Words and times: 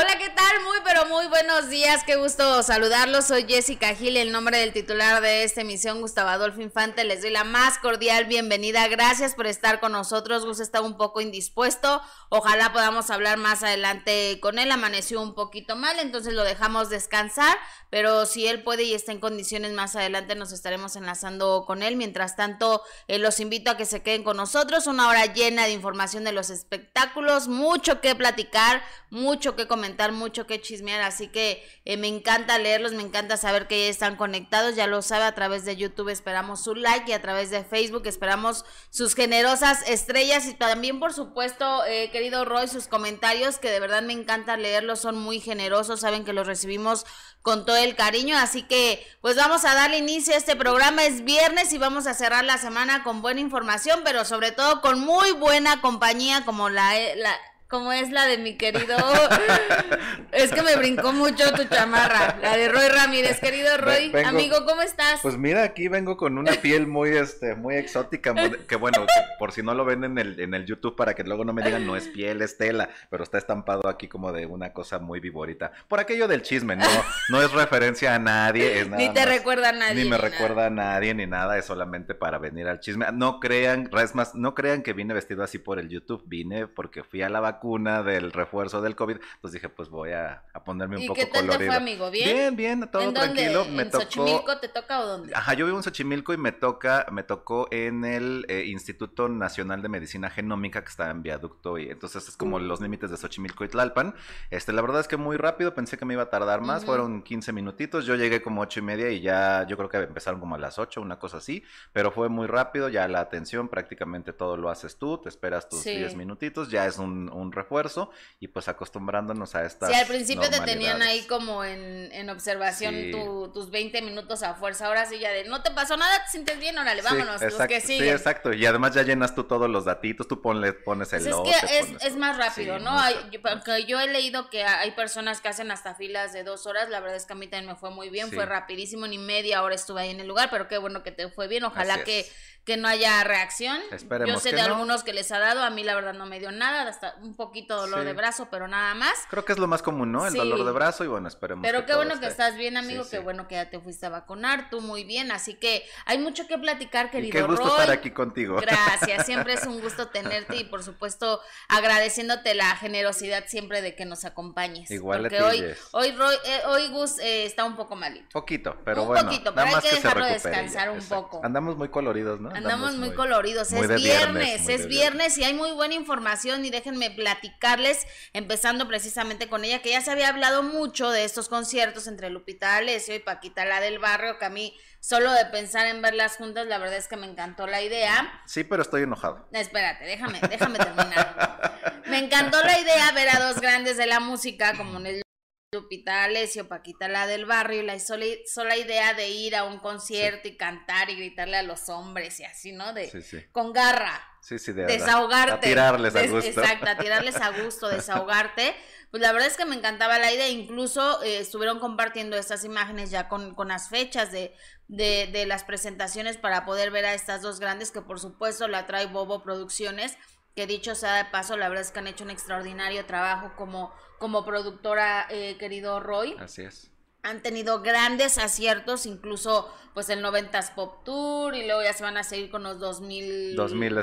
Hola, 0.00 0.16
¿qué 0.16 0.28
tal? 0.28 0.62
Muy, 0.62 0.78
pero 0.84 1.06
muy 1.06 1.26
buenos 1.26 1.70
días. 1.70 2.04
Qué 2.04 2.14
gusto 2.14 2.62
saludarlos. 2.62 3.24
Soy 3.24 3.46
Jessica 3.48 3.96
Gil, 3.96 4.16
el 4.16 4.30
nombre 4.30 4.56
del 4.58 4.72
titular 4.72 5.20
de 5.20 5.42
esta 5.42 5.62
emisión, 5.62 6.00
Gustavo 6.00 6.28
Adolfo 6.28 6.60
Infante. 6.60 7.02
Les 7.02 7.22
doy 7.22 7.30
la 7.30 7.42
más 7.42 7.80
cordial 7.80 8.26
bienvenida. 8.26 8.86
Gracias 8.86 9.34
por 9.34 9.48
estar 9.48 9.80
con 9.80 9.90
nosotros. 9.90 10.46
Gus 10.46 10.60
está 10.60 10.82
un 10.82 10.96
poco 10.96 11.20
indispuesto. 11.20 12.00
Ojalá 12.28 12.72
podamos 12.72 13.10
hablar 13.10 13.38
más 13.38 13.64
adelante 13.64 14.38
con 14.40 14.60
él. 14.60 14.70
Amaneció 14.70 15.20
un 15.20 15.34
poquito 15.34 15.74
mal, 15.74 15.98
entonces 15.98 16.32
lo 16.32 16.44
dejamos 16.44 16.90
descansar. 16.90 17.58
Pero 17.90 18.24
si 18.24 18.46
él 18.46 18.62
puede 18.62 18.84
y 18.84 18.94
está 18.94 19.10
en 19.10 19.18
condiciones 19.18 19.72
más 19.72 19.96
adelante, 19.96 20.36
nos 20.36 20.52
estaremos 20.52 20.94
enlazando 20.94 21.64
con 21.66 21.82
él. 21.82 21.96
Mientras 21.96 22.36
tanto, 22.36 22.82
eh, 23.08 23.18
los 23.18 23.40
invito 23.40 23.72
a 23.72 23.76
que 23.76 23.84
se 23.84 24.04
queden 24.04 24.22
con 24.22 24.36
nosotros. 24.36 24.86
Una 24.86 25.08
hora 25.08 25.26
llena 25.26 25.64
de 25.64 25.72
información 25.72 26.22
de 26.22 26.30
los 26.30 26.50
espectáculos. 26.50 27.48
Mucho 27.48 28.00
que 28.00 28.14
platicar, 28.14 28.84
mucho 29.10 29.56
que 29.56 29.66
comentar 29.66 29.87
mucho 30.12 30.46
que 30.46 30.60
chismear, 30.60 31.00
así 31.00 31.28
que 31.28 31.62
eh, 31.84 31.96
me 31.96 32.08
encanta 32.08 32.58
leerlos, 32.58 32.92
me 32.92 33.02
encanta 33.02 33.36
saber 33.36 33.66
que 33.66 33.84
ya 33.84 33.90
están 33.90 34.16
conectados, 34.16 34.76
ya 34.76 34.86
lo 34.86 35.02
sabe, 35.02 35.24
a 35.24 35.34
través 35.34 35.64
de 35.64 35.76
YouTube 35.76 36.08
esperamos 36.08 36.62
su 36.62 36.74
like 36.74 37.10
y 37.10 37.14
a 37.14 37.22
través 37.22 37.50
de 37.50 37.64
Facebook 37.64 38.06
esperamos 38.06 38.64
sus 38.90 39.14
generosas 39.14 39.86
estrellas 39.88 40.46
y 40.46 40.54
también 40.54 41.00
por 41.00 41.12
supuesto, 41.12 41.84
eh, 41.86 42.10
querido 42.10 42.44
Roy, 42.44 42.68
sus 42.68 42.86
comentarios 42.86 43.58
que 43.58 43.70
de 43.70 43.80
verdad 43.80 44.02
me 44.02 44.12
encanta 44.12 44.56
leerlos, 44.56 45.00
son 45.00 45.16
muy 45.16 45.40
generosos, 45.40 46.00
saben 46.00 46.24
que 46.24 46.32
los 46.32 46.46
recibimos 46.46 47.04
con 47.42 47.64
todo 47.64 47.76
el 47.76 47.96
cariño, 47.96 48.36
así 48.36 48.62
que 48.62 49.06
pues 49.20 49.36
vamos 49.36 49.64
a 49.64 49.74
darle 49.74 49.98
inicio 49.98 50.34
a 50.34 50.36
este 50.36 50.56
programa, 50.56 51.04
es 51.04 51.24
viernes 51.24 51.72
y 51.72 51.78
vamos 51.78 52.06
a 52.06 52.14
cerrar 52.14 52.44
la 52.44 52.58
semana 52.58 53.02
con 53.02 53.22
buena 53.22 53.40
información, 53.40 54.00
pero 54.04 54.24
sobre 54.24 54.52
todo 54.52 54.80
con 54.80 55.00
muy 55.00 55.32
buena 55.32 55.80
compañía 55.80 56.44
como 56.44 56.68
la, 56.68 56.92
la 57.16 57.34
como 57.68 57.92
es 57.92 58.10
la 58.10 58.26
de 58.26 58.38
mi 58.38 58.56
querido. 58.56 58.96
es 60.32 60.50
que 60.52 60.62
me 60.62 60.74
brincó 60.76 61.12
mucho 61.12 61.52
tu 61.52 61.64
chamarra, 61.64 62.38
la 62.40 62.56
de 62.56 62.68
Roy 62.68 62.88
Ramírez, 62.88 63.40
querido 63.40 63.76
Roy. 63.76 64.10
amigo, 64.24 64.64
¿cómo 64.66 64.80
estás? 64.80 65.20
Pues 65.20 65.36
mira, 65.36 65.64
aquí 65.64 65.88
vengo 65.88 66.16
con 66.16 66.38
una 66.38 66.52
piel 66.52 66.86
muy, 66.86 67.10
este, 67.10 67.54
muy 67.54 67.76
exótica, 67.76 68.34
que 68.66 68.76
bueno, 68.76 69.04
por 69.38 69.52
si 69.52 69.62
no 69.62 69.74
lo 69.74 69.84
ven 69.84 70.04
en 70.04 70.16
el, 70.16 70.40
en 70.40 70.54
el 70.54 70.64
YouTube 70.64 70.96
para 70.96 71.14
que 71.14 71.24
luego 71.24 71.44
no 71.44 71.52
me 71.52 71.62
digan 71.62 71.86
no 71.86 71.94
es 71.94 72.08
piel, 72.08 72.40
es 72.40 72.56
tela, 72.56 72.88
pero 73.10 73.22
está 73.22 73.36
estampado 73.36 73.86
aquí 73.88 74.08
como 74.08 74.32
de 74.32 74.46
una 74.46 74.72
cosa 74.72 74.98
muy 74.98 75.20
vivorita. 75.20 75.70
Por 75.88 76.00
aquello 76.00 76.26
del 76.26 76.40
chisme, 76.40 76.74
no, 76.74 76.88
no 77.28 77.42
es 77.42 77.52
referencia 77.52 78.14
a 78.14 78.18
nadie, 78.18 78.80
es 78.80 78.88
nada 78.88 79.02
Ni 79.02 79.12
te 79.12 79.26
recuerda 79.26 79.68
a 79.68 79.72
nadie. 79.72 80.04
Ni 80.04 80.08
me 80.08 80.16
recuerda 80.16 80.66
a 80.66 80.70
nadie 80.70 81.12
ni 81.12 81.26
nada, 81.26 81.58
es 81.58 81.66
solamente 81.66 82.14
para 82.14 82.38
venir 82.38 82.66
al 82.66 82.80
chisme. 82.80 83.04
No 83.12 83.40
crean, 83.40 83.90
es 83.92 84.14
más, 84.14 84.34
no 84.34 84.54
crean 84.54 84.82
que 84.82 84.94
vine 84.94 85.12
vestido 85.12 85.44
así 85.44 85.58
por 85.58 85.78
el 85.78 85.90
YouTube, 85.90 86.22
vine 86.26 86.66
porque 86.66 87.02
fui 87.02 87.20
a 87.20 87.28
la 87.28 87.40
vaca 87.40 87.57
vacuna 87.58 88.02
del 88.02 88.32
refuerzo 88.32 88.80
del 88.80 88.94
COVID, 88.94 89.16
pues 89.40 89.52
dije, 89.52 89.68
pues 89.68 89.88
voy 89.88 90.12
a, 90.12 90.44
ponerme 90.64 90.96
un 90.96 91.02
¿Y 91.02 91.08
poco 91.08 91.20
qué 91.20 91.26
tal 91.26 91.46
colorido. 91.46 91.58
Te 91.58 91.66
fue, 91.66 91.76
amigo? 91.76 92.10
¿Bien? 92.10 92.28
Bien, 92.28 92.56
bien, 92.56 92.90
todo 92.90 93.02
¿En 93.02 93.14
tranquilo. 93.14 93.64
Me 93.64 93.82
¿En 93.82 93.92
Xochimilco 93.92 94.58
te 94.58 94.68
toca 94.68 95.00
o 95.00 95.06
dónde? 95.06 95.34
Ajá, 95.34 95.54
yo 95.54 95.66
vivo 95.66 95.76
en 95.76 95.82
Xochimilco 95.82 96.32
y 96.32 96.36
me 96.36 96.52
toca, 96.52 97.06
me 97.10 97.22
tocó 97.24 97.68
en 97.70 98.04
el 98.04 98.46
eh, 98.48 98.64
Instituto 98.66 99.28
Nacional 99.28 99.82
de 99.82 99.88
Medicina 99.88 100.30
Genómica 100.30 100.82
que 100.82 100.88
está 100.88 101.10
en 101.10 101.22
viaducto 101.22 101.78
y 101.78 101.90
entonces 101.90 102.28
es 102.28 102.36
como 102.36 102.58
los 102.58 102.80
límites 102.80 103.10
de 103.10 103.16
Xochimilco 103.16 103.64
y 103.64 103.68
Tlalpan. 103.68 104.14
Este, 104.50 104.72
la 104.72 104.82
verdad 104.82 105.00
es 105.00 105.08
que 105.08 105.16
muy 105.16 105.36
rápido, 105.36 105.74
pensé 105.74 105.98
que 105.98 106.04
me 106.04 106.14
iba 106.14 106.22
a 106.22 106.30
tardar 106.30 106.60
más, 106.60 106.84
fueron 106.84 107.22
15 107.22 107.52
minutitos, 107.52 108.06
yo 108.06 108.14
llegué 108.14 108.40
como 108.40 108.60
ocho 108.60 108.80
y 108.80 108.82
media 108.82 109.10
y 109.10 109.20
ya, 109.20 109.66
yo 109.66 109.76
creo 109.76 109.88
que 109.88 109.98
empezaron 109.98 110.38
como 110.38 110.54
a 110.54 110.58
las 110.58 110.78
8, 110.78 111.00
una 111.00 111.18
cosa 111.18 111.38
así, 111.38 111.64
pero 111.92 112.12
fue 112.12 112.28
muy 112.28 112.46
rápido, 112.46 112.88
ya 112.88 113.08
la 113.08 113.20
atención 113.20 113.68
prácticamente 113.68 114.32
todo 114.32 114.56
lo 114.56 114.70
haces 114.70 114.98
tú, 114.98 115.18
te 115.18 115.28
esperas 115.28 115.68
tus 115.68 115.82
10 115.84 116.14
minutitos, 116.14 116.70
ya 116.70 116.86
es 116.86 116.98
un, 116.98 117.30
un 117.32 117.47
refuerzo 117.52 118.10
y 118.40 118.48
pues 118.48 118.68
acostumbrándonos 118.68 119.54
a 119.54 119.64
estas. 119.64 119.90
Sí, 119.90 119.94
al 119.94 120.06
principio 120.06 120.48
te 120.50 120.60
tenían 120.60 121.02
ahí 121.02 121.26
como 121.26 121.64
en, 121.64 122.10
en 122.12 122.30
observación 122.30 123.10
tus 123.52 123.70
20 123.70 124.02
minutos 124.02 124.42
a 124.42 124.54
fuerza. 124.54 124.86
Ahora 124.86 125.06
sí, 125.06 125.18
ya 125.18 125.32
de 125.32 125.44
no 125.44 125.62
te 125.62 125.70
pasó 125.70 125.96
nada, 125.96 126.24
te 126.24 126.30
sientes 126.30 126.58
bien, 126.58 126.76
órale, 126.78 127.02
vámonos, 127.02 127.42
exacto, 127.42 127.58
los 127.58 127.68
que 127.68 127.80
siguen. 127.80 128.08
Sí, 128.08 128.08
exacto. 128.10 128.52
Y 128.52 128.66
además 128.66 128.94
ya 128.94 129.02
llenas 129.02 129.34
tú 129.34 129.44
todos 129.44 129.68
los 129.68 129.84
datitos, 129.84 130.28
tú 130.28 130.40
ponle, 130.40 130.72
pones 130.72 131.12
el 131.12 131.22
pues 131.22 131.56
Es 131.56 131.60
que 131.60 131.78
es, 131.78 132.04
es, 132.04 132.16
más 132.16 132.36
rápido, 132.36 132.78
¿no? 132.78 132.98
Hay, 132.98 133.14
yo, 133.30 133.78
yo, 133.86 134.00
he 134.00 134.08
leído 134.08 134.50
que 134.50 134.64
hay 134.64 134.90
personas 134.92 135.40
que 135.40 135.48
hacen 135.48 135.70
hasta 135.70 135.94
filas 135.94 136.32
de 136.32 136.44
dos 136.44 136.66
horas. 136.66 136.88
La 136.88 137.00
verdad 137.00 137.16
es 137.16 137.26
que 137.26 137.32
a 137.32 137.36
mí 137.36 137.46
también 137.46 137.72
me 137.72 137.76
fue 137.76 137.90
muy 137.90 138.10
bien, 138.10 138.30
fue 138.30 138.46
rapidísimo, 138.46 139.06
ni 139.06 139.18
media 139.18 139.62
hora 139.62 139.74
estuve 139.74 140.02
ahí 140.02 140.10
en 140.10 140.20
el 140.20 140.28
lugar, 140.28 140.48
pero 140.50 140.68
qué 140.68 140.78
bueno 140.78 141.02
que 141.02 141.12
te 141.12 141.28
fue 141.28 141.48
bien. 141.48 141.64
Ojalá 141.64 142.04
que 142.04 142.26
que 142.68 142.76
no 142.76 142.86
haya 142.86 143.24
reacción. 143.24 143.80
Esperemos 143.90 144.34
Yo 144.34 144.40
sé 144.40 144.54
de 144.54 144.60
algunos 144.60 145.02
que 145.02 145.14
les 145.14 145.32
ha 145.32 145.38
dado, 145.38 145.62
a 145.62 145.70
mí 145.70 145.84
la 145.84 145.94
verdad 145.94 146.12
no 146.12 146.26
me 146.26 146.38
dio 146.38 146.52
nada, 146.52 146.86
hasta 146.86 147.14
un 147.22 147.34
poquito 147.34 147.74
dolor 147.74 148.04
de 148.04 148.12
brazo, 148.12 148.48
pero 148.50 148.68
nada 148.68 148.94
más. 148.94 149.14
Creo 149.30 149.42
que 149.46 149.54
es 149.54 149.58
lo 149.58 149.66
más 149.66 149.80
común, 149.80 150.12
¿no? 150.12 150.26
El 150.26 150.34
dolor 150.34 150.66
de 150.66 150.72
brazo 150.72 151.02
y 151.02 151.06
bueno, 151.06 151.28
esperemos. 151.28 151.62
Pero 151.62 151.86
qué 151.86 151.94
bueno 151.94 152.20
que 152.20 152.26
estás 152.26 152.56
bien, 152.56 152.76
amigo, 152.76 153.04
qué 153.10 153.20
bueno 153.20 153.48
que 153.48 153.54
ya 153.54 153.70
te 153.70 153.80
fuiste 153.80 154.04
a 154.04 154.10
vacunar, 154.10 154.68
tú 154.68 154.82
muy 154.82 155.04
bien, 155.04 155.32
así 155.32 155.54
que 155.54 155.82
hay 156.04 156.18
mucho 156.18 156.46
que 156.46 156.58
platicar, 156.58 157.10
querido. 157.10 157.32
qué 157.32 157.40
gusto 157.40 157.68
estar 157.68 157.90
aquí 157.90 158.10
contigo. 158.10 158.60
Gracias, 158.60 159.24
siempre 159.24 159.54
es 159.54 159.64
un 159.64 159.80
gusto 159.80 160.08
tenerte 160.08 160.56
y 160.56 160.64
por 160.64 160.82
supuesto 160.82 161.40
agradeciéndote 161.70 162.54
la 162.54 162.76
generosidad 162.76 163.44
siempre 163.46 163.80
de 163.80 163.94
que 163.94 164.04
nos 164.04 164.26
acompañes. 164.26 164.90
Igual 164.90 165.22
porque 165.22 165.40
hoy, 165.40 165.64
hoy, 165.92 166.08
eh, 166.44 166.60
hoy 166.66 166.88
Gus 166.88 167.18
eh, 167.18 167.46
está 167.46 167.64
un 167.64 167.76
poco 167.76 167.96
malito. 167.96 168.28
Poquito, 168.30 168.76
pero 168.84 169.06
bueno. 169.06 169.22
Un 169.22 169.28
poquito, 169.28 169.54
pero 169.54 169.74
hay 169.74 169.80
que, 169.80 169.96
dejarlo 169.96 170.26
descansar 170.26 170.90
un 170.90 171.00
poco. 171.00 171.40
Andamos 171.42 171.78
muy 171.78 171.88
coloridos, 171.88 172.38
¿no? 172.42 172.57
Andamos, 172.58 172.94
muy, 172.96 173.12
coloridos. 173.12 173.72
es 173.72 173.94
viernes, 173.94 174.68
es 174.68 174.86
viernes 174.86 175.38
y 175.38 175.44
hay 175.44 175.54
muy 175.54 175.70
buena 175.72 175.94
información 175.94 176.64
y 176.64 176.70
déjenme 176.70 177.10
platicarles, 177.10 178.06
empezando 178.32 178.86
precisamente 178.86 179.48
con 179.48 179.64
ella, 179.64 179.80
que 179.80 179.90
ya 179.90 180.00
se 180.00 180.10
había 180.10 180.28
hablado 180.28 180.62
mucho 180.62 181.10
de 181.10 181.24
estos 181.24 181.48
conciertos 181.48 182.06
entre 182.06 182.30
Lupita 182.30 182.76
Alessio 182.76 183.14
y 183.14 183.18
Paquita 183.18 183.64
la 183.64 183.80
del 183.80 183.98
barrio, 183.98 184.38
que 184.38 184.44
a 184.44 184.50
mí 184.50 184.74
solo 185.00 185.32
de 185.32 185.46
pensar 185.46 185.86
en 185.86 186.02
verlas 186.02 186.36
juntas, 186.36 186.66
la 186.66 186.78
verdad 186.78 186.96
es 186.96 187.08
que 187.08 187.16
me 187.16 187.26
encantó 187.26 187.66
la 187.66 187.82
idea. 187.82 188.42
Sí, 188.46 188.64
pero 188.64 188.82
estoy 188.82 189.02
enojado. 189.02 189.48
Espérate, 189.52 190.04
déjame, 190.04 190.40
déjame 190.48 190.78
terminar. 190.78 192.02
me 192.06 192.18
encantó 192.18 192.62
la 192.62 192.78
idea 192.78 193.12
ver 193.12 193.28
a 193.28 193.40
dos 193.40 193.60
grandes 193.60 193.96
de 193.96 194.06
la 194.06 194.20
música 194.20 194.76
como 194.76 194.98
el 194.98 195.22
Lupita 195.70 196.24
Alessio, 196.24 196.66
Paquita 196.66 197.08
la 197.08 197.26
del 197.26 197.44
barrio, 197.44 197.82
y 197.82 197.84
la 197.84 197.98
sola, 197.98 198.76
idea 198.78 199.12
de 199.12 199.28
ir 199.28 199.54
a 199.54 199.64
un 199.64 199.80
concierto 199.80 200.48
y 200.48 200.56
cantar 200.56 201.10
y 201.10 201.16
gritarle 201.16 201.58
a 201.58 201.62
los 201.62 201.90
hombres 201.90 202.40
y 202.40 202.44
así, 202.44 202.72
¿no? 202.72 202.94
De, 202.94 203.50
Con 203.52 203.74
garra. 203.74 204.18
Sí, 204.40 204.58
sí, 204.58 204.72
de 204.72 204.86
Desahogarte. 204.86 205.52
A 205.52 205.60
tirarles 205.60 206.16
a 206.16 206.26
gusto. 206.26 206.48
Exacto, 206.48 206.88
a 206.88 206.96
tirarles 206.96 207.36
a 207.36 207.50
gusto, 207.62 207.90
desahogarte. 207.90 208.74
Pues 209.10 209.20
la 209.20 209.30
verdad 209.32 209.48
es 209.48 209.58
que 209.58 209.66
me 209.66 209.76
encantaba 209.76 210.18
la 210.18 210.32
idea, 210.32 210.48
incluso 210.48 211.22
eh, 211.22 211.38
estuvieron 211.38 211.80
compartiendo 211.80 212.38
estas 212.38 212.64
imágenes 212.64 213.10
ya 213.10 213.28
con, 213.28 213.54
con 213.54 213.68
las 213.68 213.90
fechas 213.90 214.32
de, 214.32 214.54
de, 214.86 215.28
de 215.30 215.44
las 215.44 215.64
presentaciones 215.64 216.38
para 216.38 216.64
poder 216.64 216.90
ver 216.90 217.04
a 217.04 217.12
estas 217.12 217.42
dos 217.42 217.60
grandes, 217.60 217.90
que 217.90 218.00
por 218.00 218.20
supuesto 218.20 218.68
la 218.68 218.86
trae 218.86 219.04
Bobo 219.04 219.42
Producciones 219.42 220.16
que 220.58 220.66
dicho 220.66 220.96
sea 220.96 221.14
de 221.14 221.24
paso, 221.26 221.56
la 221.56 221.68
verdad 221.68 221.84
es 221.84 221.92
que 221.92 222.00
han 222.00 222.08
hecho 222.08 222.24
un 222.24 222.30
extraordinario 222.30 223.06
trabajo 223.06 223.52
como, 223.54 223.94
como 224.18 224.44
productora, 224.44 225.24
eh, 225.30 225.56
querido 225.56 226.00
Roy. 226.00 226.34
Así 226.40 226.62
es. 226.62 226.90
Han 227.22 227.42
tenido 227.42 227.80
grandes 227.80 228.38
aciertos, 228.38 229.06
incluso 229.06 229.72
pues 229.94 230.08
el 230.10 230.20
90s 230.20 230.74
Pop 230.74 231.04
Tour 231.04 231.54
y 231.54 231.64
luego 231.64 231.84
ya 231.84 231.92
se 231.92 232.02
van 232.02 232.16
a 232.16 232.24
seguir 232.24 232.50
con 232.50 232.64
los 232.64 232.80
2000 232.80 233.54
2000 233.54 234.02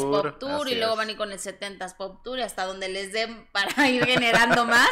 Pop, 0.00 0.10
Pop 0.10 0.38
Tour 0.40 0.68
y 0.68 0.74
luego 0.74 0.96
van 0.96 1.06
a 1.06 1.12
ir 1.12 1.16
con 1.16 1.30
el 1.30 1.38
70s 1.38 1.94
Pop 1.96 2.24
Tour 2.24 2.40
y 2.40 2.42
hasta 2.42 2.64
donde 2.64 2.88
les 2.88 3.12
den 3.12 3.46
para 3.52 3.88
ir 3.88 4.04
generando 4.04 4.64
más. 4.64 4.90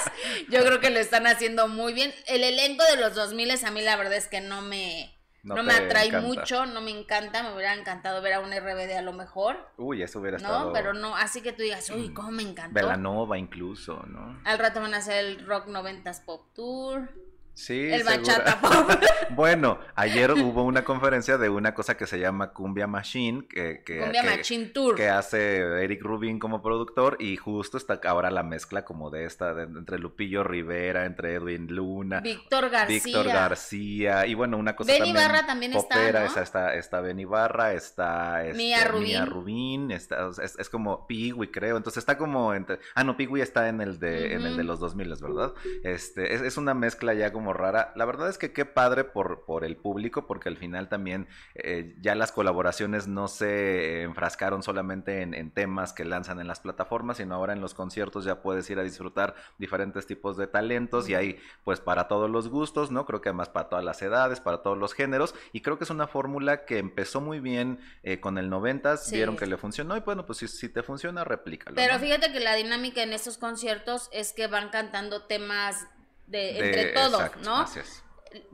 Yo 0.49 0.65
creo 0.65 0.79
que 0.79 0.91
lo 0.91 1.01
están 1.01 1.27
haciendo 1.27 1.67
muy 1.67 1.93
bien. 1.93 2.15
El 2.29 2.45
elenco 2.45 2.85
de 2.85 2.99
los 2.99 3.17
2000 3.17 3.51
a 3.65 3.71
mí 3.73 3.83
la 3.83 3.97
verdad 3.97 4.15
es 4.15 4.29
que 4.29 4.41
no 4.41 4.63
me 4.63 5.13
no, 5.43 5.63
me 5.63 5.73
atrae 5.75 6.21
mucho, 6.21 6.67
no 6.67 6.81
me 6.81 6.91
encanta, 6.91 7.43
me 7.43 7.55
hubiera 7.55 7.75
encantado 7.75 8.21
ver 8.23 8.35
a 8.35 8.41
un 8.41 8.51
RBD 8.51 8.97
a 8.97 9.03
lo 9.03 9.13
mejor. 9.13 9.71
Uy, 9.77 10.03
eso 10.03 10.21
hubiera 10.21 10.37
estado. 10.37 10.67
No, 10.67 10.73
pero 10.73 10.93
no, 10.93 11.17
así 11.17 11.41
que 11.41 11.53
tú 11.53 11.63
digas, 11.63 11.89
uy, 11.91 12.13
cómo 12.13 12.31
me 12.31 12.43
encantó. 12.43 12.75
Velanova 12.75 13.39
incluso, 13.39 14.05
¿no? 14.07 14.41
Al 14.45 14.59
rato 14.59 14.81
van 14.81 14.95
a 14.95 14.99
hacer 14.99 15.25
el 15.25 15.47
Rock 15.47 15.69
90s 15.69 16.25
Pop 16.25 16.47
Tour. 16.55 17.09
Sí, 17.55 17.91
el 17.91 18.05
bachata 18.05 18.59
pop. 18.61 18.91
bueno, 19.31 19.79
ayer 19.95 20.33
hubo 20.33 20.65
una 20.65 20.85
conferencia 20.85 21.37
de 21.37 21.49
una 21.49 21.75
cosa 21.75 21.97
que 21.97 22.07
se 22.07 22.19
llama 22.19 22.53
Cumbia 22.53 22.87
Machine, 22.87 23.47
que, 23.49 23.83
que, 23.85 23.99
Cumbia 24.01 24.23
Machine 24.23 24.67
Tour. 24.67 24.95
que 24.95 25.09
hace 25.09 25.59
Eric 25.85 26.03
Rubin 26.03 26.39
como 26.39 26.63
productor 26.63 27.17
y 27.21 27.37
justo 27.37 27.77
está 27.77 28.01
ahora 28.05 28.31
la 28.31 28.43
mezcla 28.43 28.85
como 28.85 29.11
de 29.11 29.25
esta, 29.25 29.51
entre 29.63 29.99
Lupillo 29.99 30.43
Rivera, 30.45 31.05
entre 31.05 31.35
Edwin 31.35 31.67
Luna, 31.67 32.21
Víctor 32.21 32.71
García, 32.71 33.01
Víctor 33.05 33.27
García 33.27 34.27
y 34.27 34.35
bueno, 34.35 34.57
una 34.57 34.77
cosa 34.77 34.93
ben 34.93 35.01
también, 35.01 35.17
Ibarra 35.17 35.47
también 35.47 35.73
popera, 35.73 36.25
está, 36.25 36.41
¿no? 36.41 36.45
está, 36.45 36.75
está 36.75 37.01
Ben 37.01 37.19
Ibarra, 37.19 37.75
está 37.75 38.45
este, 38.47 39.25
Rubín 39.27 39.91
está, 39.91 40.31
es, 40.43 40.57
es, 40.59 40.71
como 40.71 41.07
Pigui 41.07 41.49
creo, 41.49 41.77
entonces 41.77 42.03
está 42.03 42.17
como 42.17 42.55
entre, 42.55 42.79
ah 42.95 43.05
no, 43.05 43.17
Pigui 43.17 43.41
está 43.41 43.69
en 43.69 43.81
el 43.81 43.99
de, 43.99 44.35
en 44.35 44.43
el 44.43 44.57
de 44.57 44.65
los 44.65 44.81
2000, 44.81 45.17
¿verdad? 45.21 45.53
Este, 45.83 46.35
es, 46.35 46.41
es 46.43 46.57
una 46.57 46.75
mezcla 46.75 47.13
ya 47.15 47.33
como 47.33 47.40
como 47.41 47.55
rara. 47.55 47.91
La 47.97 48.05
verdad 48.05 48.29
es 48.29 48.37
que 48.37 48.53
qué 48.53 48.67
padre 48.67 49.03
por, 49.03 49.47
por 49.47 49.65
el 49.65 49.75
público, 49.75 50.27
porque 50.27 50.51
al 50.51 50.59
final 50.59 50.91
también 50.91 51.27
eh, 51.55 51.97
ya 51.99 52.15
las 52.15 52.33
colaboraciones 52.33 53.09
no 53.09 53.29
se 53.29 54.03
enfrascaron 54.03 54.63
solamente 54.63 55.23
en, 55.23 55.33
en, 55.33 55.51
temas 55.51 55.95
que 55.95 56.05
lanzan 56.05 56.39
en 56.39 56.47
las 56.47 56.61
plataformas, 56.61 57.17
sino 57.17 57.35
ahora 57.35 57.55
en 57.55 57.63
los 57.63 57.73
conciertos 57.73 58.27
ya 58.27 58.43
puedes 58.43 58.69
ir 58.69 58.79
a 58.79 58.83
disfrutar 58.83 59.35
diferentes 59.57 60.07
tipos 60.07 60.37
de 60.37 60.49
talentos 60.49 61.09
y 61.09 61.15
hay 61.15 61.41
pues 61.65 61.81
para 61.81 62.09
todos 62.09 62.29
los 62.29 62.49
gustos, 62.49 62.91
¿no? 62.91 63.07
Creo 63.07 63.23
que 63.23 63.31
además 63.31 63.49
para 63.49 63.71
todas 63.71 63.87
las 63.87 64.03
edades, 64.03 64.39
para 64.41 64.59
todos 64.63 64.77
los 64.77 64.93
géneros 64.93 65.35
y 65.55 65.63
creo 65.63 65.79
que 65.79 65.85
es 65.85 65.91
una 65.91 66.09
fórmula 66.09 66.67
que 66.67 66.77
empezó 66.77 67.23
muy 67.23 67.41
bien 67.41 67.81
eh, 68.03 68.21
con 68.21 68.37
el 68.37 68.51
90, 68.51 68.97
vieron 69.13 69.39
que 69.39 69.47
le 69.47 69.57
funcionó 69.57 69.97
y 69.97 70.01
bueno, 70.01 70.27
pues 70.27 70.41
si, 70.41 70.49
si 70.49 70.69
te 70.69 70.83
funciona, 70.83 71.25
replícalo. 71.25 71.77
Pero 71.77 71.99
fíjate 71.99 72.33
que 72.33 72.41
la 72.41 72.55
dinámica 72.55 73.03
en 73.03 73.15
estos 73.15 73.39
conciertos 73.39 74.11
es 74.13 74.35
que 74.35 74.47
van 74.47 74.69
cantando 74.69 75.23
temas 75.23 75.87
de, 76.31 76.59
entre 76.59 76.87
todos, 76.87 77.31
¿no? 77.45 77.67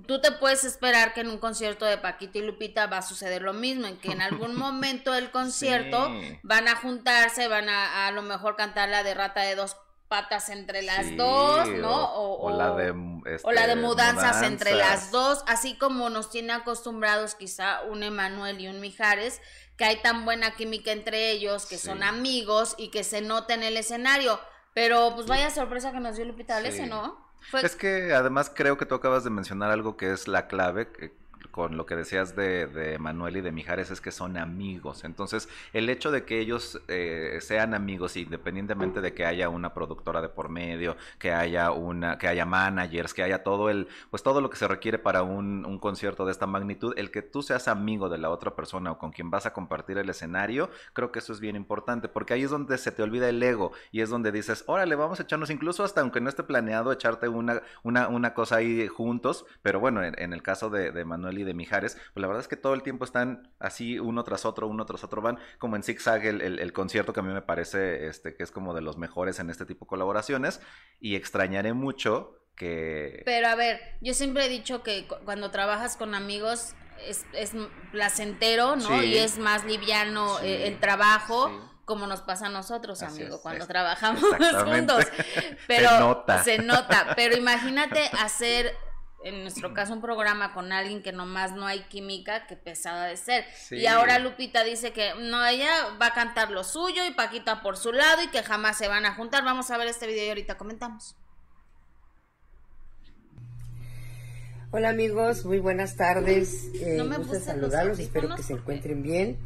Tú 0.06 0.20
te 0.22 0.32
puedes 0.32 0.64
esperar 0.64 1.12
que 1.12 1.20
en 1.20 1.28
un 1.28 1.36
concierto 1.36 1.84
de 1.84 1.98
Paquita 1.98 2.38
y 2.38 2.42
Lupita 2.42 2.86
va 2.86 2.98
a 2.98 3.02
suceder 3.02 3.42
lo 3.42 3.52
mismo, 3.52 3.86
en 3.86 3.98
que 3.98 4.10
en 4.10 4.22
algún 4.22 4.54
momento 4.58 5.12
del 5.12 5.30
concierto 5.30 6.10
van 6.42 6.68
a 6.68 6.76
juntarse, 6.76 7.48
van 7.48 7.68
a 7.68 8.06
a 8.06 8.10
lo 8.10 8.22
mejor 8.22 8.56
cantar 8.56 8.88
la 8.88 9.02
de 9.02 9.14
Rata 9.14 9.42
de 9.42 9.54
dos 9.54 9.76
patas 10.08 10.48
entre 10.50 10.82
las 10.82 11.16
dos, 11.16 11.68
¿no? 11.68 12.14
O, 12.14 12.50
la 12.56 12.70
de, 12.74 12.90
o 13.42 13.52
la 13.52 13.66
de 13.66 13.72
este, 13.72 13.82
mudanzas, 13.82 14.42
entre 14.42 14.74
las 14.74 15.10
dos, 15.10 15.42
así 15.46 15.76
como 15.76 16.08
nos 16.10 16.30
tiene 16.30 16.52
acostumbrados 16.52 17.34
quizá 17.34 17.82
un 17.82 18.02
Emanuel 18.02 18.60
y 18.60 18.68
un 18.68 18.80
Mijares, 18.80 19.40
que 19.76 19.84
hay 19.84 19.96
tan 19.96 20.24
buena 20.24 20.54
química 20.54 20.92
entre 20.92 21.32
ellos, 21.32 21.66
que 21.66 21.76
son 21.76 22.02
amigos 22.02 22.74
y 22.78 22.88
que 22.88 23.04
se 23.04 23.20
nota 23.20 23.54
en 23.54 23.62
el 23.62 23.76
escenario. 23.76 24.40
Pero 24.74 25.12
pues 25.14 25.26
vaya 25.26 25.50
sorpresa 25.50 25.90
que 25.90 26.00
nos 26.00 26.16
dio 26.16 26.24
Lupita 26.24 26.56
Alese, 26.56 26.86
¿no? 26.86 27.25
Es 27.52 27.76
que 27.76 28.12
además 28.12 28.50
creo 28.54 28.76
que 28.76 28.86
tú 28.86 28.94
acabas 28.94 29.24
de 29.24 29.30
mencionar 29.30 29.70
algo 29.70 29.96
que 29.96 30.12
es 30.12 30.28
la 30.28 30.46
clave, 30.48 30.88
que 30.88 31.12
con 31.56 31.78
lo 31.78 31.86
que 31.86 31.96
decías 31.96 32.36
de, 32.36 32.66
de, 32.66 32.98
Manuel 32.98 33.38
y 33.38 33.40
de 33.40 33.50
Mijares 33.50 33.90
es 33.90 34.02
que 34.02 34.12
son 34.12 34.36
amigos. 34.36 35.04
Entonces, 35.04 35.48
el 35.72 35.88
hecho 35.88 36.10
de 36.10 36.26
que 36.26 36.38
ellos 36.38 36.82
eh, 36.86 37.38
sean 37.40 37.72
amigos, 37.72 38.18
independientemente 38.18 39.00
de 39.00 39.14
que 39.14 39.24
haya 39.24 39.48
una 39.48 39.72
productora 39.72 40.20
de 40.20 40.28
por 40.28 40.50
medio, 40.50 40.98
que 41.18 41.32
haya 41.32 41.70
una, 41.70 42.18
que 42.18 42.28
haya 42.28 42.44
managers, 42.44 43.14
que 43.14 43.22
haya 43.22 43.42
todo 43.42 43.70
el, 43.70 43.88
pues 44.10 44.22
todo 44.22 44.42
lo 44.42 44.50
que 44.50 44.58
se 44.58 44.68
requiere 44.68 44.98
para 44.98 45.22
un, 45.22 45.64
un 45.64 45.78
concierto 45.78 46.26
de 46.26 46.32
esta 46.32 46.46
magnitud, 46.46 46.92
el 46.98 47.10
que 47.10 47.22
tú 47.22 47.40
seas 47.42 47.68
amigo 47.68 48.10
de 48.10 48.18
la 48.18 48.28
otra 48.28 48.54
persona 48.54 48.92
o 48.92 48.98
con 48.98 49.10
quien 49.10 49.30
vas 49.30 49.46
a 49.46 49.54
compartir 49.54 49.96
el 49.96 50.10
escenario, 50.10 50.68
creo 50.92 51.10
que 51.10 51.20
eso 51.20 51.32
es 51.32 51.40
bien 51.40 51.56
importante, 51.56 52.06
porque 52.06 52.34
ahí 52.34 52.42
es 52.42 52.50
donde 52.50 52.76
se 52.76 52.92
te 52.92 53.02
olvida 53.02 53.30
el 53.30 53.42
ego 53.42 53.72
y 53.92 54.02
es 54.02 54.10
donde 54.10 54.30
dices, 54.30 54.62
órale, 54.66 54.94
vamos 54.94 55.20
a 55.20 55.22
echarnos, 55.22 55.48
incluso 55.48 55.84
hasta 55.84 56.02
aunque 56.02 56.20
no 56.20 56.28
esté 56.28 56.42
planeado, 56.42 56.92
echarte 56.92 57.28
una, 57.28 57.62
una, 57.82 58.08
una 58.08 58.34
cosa 58.34 58.56
ahí 58.56 58.88
juntos, 58.88 59.46
pero 59.62 59.80
bueno, 59.80 60.04
en, 60.04 60.34
el 60.34 60.42
caso 60.42 60.68
de, 60.68 60.92
de 60.92 61.04
Manuel 61.06 61.38
y 61.38 61.45
de 61.46 61.54
Mijares, 61.54 61.94
pues 62.12 62.20
la 62.20 62.26
verdad 62.26 62.42
es 62.42 62.48
que 62.48 62.56
todo 62.56 62.74
el 62.74 62.82
tiempo 62.82 63.04
están 63.04 63.50
así 63.58 63.98
uno 63.98 64.22
tras 64.24 64.44
otro, 64.44 64.68
uno 64.68 64.84
tras 64.84 65.02
otro, 65.04 65.22
van 65.22 65.38
como 65.58 65.76
en 65.76 65.82
zigzag 65.82 66.26
el, 66.26 66.42
el, 66.42 66.72
concierto 66.72 67.12
que 67.12 67.20
a 67.20 67.22
mí 67.22 67.32
me 67.32 67.42
parece 67.42 68.06
este, 68.08 68.34
que 68.34 68.42
es 68.42 68.50
como 68.50 68.74
de 68.74 68.82
los 68.82 68.98
mejores 68.98 69.38
en 69.38 69.48
este 69.48 69.64
tipo 69.64 69.86
de 69.86 69.88
colaboraciones 69.88 70.60
y 71.00 71.16
extrañaré 71.16 71.72
mucho 71.72 72.42
que... 72.54 73.22
Pero 73.24 73.48
a 73.48 73.54
ver, 73.54 73.80
yo 74.00 74.14
siempre 74.14 74.46
he 74.46 74.48
dicho 74.48 74.82
que 74.82 75.06
cuando 75.24 75.50
trabajas 75.50 75.96
con 75.96 76.14
amigos 76.14 76.74
es, 77.04 77.24
es 77.32 77.52
placentero, 77.92 78.76
¿no? 78.76 79.02
Y 79.02 79.18
es 79.18 79.38
más 79.38 79.64
liviano 79.64 80.40
eh, 80.40 80.66
el, 80.66 80.80
trabajo. 80.80 81.50
como 81.84 82.06
nos 82.06 82.22
pasa 82.22 82.46
a 82.46 82.48
nosotros, 82.48 83.02
amigo, 83.02 83.40
cuando 83.42 83.66
trabajamos 83.66 84.22
juntos. 84.64 85.04
Pero 85.66 85.88
se 85.88 85.98
nota. 85.98 86.44
se 86.44 86.58
nota. 86.58 87.12
Pero 87.14 87.36
imagínate 87.36 88.10
hacer 88.18 88.74
en 89.24 89.42
nuestro 89.42 89.74
caso 89.74 89.92
un 89.92 90.00
programa 90.00 90.52
con 90.52 90.72
alguien 90.72 91.02
que 91.02 91.12
nomás 91.12 91.52
no 91.52 91.66
hay 91.66 91.80
química, 91.84 92.46
que 92.46 92.56
pesada 92.56 93.06
de 93.06 93.16
ser. 93.16 93.44
Y 93.70 93.86
ahora 93.86 94.18
Lupita 94.18 94.62
dice 94.62 94.92
que 94.92 95.14
no, 95.18 95.44
ella 95.44 95.70
va 96.00 96.06
a 96.06 96.14
cantar 96.14 96.50
lo 96.50 96.64
suyo 96.64 97.04
y 97.04 97.10
Paquita 97.10 97.62
por 97.62 97.76
su 97.76 97.92
lado 97.92 98.22
y 98.22 98.28
que 98.28 98.42
jamás 98.42 98.78
se 98.78 98.88
van 98.88 99.06
a 99.06 99.14
juntar. 99.14 99.44
Vamos 99.44 99.70
a 99.70 99.78
ver 99.78 99.88
este 99.88 100.06
video 100.06 100.26
y 100.26 100.28
ahorita 100.28 100.56
comentamos. 100.56 101.16
Hola 104.72 104.88
amigos, 104.88 105.44
muy 105.44 105.60
buenas 105.60 105.94
tardes. 105.94 106.70
Eh, 106.74 106.96
no 106.98 107.18
gusto 107.18 107.38
saludarlos, 107.38 108.00
espero 108.00 108.34
que 108.34 108.42
se 108.42 108.54
encuentren 108.54 109.00
bien. 109.00 109.38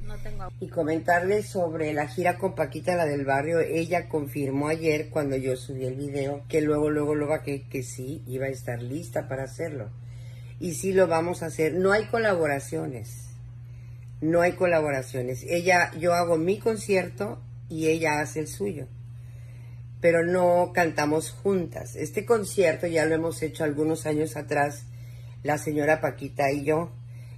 Y 0.60 0.68
comentarles 0.68 1.46
sobre 1.46 1.92
la 1.92 2.08
gira 2.08 2.38
con 2.38 2.54
Paquita, 2.54 2.96
la 2.96 3.04
del 3.04 3.26
barrio. 3.26 3.60
Ella 3.60 4.08
confirmó 4.08 4.68
ayer 4.68 5.10
cuando 5.10 5.36
yo 5.36 5.56
subí 5.56 5.84
el 5.84 5.94
video 5.94 6.42
que 6.48 6.62
luego, 6.62 6.88
luego, 6.88 7.14
luego 7.14 7.38
que, 7.42 7.68
que 7.68 7.82
sí 7.82 8.24
iba 8.26 8.46
a 8.46 8.48
estar 8.48 8.82
lista 8.82 9.28
para 9.28 9.44
hacerlo. 9.44 9.90
Y 10.58 10.74
sí 10.74 10.94
lo 10.94 11.06
vamos 11.06 11.42
a 11.42 11.46
hacer. 11.46 11.74
No 11.74 11.92
hay 11.92 12.06
colaboraciones. 12.06 13.28
No 14.22 14.40
hay 14.40 14.52
colaboraciones. 14.52 15.44
Ella, 15.46 15.92
yo 15.98 16.14
hago 16.14 16.38
mi 16.38 16.58
concierto 16.58 17.42
y 17.68 17.88
ella 17.88 18.20
hace 18.20 18.40
el 18.40 18.48
suyo. 18.48 18.86
Pero 20.00 20.24
no 20.24 20.72
cantamos 20.72 21.30
juntas. 21.30 21.94
Este 21.94 22.24
concierto 22.24 22.86
ya 22.86 23.04
lo 23.04 23.14
hemos 23.14 23.42
hecho 23.42 23.64
algunos 23.64 24.06
años 24.06 24.34
atrás 24.38 24.86
la 25.42 25.58
señora 25.58 26.00
Paquita 26.00 26.50
y 26.50 26.64
yo, 26.64 26.90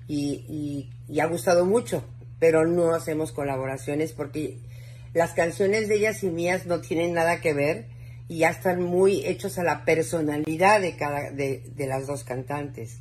y, 0.08 0.90
ha 1.20 1.26
gustado 1.26 1.64
mucho, 1.64 2.04
pero 2.38 2.66
no 2.66 2.94
hacemos 2.94 3.32
colaboraciones 3.32 4.12
porque 4.12 4.58
las 5.14 5.32
canciones 5.32 5.88
de 5.88 5.96
ellas 5.96 6.22
y 6.22 6.30
mías 6.30 6.66
no 6.66 6.80
tienen 6.80 7.14
nada 7.14 7.40
que 7.40 7.54
ver 7.54 7.86
y 8.28 8.38
ya 8.38 8.50
están 8.50 8.82
muy 8.82 9.24
hechos 9.26 9.58
a 9.58 9.64
la 9.64 9.84
personalidad 9.84 10.80
de 10.80 10.96
cada 10.96 11.30
de, 11.30 11.62
las 11.78 12.06
dos 12.06 12.24
cantantes. 12.24 13.00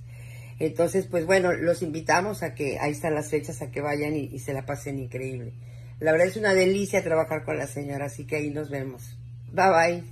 Entonces, 0.60 1.08
pues 1.08 1.26
bueno, 1.26 1.54
los 1.54 1.82
invitamos 1.82 2.44
a 2.44 2.54
que 2.54 2.78
ahí 2.80 2.92
están 2.92 3.16
las 3.16 3.30
fechas 3.30 3.62
a 3.62 3.72
que 3.72 3.82
vayan 3.82 4.16
y, 4.16 4.38
se 4.40 4.54
la 4.54 4.66
pasen 4.66 5.00
increíble. 5.00 5.54
La 6.00 6.12
verdad 6.12 6.28
es 6.28 6.38
una 6.38 6.54
delicia 6.54 7.04
trabajar 7.04 7.44
con 7.44 7.58
la 7.58 7.68
señora, 7.68 8.06
así 8.06 8.26
que 8.26 8.38
ahí 8.38 8.50
nos 8.50 8.70
vemos. 8.70 9.18
Bye 9.52 9.70
bye. 9.70 10.04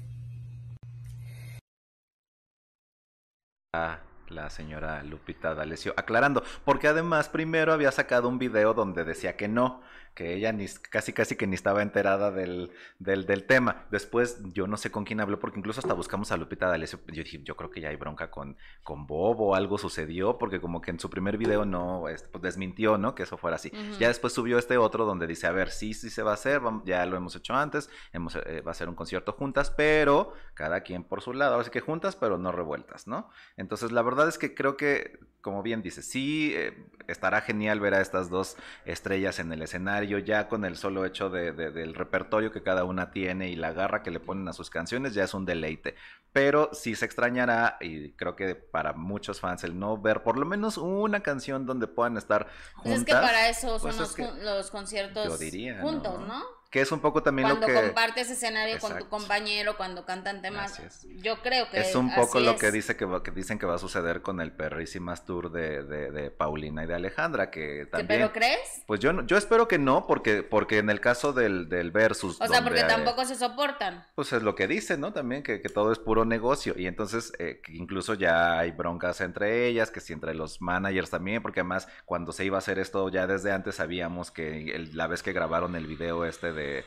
Ah 3.74 4.09
la 4.31 4.50
señora 4.50 5.04
Lupita 5.04 5.56
D'Alessio, 5.56 5.94
aclarando, 5.98 6.44
porque 6.66 6.88
además 6.88 7.30
primero 7.30 7.74
había 7.74 7.92
sacado 7.92 8.28
un 8.28 8.40
video 8.40 8.74
donde 8.74 9.04
decía 9.04 9.36
que 9.36 9.48
no, 9.48 9.81
que 10.14 10.34
ella 10.34 10.52
ni, 10.52 10.68
casi 10.68 11.14
casi 11.14 11.36
que 11.36 11.48
ni 11.48 11.56
estaba 11.56 11.82
enterada 11.82 12.32
del, 12.32 12.72
del, 13.00 13.26
del, 13.26 13.46
tema. 13.46 13.88
Después 13.90 14.40
yo 14.54 14.68
no 14.68 14.78
sé 14.78 14.92
con 14.92 15.06
quién 15.06 15.22
habló 15.22 15.40
porque 15.40 15.60
incluso 15.60 15.80
hasta 15.80 15.94
buscamos 15.94 16.32
a 16.32 16.38
Lupita 16.38 16.68
D'Alessio. 16.68 17.00
Yo 17.08 17.24
dije, 17.24 17.42
yo 17.44 17.56
creo 17.56 17.70
que 17.70 17.82
ya 17.82 17.90
hay 17.90 17.96
bronca 17.96 18.30
con, 18.30 18.58
con 18.84 19.08
Bob 19.08 19.40
o 19.42 19.56
algo 19.56 19.78
sucedió 19.78 20.38
porque 20.38 20.60
como 20.60 20.82
que 20.82 20.92
en 20.92 21.00
su 21.00 21.10
primer 21.10 21.38
video 21.38 21.66
no, 21.66 22.04
pues 22.32 22.42
desmintió, 22.42 22.98
¿no? 22.98 23.16
Que 23.16 23.24
eso 23.24 23.38
fuera 23.38 23.56
así. 23.56 23.72
Ya 24.00 24.08
después 24.10 24.34
subió 24.34 24.58
este 24.58 24.78
otro 24.78 25.06
donde 25.06 25.28
dice, 25.28 25.48
a 25.48 25.52
ver, 25.52 25.70
sí, 25.70 25.94
sí 25.94 26.10
se 26.10 26.24
va 26.24 26.32
a 26.32 26.34
hacer, 26.36 26.62
ya 26.86 27.06
lo 27.06 27.16
hemos 27.16 27.36
hecho 27.36 27.54
antes, 27.54 27.90
hemos, 28.12 28.36
eh, 28.36 28.62
va 28.62 28.72
a 28.72 28.76
ser 28.76 28.90
un 28.90 28.96
concierto 28.96 29.34
juntas, 29.34 29.72
pero 29.72 30.34
cada 30.54 30.82
quien 30.82 31.04
por 31.04 31.22
su 31.22 31.34
lado. 31.34 31.60
Así 31.60 31.70
que 31.70 31.82
juntas, 31.82 32.16
pero 32.16 32.38
no 32.38 32.51
revueltas, 32.51 33.08
¿no? 33.08 33.30
Entonces 33.58 33.92
la 33.92 34.01
verdad 34.01 34.28
es 34.28 34.38
que 34.38 34.54
creo 34.54 34.78
que, 34.78 35.20
como 35.42 35.63
bien 35.63 35.82
dice, 35.82 36.01
sí 36.01 36.54
eh, 36.56 36.74
estará 37.12 37.42
genial 37.42 37.80
ver 37.80 37.94
a 37.94 38.01
estas 38.01 38.30
dos 38.30 38.58
estrellas 38.86 39.39
en 39.39 39.51
el 39.51 39.62
escenario 39.62 40.20
ya 40.20 40.48
con 40.48 40.66
el 40.66 40.78
solo 40.78 41.06
hecho 41.06 41.30
de, 41.30 41.51
del 41.51 41.96
repertorio 41.96 42.51
que 42.51 42.63
cada 42.63 42.84
una 42.84 43.12
tiene 43.12 43.50
y 43.50 43.56
la 43.56 43.74
garra 43.74 44.04
que 44.04 44.12
le 44.12 44.20
ponen 44.20 44.48
a 44.48 44.54
sus 44.54 44.70
canciones 44.70 45.13
ya 45.13 45.24
es 45.24 45.34
un 45.34 45.46
deleite. 45.46 45.96
Pero 46.32 46.70
sí 46.74 46.96
se 46.96 47.06
extrañará 47.06 47.78
y 47.82 48.12
creo 48.12 48.36
que 48.36 48.56
para 48.56 48.94
muchos 48.94 49.39
fans 49.39 49.63
el 49.63 49.80
no 49.80 49.98
ver 49.98 50.24
por 50.24 50.38
lo 50.38 50.46
menos 50.46 50.78
una 50.78 51.22
canción 51.22 51.66
donde 51.66 51.88
puedan 51.88 52.18
estar 52.18 52.48
juntas. 52.75 53.00
es 53.00 53.06
que 53.06 53.13
para 53.13 53.50
eso 53.50 53.80
son 53.80 53.96
pues 53.96 54.18
los, 54.44 54.72
conciertos 54.72 55.39
juntos, 55.82 56.20
¿no? 56.28 56.59
Que 56.70 56.82
es 56.82 56.92
un 56.92 57.00
poco 57.00 57.24
también 57.24 57.50
lo 57.50 57.60
que... 57.60 57.66
Cuando 57.66 57.82
compartes 57.82 58.30
escenario 58.30 58.78
con 58.80 58.98
tu 58.98 59.10
compañero, 59.10 59.76
cuando 59.76 60.06
cantan 60.06 60.42
temas, 60.42 60.80
yo 61.18 61.42
creo 61.42 61.70
que 61.70 61.80
Es 61.80 61.96
un 61.96 62.14
poco 62.14 62.40
lo 62.40 62.58
que, 62.58 62.72
dice 62.72 62.96
que, 62.96 63.08
que, 63.24 63.32
dicen 63.32 63.58
que 63.58 63.66
va 63.66 63.76
a 63.76 63.80
suceder 63.80 64.22
con 64.22 64.40
el 64.40 64.52
perrísimas 64.52 65.26
tour 65.26 65.52
de, 65.52 65.84
de, 65.84 66.30
Paulina 66.30 66.84
y 66.84 66.88
de 66.88 66.94
Alejandra, 66.94 67.50
que 67.50 67.88
también... 67.88 68.08
¿Pero 68.08 68.34
crees? 68.34 68.84
Pues 68.86 69.00
yo, 69.00 69.26
yo 69.26 69.38
espero 69.38 69.68
que 69.68 69.80
no, 69.80 70.06
porque, 70.06 70.44
porque 70.44 70.78
en 70.78 70.92
el 70.92 71.02
caso 71.02 71.34
del, 71.34 71.70
del 71.70 71.90
versus... 71.92 72.40
O 72.40 72.48
sea, 72.48 72.64
porque 72.64 72.84
tampoco 72.84 73.26
se 73.26 73.36
soportan. 73.36 74.06
Pues 74.14 74.32
es 74.32 74.44
lo 74.44 74.54
que 74.54 74.68
dicen, 74.68 75.02
¿no? 75.02 75.12
También 75.12 75.42
que, 75.42 75.62
que 75.62 75.70
todo 75.70 75.92
es 75.92 75.98
puro 75.98 76.24
negocio. 76.24 76.76
Y 76.78 76.86
entonces 76.86 77.34
eh, 77.40 77.62
incluso 77.70 78.14
ya 78.14 78.60
hay 78.60 78.72
broncas 78.72 79.22
entre 79.22 79.68
ellas, 79.68 79.90
que 79.90 80.02
si 80.02 80.14
entre 80.14 80.36
los 80.36 80.62
managers 80.62 81.10
también, 81.10 81.42
porque 81.42 81.62
además 81.62 81.88
cuando 82.06 82.32
se 82.32 82.46
iba 82.46 82.58
a 82.58 82.60
hacer 82.60 82.78
esto 82.78 83.10
ya 83.10 83.26
desde 83.26 83.52
antes 83.52 83.76
sabíamos 83.76 84.30
que 84.30 84.90
la 84.94 85.08
vez 85.08 85.24
que 85.24 85.34
grabaron 85.34 85.76
el 85.76 85.88
video 85.88 86.26
este 86.26 86.54
de 86.54 86.59
de 86.60 86.86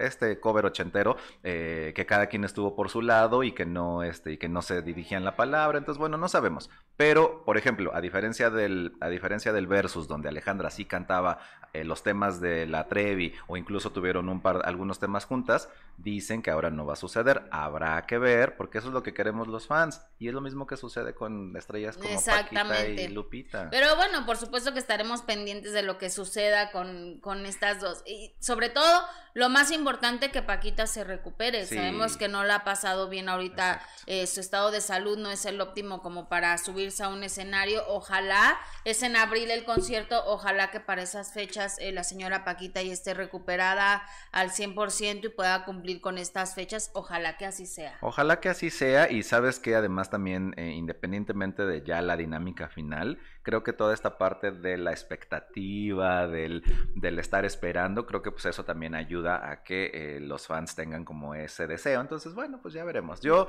este 0.00 0.38
cover 0.40 0.66
ochentero, 0.66 1.16
eh, 1.42 1.92
que 1.94 2.06
cada 2.06 2.26
quien 2.26 2.44
estuvo 2.44 2.74
por 2.74 2.90
su 2.90 3.02
lado 3.02 3.42
y 3.42 3.52
que 3.52 3.64
no, 3.64 4.02
este, 4.02 4.32
y 4.32 4.36
que 4.38 4.48
no 4.48 4.62
se 4.62 4.82
dirigían 4.82 5.24
la 5.24 5.36
palabra. 5.36 5.78
Entonces, 5.78 5.98
bueno, 5.98 6.16
no 6.16 6.28
sabemos. 6.28 6.70
Pero, 6.96 7.44
por 7.44 7.56
ejemplo, 7.56 7.94
a 7.94 8.00
diferencia 8.00 8.50
del, 8.50 8.92
a 9.00 9.08
diferencia 9.08 9.52
del 9.52 9.66
versus, 9.66 10.06
donde 10.06 10.28
Alejandra 10.28 10.70
sí 10.70 10.84
cantaba 10.84 11.38
eh, 11.72 11.84
los 11.84 12.02
temas 12.02 12.40
de 12.40 12.66
la 12.66 12.88
Trevi, 12.88 13.32
o 13.46 13.56
incluso 13.56 13.90
tuvieron 13.92 14.28
un 14.28 14.42
par, 14.42 14.60
algunos 14.64 14.98
temas 14.98 15.24
juntas, 15.24 15.70
dicen 15.96 16.42
que 16.42 16.50
ahora 16.50 16.70
no 16.70 16.84
va 16.84 16.92
a 16.92 16.96
suceder. 16.96 17.44
Habrá 17.50 18.04
que 18.06 18.18
ver, 18.18 18.56
porque 18.56 18.78
eso 18.78 18.88
es 18.88 18.92
lo 18.94 19.02
que 19.02 19.14
queremos 19.14 19.48
los 19.48 19.66
fans. 19.66 20.02
Y 20.18 20.28
es 20.28 20.34
lo 20.34 20.42
mismo 20.42 20.66
que 20.66 20.76
sucede 20.76 21.14
con 21.14 21.56
estrellas 21.56 21.96
como 21.96 22.22
Paquita 22.22 22.86
y 22.86 23.08
Lupita. 23.08 23.68
Pero 23.70 23.96
bueno, 23.96 24.26
por 24.26 24.36
supuesto 24.36 24.74
que 24.74 24.78
estaremos 24.78 25.22
pendientes 25.22 25.72
de 25.72 25.82
lo 25.82 25.96
que 25.96 26.10
suceda 26.10 26.70
con, 26.70 27.20
con 27.20 27.46
estas 27.46 27.80
dos. 27.80 28.02
Y 28.04 28.34
sobre 28.40 28.68
todo, 28.68 29.02
lo 29.34 29.48
más 29.48 29.70
importante 29.70 30.30
que 30.30 30.42
Paquita 30.42 30.86
se 30.86 31.04
recupere. 31.04 31.66
Sabemos 31.66 32.16
que 32.16 32.28
no 32.28 32.44
la 32.44 32.56
ha 32.56 32.64
pasado 32.64 33.08
bien 33.08 33.28
ahorita, 33.28 33.80
eh, 34.06 34.26
su 34.26 34.40
estado 34.40 34.70
de 34.70 34.80
salud 34.80 35.18
no 35.18 35.30
es 35.30 35.44
el 35.44 35.60
óptimo 35.60 36.02
como 36.02 36.28
para 36.28 36.56
subirse 36.58 37.02
a 37.02 37.08
un 37.08 37.22
escenario. 37.22 37.82
Ojalá 37.88 38.58
es 38.84 39.02
en 39.02 39.16
abril 39.16 39.50
el 39.50 39.64
concierto, 39.64 40.22
ojalá 40.26 40.70
que 40.70 40.80
para 40.80 41.02
esas 41.02 41.32
fechas 41.32 41.76
eh, 41.78 41.92
la 41.92 42.04
señora 42.04 42.44
Paquita 42.44 42.82
ya 42.82 42.92
esté 42.92 43.14
recuperada 43.14 44.02
al 44.32 44.50
100% 44.50 45.24
y 45.24 45.28
pueda 45.28 45.64
cumplir 45.64 46.00
con 46.00 46.18
estas 46.18 46.54
fechas. 46.54 46.90
Ojalá 46.94 47.36
que 47.36 47.46
así 47.46 47.66
sea. 47.66 47.98
Ojalá 48.00 48.40
que 48.40 48.48
así 48.48 48.70
sea 48.70 49.10
y 49.10 49.22
sabes 49.22 49.58
que 49.60 49.74
además 49.74 50.10
también, 50.10 50.54
eh, 50.56 50.70
independientemente 50.70 51.64
de 51.66 51.82
ya 51.82 52.02
la 52.02 52.16
dinámica 52.16 52.68
final, 52.68 53.18
creo 53.42 53.62
que 53.62 53.72
toda 53.72 53.94
esta 53.94 54.18
parte 54.18 54.50
de 54.50 54.76
la 54.76 54.90
expectativa, 54.90 56.26
del, 56.26 56.62
del 56.94 57.18
estar 57.18 57.44
esperando, 57.44 58.06
creo 58.06 58.22
que 58.22 58.30
pues 58.30 58.46
eso 58.46 58.64
también 58.64 58.94
ayuda 58.94 59.50
a 59.50 59.62
que 59.62 59.90
eh, 59.92 60.20
los 60.20 60.46
fans 60.46 60.74
tengan 60.74 61.04
como 61.04 61.34
ese 61.34 61.66
deseo. 61.66 62.00
Entonces, 62.00 62.34
bueno, 62.34 62.60
pues 62.62 62.74
ya 62.74 62.84
veremos. 62.84 63.20
Yo... 63.20 63.48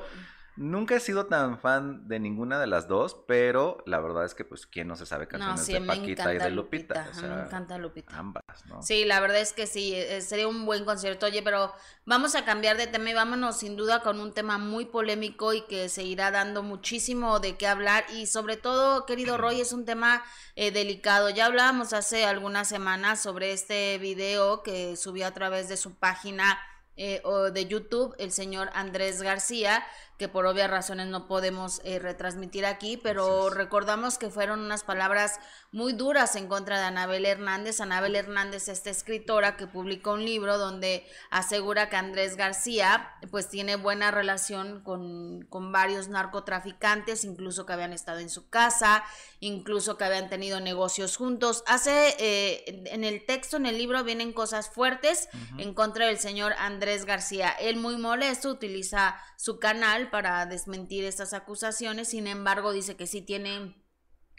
Nunca 0.58 0.96
he 0.96 1.00
sido 1.00 1.28
tan 1.28 1.60
fan 1.60 2.08
de 2.10 2.20
ninguna 2.20 2.60
de 2.60 2.68
las 2.68 2.88
dos, 2.88 3.18
pero 3.26 3.82
la 3.86 4.00
verdad 4.00 4.26
es 4.26 4.36
que, 4.36 4.44
pues, 4.44 4.68
¿quién 4.68 4.88
no 4.88 4.98
se 4.98 5.06
sabe 5.06 5.28
canciones 5.28 5.66
de 5.66 5.82
Paquita 5.82 6.34
y 6.34 6.40
de 6.40 6.50
Lupita? 6.52 7.10
me 7.22 7.42
encanta 7.44 7.78
Lupita. 7.78 8.18
Ambas, 8.18 8.44
¿no? 8.66 8.84
Sí, 8.84 9.06
la 9.06 9.22
verdad 9.22 9.40
es 9.40 9.54
que 9.54 9.66
sí, 9.66 9.96
eh, 9.96 10.20
sería 10.22 10.50
un 10.50 10.66
buen 10.66 10.84
concierto. 10.84 11.26
Oye, 11.26 11.42
pero 11.42 11.74
vamos 12.06 12.36
a 12.36 12.44
cambiar 12.44 12.76
de 12.76 12.88
tema 12.88 13.12
y 13.12 13.14
vámonos 13.14 13.60
sin 13.60 13.78
duda 13.78 14.02
con 14.02 14.20
un 14.20 14.34
tema 14.34 14.58
muy 14.58 14.86
polémico 14.86 15.54
y 15.54 15.62
que 15.62 15.88
seguirá 15.88 16.32
dando 16.32 16.64
muchísimo 16.64 17.40
de 17.40 17.56
qué 17.56 17.68
hablar. 17.68 18.04
Y 18.14 18.28
sobre 18.28 18.58
todo, 18.58 19.06
querido 19.06 19.38
Roy, 19.38 19.62
es 19.62 19.72
un 19.72 19.86
tema 19.86 20.24
eh, 20.56 20.72
delicado. 20.72 21.30
Ya 21.30 21.46
hablábamos 21.46 21.94
hace 21.94 22.26
algunas 22.26 22.68
semanas 22.68 23.22
sobre 23.22 23.54
este 23.54 23.98
video 24.00 24.64
que 24.64 24.98
subió 24.98 25.28
a 25.28 25.32
través 25.32 25.70
de 25.70 25.78
su 25.78 25.96
página 25.96 26.60
eh, 26.98 27.22
de 27.54 27.66
YouTube 27.68 28.14
el 28.20 28.32
señor 28.32 28.70
Andrés 28.74 29.22
García, 29.22 29.84
que 30.22 30.28
por 30.28 30.46
obvias 30.46 30.70
razones 30.70 31.08
no 31.08 31.26
podemos 31.28 31.82
eh, 31.84 31.98
retransmitir 31.98 32.64
aquí, 32.64 32.96
pero 32.96 33.50
recordamos 33.50 34.20
que 34.20 34.30
fueron 34.30 34.60
unas 34.60 34.84
palabras 34.84 35.40
muy 35.72 35.94
duras 35.94 36.36
en 36.36 36.48
contra 36.48 36.78
de 36.78 36.86
Anabel 36.86 37.26
Hernández. 37.26 37.82
Anabel 37.82 38.16
Hernández, 38.16 38.68
esta 38.68 38.92
escritora 38.92 39.58
que 39.58 39.66
publicó 39.66 40.14
un 40.14 40.24
libro 40.24 40.60
donde 40.60 41.08
asegura 41.32 41.90
que 41.90 41.96
Andrés 41.96 42.36
García 42.36 43.10
pues 43.32 43.50
tiene 43.50 43.78
buena 43.78 44.12
relación 44.12 44.82
con, 44.84 45.42
con 45.50 45.72
varios 45.72 46.08
narcotraficantes, 46.08 47.24
incluso 47.24 47.66
que 47.66 47.74
habían 47.74 47.92
estado 47.92 48.20
en 48.20 48.30
su 48.30 48.48
casa, 48.48 49.04
incluso 49.40 49.98
que 49.98 50.04
habían 50.04 50.30
tenido 50.30 50.60
negocios 50.60 51.18
juntos. 51.18 51.64
Hace, 51.66 52.16
eh, 52.20 52.84
en 52.92 53.04
el 53.04 53.26
texto, 53.26 53.58
en 53.58 53.66
el 53.66 53.80
libro, 53.80 54.04
vienen 54.04 54.34
cosas 54.34 54.70
fuertes 54.70 55.30
en 55.58 55.74
contra 55.74 56.06
del 56.06 56.20
señor 56.20 56.54
Andrés 56.60 57.06
García. 57.06 57.50
Él 57.60 57.78
muy 57.78 57.98
molesto 57.98 58.52
utiliza 58.52 59.20
su 59.36 59.58
canal 59.58 60.11
para 60.12 60.46
desmentir 60.46 61.06
estas 61.06 61.34
acusaciones, 61.34 62.10
sin 62.10 62.28
embargo 62.28 62.72
dice 62.72 62.96
que 62.96 63.08
sí 63.08 63.22
tiene 63.22 63.82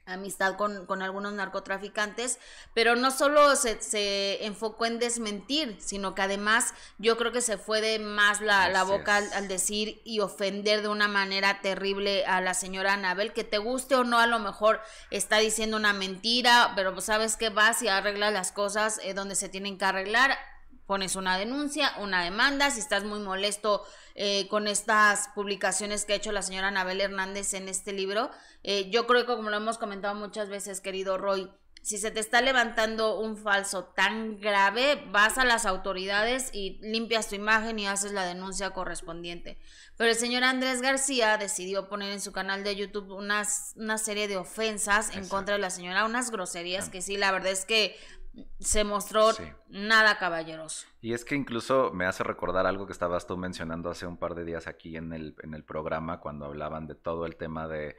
amistad 0.04 0.56
con, 0.56 0.86
con, 0.86 1.00
algunos 1.00 1.32
narcotraficantes, 1.32 2.38
pero 2.74 2.96
no 2.96 3.10
solo 3.10 3.54
se, 3.54 3.80
se, 3.80 4.44
enfocó 4.44 4.86
en 4.86 4.98
desmentir, 4.98 5.76
sino 5.80 6.14
que 6.14 6.22
además 6.22 6.74
yo 6.98 7.16
creo 7.16 7.30
que 7.30 7.40
se 7.40 7.56
fue 7.56 7.80
de 7.80 7.98
más 7.98 8.40
la, 8.40 8.68
la 8.68 8.82
boca 8.82 9.16
al, 9.16 9.48
decir 9.48 10.02
y 10.04 10.20
ofender 10.20 10.82
de 10.82 10.88
una 10.88 11.06
manera 11.06 11.60
terrible 11.60 12.26
a 12.26 12.40
la 12.40 12.54
señora 12.54 12.94
Anabel, 12.94 13.32
que 13.32 13.44
te 13.44 13.58
guste 13.58 13.94
o 13.94 14.04
no, 14.04 14.18
a 14.18 14.26
lo 14.26 14.40
mejor 14.40 14.80
está 15.10 15.38
diciendo 15.38 15.76
una 15.76 15.92
mentira, 15.92 16.72
pero 16.74 16.92
pues 16.92 17.04
sabes 17.04 17.36
que 17.36 17.50
vas 17.50 17.80
y 17.82 17.88
arreglas 17.88 18.32
las 18.32 18.50
cosas 18.50 19.00
eh, 19.04 19.14
donde 19.14 19.36
se 19.36 19.48
tienen 19.48 19.78
que 19.78 19.84
arreglar, 19.84 20.36
pones 20.86 21.14
una 21.14 21.38
denuncia, 21.38 21.92
una 21.98 22.24
demanda, 22.24 22.70
si 22.70 22.80
estás 22.80 23.04
muy 23.04 23.20
molesto 23.20 23.86
eh, 24.14 24.48
con 24.48 24.66
estas 24.66 25.28
publicaciones 25.34 26.04
que 26.04 26.12
ha 26.12 26.16
hecho 26.16 26.32
la 26.32 26.42
señora 26.42 26.68
Anabel 26.68 27.00
Hernández 27.00 27.54
en 27.54 27.68
este 27.68 27.92
libro, 27.92 28.30
eh, 28.62 28.90
yo 28.90 29.06
creo 29.06 29.26
que 29.26 29.34
como 29.34 29.50
lo 29.50 29.56
hemos 29.56 29.78
comentado 29.78 30.14
muchas 30.14 30.48
veces, 30.48 30.80
querido 30.80 31.18
Roy, 31.18 31.50
si 31.82 31.98
se 31.98 32.12
te 32.12 32.20
está 32.20 32.40
levantando 32.40 33.18
un 33.18 33.36
falso 33.36 33.84
tan 33.84 34.38
grave, 34.38 35.04
vas 35.10 35.36
a 35.36 35.44
las 35.44 35.66
autoridades 35.66 36.50
y 36.52 36.78
limpias 36.80 37.28
tu 37.28 37.34
imagen 37.34 37.76
y 37.80 37.88
haces 37.88 38.12
la 38.12 38.24
denuncia 38.24 38.70
correspondiente. 38.70 39.58
Pero 39.96 40.10
el 40.10 40.16
señor 40.16 40.44
Andrés 40.44 40.80
García 40.80 41.36
decidió 41.38 41.88
poner 41.88 42.12
en 42.12 42.20
su 42.20 42.30
canal 42.30 42.62
de 42.62 42.76
YouTube 42.76 43.10
unas, 43.10 43.72
una 43.74 43.98
serie 43.98 44.28
de 44.28 44.36
ofensas 44.36 45.14
en 45.16 45.26
contra 45.26 45.56
de 45.56 45.60
la 45.60 45.70
señora, 45.70 46.04
unas 46.04 46.30
groserías 46.30 46.88
que 46.88 47.02
sí, 47.02 47.16
la 47.16 47.32
verdad 47.32 47.50
es 47.50 47.64
que 47.64 47.96
se 48.58 48.84
mostró 48.84 49.30
nada 49.68 50.18
caballeroso. 50.18 50.86
Y 51.00 51.12
es 51.12 51.24
que 51.24 51.34
incluso 51.34 51.90
me 51.92 52.06
hace 52.06 52.24
recordar 52.24 52.66
algo 52.66 52.86
que 52.86 52.92
estabas 52.92 53.26
tú 53.26 53.36
mencionando 53.36 53.90
hace 53.90 54.06
un 54.06 54.16
par 54.16 54.34
de 54.34 54.44
días 54.44 54.66
aquí 54.66 54.96
en 54.96 55.12
el, 55.12 55.34
en 55.42 55.54
el 55.54 55.64
programa 55.64 56.20
cuando 56.20 56.46
hablaban 56.46 56.86
de 56.86 56.94
todo 56.94 57.26
el 57.26 57.36
tema 57.36 57.68
de 57.68 57.96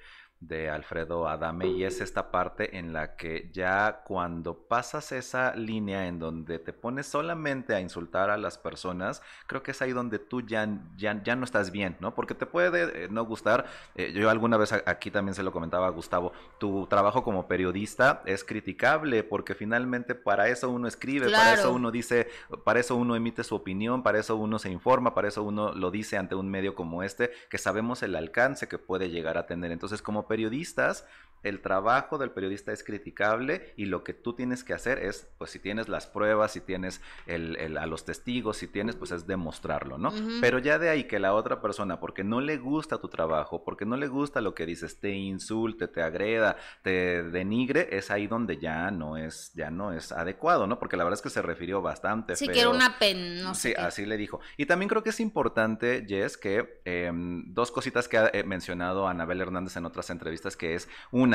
de 0.47 0.69
Alfredo 0.69 1.27
Adame 1.27 1.67
y 1.67 1.83
es 1.83 2.01
esta 2.01 2.31
parte 2.31 2.77
en 2.77 2.93
la 2.93 3.15
que 3.15 3.49
ya 3.53 4.01
cuando 4.05 4.67
pasas 4.67 5.11
esa 5.11 5.55
línea 5.55 6.07
en 6.07 6.19
donde 6.19 6.59
te 6.59 6.73
pones 6.73 7.07
solamente 7.07 7.73
a 7.73 7.79
insultar 7.79 8.29
a 8.29 8.37
las 8.37 8.57
personas, 8.57 9.21
creo 9.47 9.63
que 9.63 9.71
es 9.71 9.81
ahí 9.81 9.91
donde 9.91 10.19
tú 10.19 10.41
ya, 10.41 10.67
ya, 10.97 11.21
ya 11.23 11.35
no 11.35 11.45
estás 11.45 11.71
bien, 11.71 11.97
¿no? 11.99 12.13
Porque 12.13 12.35
te 12.35 12.45
puede 12.45 13.05
eh, 13.05 13.07
no 13.09 13.25
gustar, 13.25 13.65
eh, 13.95 14.11
yo 14.13 14.29
alguna 14.29 14.57
vez 14.57 14.73
aquí 14.73 15.11
también 15.11 15.35
se 15.35 15.43
lo 15.43 15.51
comentaba 15.51 15.87
a 15.87 15.91
Gustavo, 15.91 16.33
tu 16.59 16.87
trabajo 16.87 17.23
como 17.23 17.47
periodista 17.47 18.21
es 18.25 18.43
criticable 18.43 19.23
porque 19.23 19.55
finalmente 19.55 20.15
para 20.15 20.49
eso 20.49 20.69
uno 20.69 20.87
escribe, 20.87 21.29
para 21.29 21.53
eso 21.53 21.71
uno 21.71 21.91
dice, 21.91 22.27
para 22.63 22.79
eso 22.79 22.95
uno 22.95 23.15
emite 23.15 23.43
su 23.43 23.55
opinión, 23.55 24.03
para 24.03 24.19
eso 24.19 24.35
uno 24.35 24.59
se 24.59 24.69
informa, 24.69 25.13
para 25.13 25.27
eso 25.27 25.43
uno 25.43 25.73
lo 25.73 25.91
dice 25.91 26.17
ante 26.17 26.35
un 26.35 26.49
medio 26.49 26.75
como 26.75 27.03
este, 27.03 27.31
que 27.49 27.57
sabemos 27.57 28.03
el 28.03 28.15
alcance 28.15 28.67
que 28.67 28.77
puede 28.77 29.09
llegar 29.09 29.37
a 29.37 29.45
tener. 29.45 29.71
Entonces, 29.71 30.01
como 30.01 30.27
periodistas, 30.33 31.05
el 31.43 31.61
trabajo 31.61 32.17
del 32.17 32.31
periodista 32.31 32.71
es 32.71 32.83
criticable 32.83 33.73
y 33.75 33.85
lo 33.85 34.03
que 34.03 34.13
tú 34.13 34.33
tienes 34.33 34.63
que 34.63 34.73
hacer 34.73 34.99
es, 34.99 35.27
pues 35.37 35.51
si 35.51 35.59
tienes 35.59 35.89
las 35.89 36.07
pruebas, 36.07 36.53
si 36.53 36.61
tienes 36.61 37.01
el, 37.27 37.77
a 37.77 37.85
los 37.85 38.05
testigos, 38.05 38.57
si 38.57 38.67
tienes, 38.67 38.95
pues 38.95 39.11
es 39.11 39.27
demostrarlo, 39.27 39.97
¿no? 39.97 40.13
Pero 40.41 40.59
ya 40.59 40.79
de 40.79 40.89
ahí 40.89 41.03
que 41.03 41.19
la 41.19 41.33
otra 41.33 41.61
persona, 41.61 41.99
porque 41.99 42.23
no 42.23 42.41
le 42.41 42.57
gusta 42.57 42.97
tu 42.97 43.09
trabajo, 43.09 43.63
porque 43.63 43.85
no 43.85 43.97
le 43.97 44.07
gusta 44.07 44.41
lo 44.41 44.55
que 44.55 44.65
dices, 44.65 44.99
te 44.99 45.11
insulte, 45.11 45.87
te 45.87 46.01
agreda, 46.01 46.55
te 46.81 47.23
denigre, 47.23 47.89
es 47.91 48.09
ahí 48.09 48.27
donde 48.27 48.57
ya 48.57 48.89
no 48.91 49.17
es, 49.17 49.51
ya 49.53 49.69
no 49.69 49.91
es 49.91 50.11
adecuado, 50.11 50.67
¿no? 50.67 50.79
Porque 50.79 50.97
la 50.97 51.03
verdad 51.03 51.19
es 51.19 51.21
que 51.21 51.29
se 51.29 51.41
refirió 51.41 51.81
bastante. 51.81 52.35
Sí, 52.35 52.47
que 52.47 52.61
era 52.61 52.69
una 52.69 52.97
pena, 52.97 53.43
no 53.43 53.55
sé. 53.55 53.69
Sí, 53.69 53.75
así 53.75 54.05
le 54.05 54.17
dijo. 54.17 54.39
Y 54.57 54.65
también 54.65 54.89
creo 54.89 55.03
que 55.03 55.09
es 55.09 55.19
importante, 55.19 56.05
Jess, 56.07 56.37
que 56.37 56.81
em, 56.85 57.53
dos 57.53 57.71
cositas 57.71 58.07
que 58.07 58.17
ha 58.17 58.31
mencionado 58.45 59.07
Anabel 59.07 59.41
Hernández 59.41 59.75
en 59.77 59.85
otras 59.85 60.09
entrevistas, 60.09 60.55
que 60.55 60.75
es 60.75 60.87
una, 61.11 61.32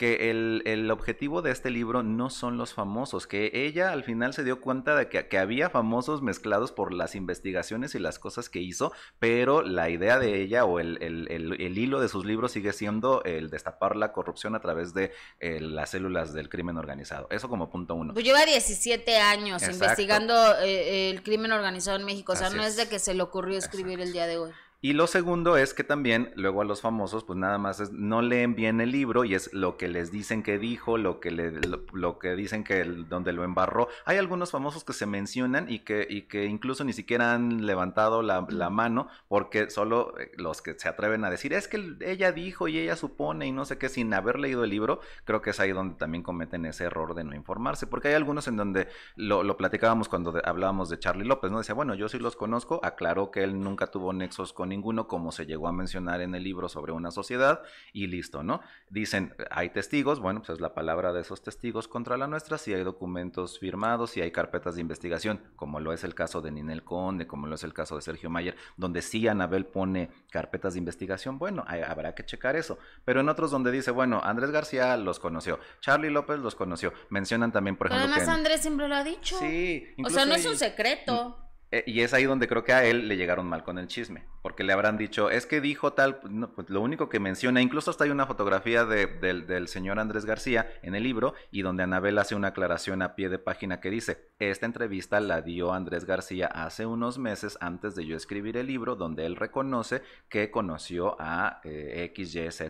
que 0.00 0.30
el, 0.30 0.62
el, 0.64 0.90
objetivo 0.90 1.42
de 1.42 1.50
este 1.50 1.68
libro 1.68 2.02
no 2.02 2.30
son 2.30 2.56
los 2.56 2.72
famosos, 2.72 3.26
que 3.26 3.50
ella 3.52 3.92
al 3.92 4.02
final 4.02 4.32
se 4.32 4.42
dio 4.44 4.62
cuenta 4.62 4.96
de 4.96 5.10
que, 5.10 5.28
que, 5.28 5.36
había 5.36 5.68
famosos 5.68 6.22
mezclados 6.22 6.72
por 6.72 6.94
las 6.94 7.14
investigaciones 7.14 7.94
y 7.94 7.98
las 7.98 8.18
cosas 8.18 8.48
que 8.48 8.60
hizo, 8.60 8.94
pero 9.18 9.60
la 9.60 9.90
idea 9.90 10.18
de 10.18 10.40
ella 10.40 10.64
o 10.64 10.80
el, 10.80 10.96
el, 11.02 11.28
el 11.30 11.76
hilo 11.78 12.00
de 12.00 12.08
sus 12.08 12.24
libros 12.24 12.52
sigue 12.52 12.72
siendo 12.72 13.22
el 13.24 13.50
destapar 13.50 13.94
la 13.94 14.12
corrupción 14.12 14.54
a 14.54 14.60
través 14.60 14.94
de 14.94 15.12
eh, 15.38 15.60
las 15.60 15.90
células 15.90 16.32
del 16.32 16.48
crimen 16.48 16.78
organizado. 16.78 17.26
Eso 17.30 17.50
como 17.50 17.68
punto 17.68 17.94
uno. 17.94 18.14
Pues 18.14 18.24
lleva 18.24 18.46
17 18.46 19.18
años 19.18 19.62
investigando 19.68 20.34
eh, 20.62 21.10
el 21.10 21.22
crimen 21.22 21.52
organizado 21.52 21.98
en 21.98 22.06
México, 22.06 22.32
o 22.32 22.36
sea, 22.36 22.48
no 22.48 22.62
es. 22.62 22.78
de 22.78 22.88
que 22.88 22.98
se 22.98 23.12
le 23.12 23.22
ocurrió 23.22 23.58
escribir 23.58 24.00
el 24.00 24.14
día 24.14 24.26
de 24.26 24.38
hoy. 24.38 24.52
Y 24.82 24.94
lo 24.94 25.06
segundo 25.06 25.58
es 25.58 25.74
que 25.74 25.84
también 25.84 26.32
luego 26.36 26.62
a 26.62 26.64
los 26.64 26.80
famosos 26.80 27.22
pues 27.24 27.38
nada 27.38 27.58
más 27.58 27.80
es, 27.80 27.92
no 27.92 28.22
leen 28.22 28.54
bien 28.54 28.80
el 28.80 28.90
libro 28.90 29.26
y 29.26 29.34
es 29.34 29.52
lo 29.52 29.76
que 29.76 29.88
les 29.88 30.10
dicen 30.10 30.42
que 30.42 30.58
dijo, 30.58 30.96
lo 30.96 31.20
que, 31.20 31.30
le, 31.30 31.52
lo, 31.92 32.18
que 32.18 32.34
dicen 32.34 32.64
que 32.64 32.82
donde 32.84 33.34
lo 33.34 33.44
embarró. 33.44 33.88
Hay 34.06 34.16
algunos 34.16 34.50
famosos 34.52 34.82
que 34.82 34.94
se 34.94 35.04
mencionan 35.04 35.70
y 35.70 35.80
que, 35.80 36.06
y 36.08 36.22
que 36.22 36.46
incluso 36.46 36.82
ni 36.84 36.94
siquiera 36.94 37.34
han 37.34 37.66
levantado 37.66 38.22
la, 38.22 38.46
la 38.48 38.70
mano 38.70 39.08
porque 39.28 39.68
solo 39.68 40.18
eh, 40.18 40.32
los 40.38 40.62
que 40.62 40.78
se 40.78 40.88
atreven 40.88 41.26
a 41.26 41.30
decir 41.30 41.52
es 41.52 41.68
que 41.68 41.96
ella 42.00 42.32
dijo 42.32 42.66
y 42.66 42.78
ella 42.78 42.96
supone 42.96 43.46
y 43.46 43.52
no 43.52 43.66
sé 43.66 43.76
qué 43.76 43.90
sin 43.90 44.14
haber 44.14 44.38
leído 44.38 44.64
el 44.64 44.70
libro, 44.70 45.00
creo 45.26 45.42
que 45.42 45.50
es 45.50 45.60
ahí 45.60 45.72
donde 45.72 45.96
también 45.96 46.22
cometen 46.22 46.64
ese 46.64 46.84
error 46.84 47.14
de 47.14 47.24
no 47.24 47.36
informarse 47.36 47.86
porque 47.86 48.08
hay 48.08 48.14
algunos 48.14 48.48
en 48.48 48.56
donde 48.56 48.88
lo, 49.14 49.42
lo 49.42 49.58
platicábamos 49.58 50.08
cuando 50.08 50.40
hablábamos 50.42 50.88
de 50.88 50.98
Charlie 50.98 51.26
López, 51.26 51.50
¿no? 51.50 51.58
Decía, 51.58 51.74
bueno, 51.74 51.94
yo 51.94 52.08
sí 52.08 52.18
los 52.18 52.34
conozco, 52.34 52.80
aclaró 52.82 53.30
que 53.30 53.44
él 53.44 53.60
nunca 53.60 53.88
tuvo 53.88 54.14
nexos 54.14 54.54
con 54.54 54.69
ninguno, 54.70 55.06
como 55.06 55.32
se 55.32 55.44
llegó 55.44 55.68
a 55.68 55.72
mencionar 55.72 56.22
en 56.22 56.34
el 56.34 56.42
libro 56.42 56.70
sobre 56.70 56.92
una 56.92 57.10
sociedad, 57.10 57.60
y 57.92 58.06
listo, 58.06 58.42
¿no? 58.42 58.62
Dicen, 58.88 59.34
hay 59.50 59.68
testigos, 59.68 60.20
bueno, 60.20 60.40
pues 60.40 60.50
es 60.50 60.60
la 60.60 60.72
palabra 60.72 61.12
de 61.12 61.20
esos 61.20 61.42
testigos 61.42 61.88
contra 61.88 62.16
la 62.16 62.26
nuestra, 62.26 62.56
si 62.56 62.72
hay 62.72 62.82
documentos 62.82 63.58
firmados, 63.58 64.12
si 64.12 64.22
hay 64.22 64.30
carpetas 64.30 64.76
de 64.76 64.80
investigación, 64.80 65.42
como 65.56 65.80
lo 65.80 65.92
es 65.92 66.04
el 66.04 66.14
caso 66.14 66.40
de 66.40 66.50
Ninel 66.50 66.84
Conde, 66.84 67.26
como 67.26 67.46
lo 67.46 67.56
es 67.56 67.64
el 67.64 67.74
caso 67.74 67.96
de 67.96 68.02
Sergio 68.02 68.30
Mayer, 68.30 68.56
donde 68.78 69.02
sí 69.02 69.28
Anabel 69.28 69.66
pone 69.66 70.10
carpetas 70.30 70.72
de 70.72 70.78
investigación, 70.78 71.38
bueno, 71.38 71.64
habrá 71.66 72.14
que 72.14 72.24
checar 72.24 72.56
eso. 72.56 72.78
Pero 73.04 73.20
en 73.20 73.28
otros 73.28 73.50
donde 73.50 73.70
dice, 73.70 73.90
bueno, 73.90 74.20
Andrés 74.24 74.50
García 74.50 74.96
los 74.96 75.18
conoció, 75.18 75.58
Charlie 75.80 76.10
López 76.10 76.38
los 76.38 76.54
conoció, 76.54 76.92
mencionan 77.10 77.52
también, 77.52 77.76
por 77.76 77.88
ejemplo... 77.88 78.06
además 78.06 78.28
Andrés 78.28 78.60
siempre 78.62 78.88
lo 78.88 78.94
ha 78.94 79.04
dicho. 79.04 79.38
Sí, 79.38 79.86
o 80.04 80.08
sea, 80.08 80.24
no 80.24 80.34
es 80.34 80.46
un 80.46 80.56
secreto. 80.56 81.49
Eh, 81.72 81.84
y 81.86 82.00
es 82.00 82.12
ahí 82.12 82.24
donde 82.24 82.48
creo 82.48 82.64
que 82.64 82.72
a 82.72 82.84
él 82.84 83.06
le 83.06 83.16
llegaron 83.16 83.46
mal 83.46 83.62
con 83.62 83.78
el 83.78 83.86
chisme, 83.86 84.24
porque 84.42 84.64
le 84.64 84.72
habrán 84.72 84.98
dicho, 84.98 85.30
es 85.30 85.46
que 85.46 85.60
dijo 85.60 85.92
tal, 85.92 86.18
pues 86.18 86.68
lo 86.68 86.80
único 86.80 87.08
que 87.08 87.20
menciona, 87.20 87.62
incluso 87.62 87.92
hasta 87.92 88.04
hay 88.04 88.10
una 88.10 88.26
fotografía 88.26 88.84
de, 88.84 89.06
del 89.06 89.68
señor 89.68 90.00
Andrés 90.00 90.24
García 90.24 90.68
en 90.82 90.96
el 90.96 91.04
libro, 91.04 91.34
y 91.52 91.62
donde 91.62 91.84
Anabel 91.84 92.18
hace 92.18 92.34
una 92.34 92.48
aclaración 92.48 93.02
a 93.02 93.14
pie 93.14 93.28
de 93.28 93.38
página 93.38 93.80
que 93.80 93.90
dice, 93.90 94.30
esta 94.40 94.66
entrevista 94.66 95.20
la 95.20 95.42
dio 95.42 95.72
Andrés 95.72 96.06
García 96.06 96.48
hace 96.48 96.86
unos 96.86 97.18
meses 97.18 97.56
antes 97.60 97.94
de 97.94 98.04
yo 98.04 98.16
escribir 98.16 98.56
el 98.56 98.66
libro, 98.66 98.96
donde 98.96 99.24
él 99.24 99.36
reconoce 99.36 100.02
que 100.28 100.50
conoció 100.50 101.16
a 101.20 101.60
eh, 101.62 102.12
XYZ 102.16 102.62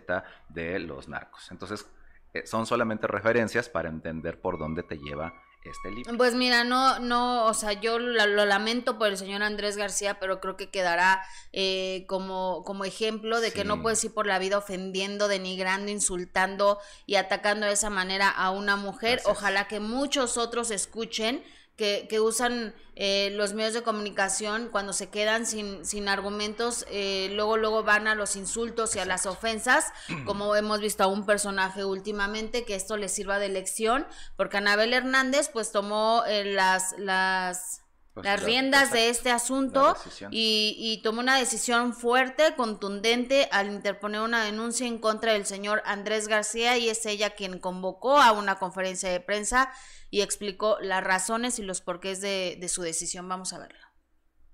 de 0.51 0.79
los 0.79 1.09
narcos. 1.09 1.51
Entonces, 1.51 1.91
eh, 2.35 2.47
son 2.47 2.67
solamente 2.67 3.07
referencias 3.07 3.71
para 3.71 3.89
entender 3.89 4.41
por 4.41 4.59
dónde 4.59 4.83
te 4.83 4.99
lleva 4.99 5.33
este 5.65 5.91
libro. 5.91 6.17
Pues 6.17 6.35
mira, 6.35 6.65
no, 6.65 6.99
no, 7.01 7.47
o 7.47 7.55
sea, 7.55 7.73
yo 7.73 7.99
lo, 7.99 8.27
lamento 8.47 8.99
por 8.99 9.09
el 9.09 9.17
señor 9.17 9.43
Andrés 9.43 9.77
García, 9.77 10.19
pero 10.19 10.41
creo 10.41 10.57
que 10.57 10.71
quedará 10.71 11.23
eh, 11.53 12.05
como, 12.09 12.63
como 12.65 12.85
ejemplo 12.85 13.41
de 13.41 13.53
que 13.53 13.65
no 13.65 13.83
puedes 13.83 14.03
ir 14.05 14.15
por 14.15 14.27
la 14.27 14.39
vida 14.39 14.59
ofendiendo, 14.59 15.29
denigrando, 15.29 15.91
insultando 15.91 16.79
y 17.07 17.17
atacando 17.17 17.67
de 17.67 17.73
esa 17.73 17.91
manera 17.91 18.31
a 18.31 18.51
una 18.51 18.77
mujer. 18.77 19.21
Ojalá 19.25 19.69
que 19.69 19.81
muchos 19.81 20.37
otros 20.37 20.71
escuchen 20.71 21.45
que, 21.81 22.21
usan 22.21 22.75
eh, 22.95 23.31
los 23.33 23.55
medios 23.55 23.73
de 23.73 23.83
comunicación 23.83 24.69
cuando 24.71 24.93
se 24.93 25.09
quedan 25.09 25.47
sin, 25.47 25.87
sin 25.87 26.09
argumentos, 26.09 26.85
eh, 26.91 27.31
luego, 27.33 27.57
luego 27.57 27.83
van 27.83 28.07
a 28.07 28.15
los 28.15 28.37
insultos 28.37 28.95
y 28.97 28.99
a 28.99 29.07
las 29.07 29.25
ofensas, 29.25 29.87
como 30.27 30.55
hemos 30.57 30.81
visto 30.81 31.03
a 31.03 31.07
un 31.07 31.25
personaje 31.25 31.85
últimamente, 31.85 32.65
que 32.65 32.75
esto 32.75 32.99
les 32.99 33.13
sirva 33.13 33.39
de 33.39 33.49
lección, 33.49 34.07
porque 34.37 34.59
Anabel 34.59 34.93
Hernández 34.93 35.49
pues 35.51 35.73
tomó 35.73 36.23
eh, 36.27 36.45
las, 36.45 36.95
las, 36.99 37.83
las 38.17 38.43
riendas 38.43 38.93
de 38.93 39.09
este 39.09 39.31
asunto 39.31 39.95
y, 40.31 40.77
y, 40.79 41.03
tomó 41.03 41.21
una 41.21 41.39
decisión 41.39 41.95
fuerte, 41.95 42.55
contundente, 42.57 43.49
al 43.53 43.71
interponer 43.71 44.21
una 44.21 44.45
denuncia 44.45 44.87
en 44.87 44.99
contra 44.99 45.33
del 45.33 45.47
señor 45.47 45.83
Andrés 45.85 46.29
García 46.29 46.77
y 46.77 46.89
es 46.89 47.07
ella 47.07 47.31
quien 47.31 47.59
convocó 47.59 48.19
a 48.19 48.33
una 48.33 48.59
conferencia 48.59 49.11
de 49.11 49.21
prensa 49.21 49.73
y 50.11 50.23
explicó 50.23 50.77
las 50.81 51.05
razones 51.05 51.59
y 51.59 51.63
los 51.63 51.81
porqués 51.81 52.21
de, 52.21 52.57
de 52.61 52.69
su 52.69 52.83
decisión. 52.83 53.29
Vamos 53.29 53.53
a 53.53 53.59
verlo. 53.59 53.79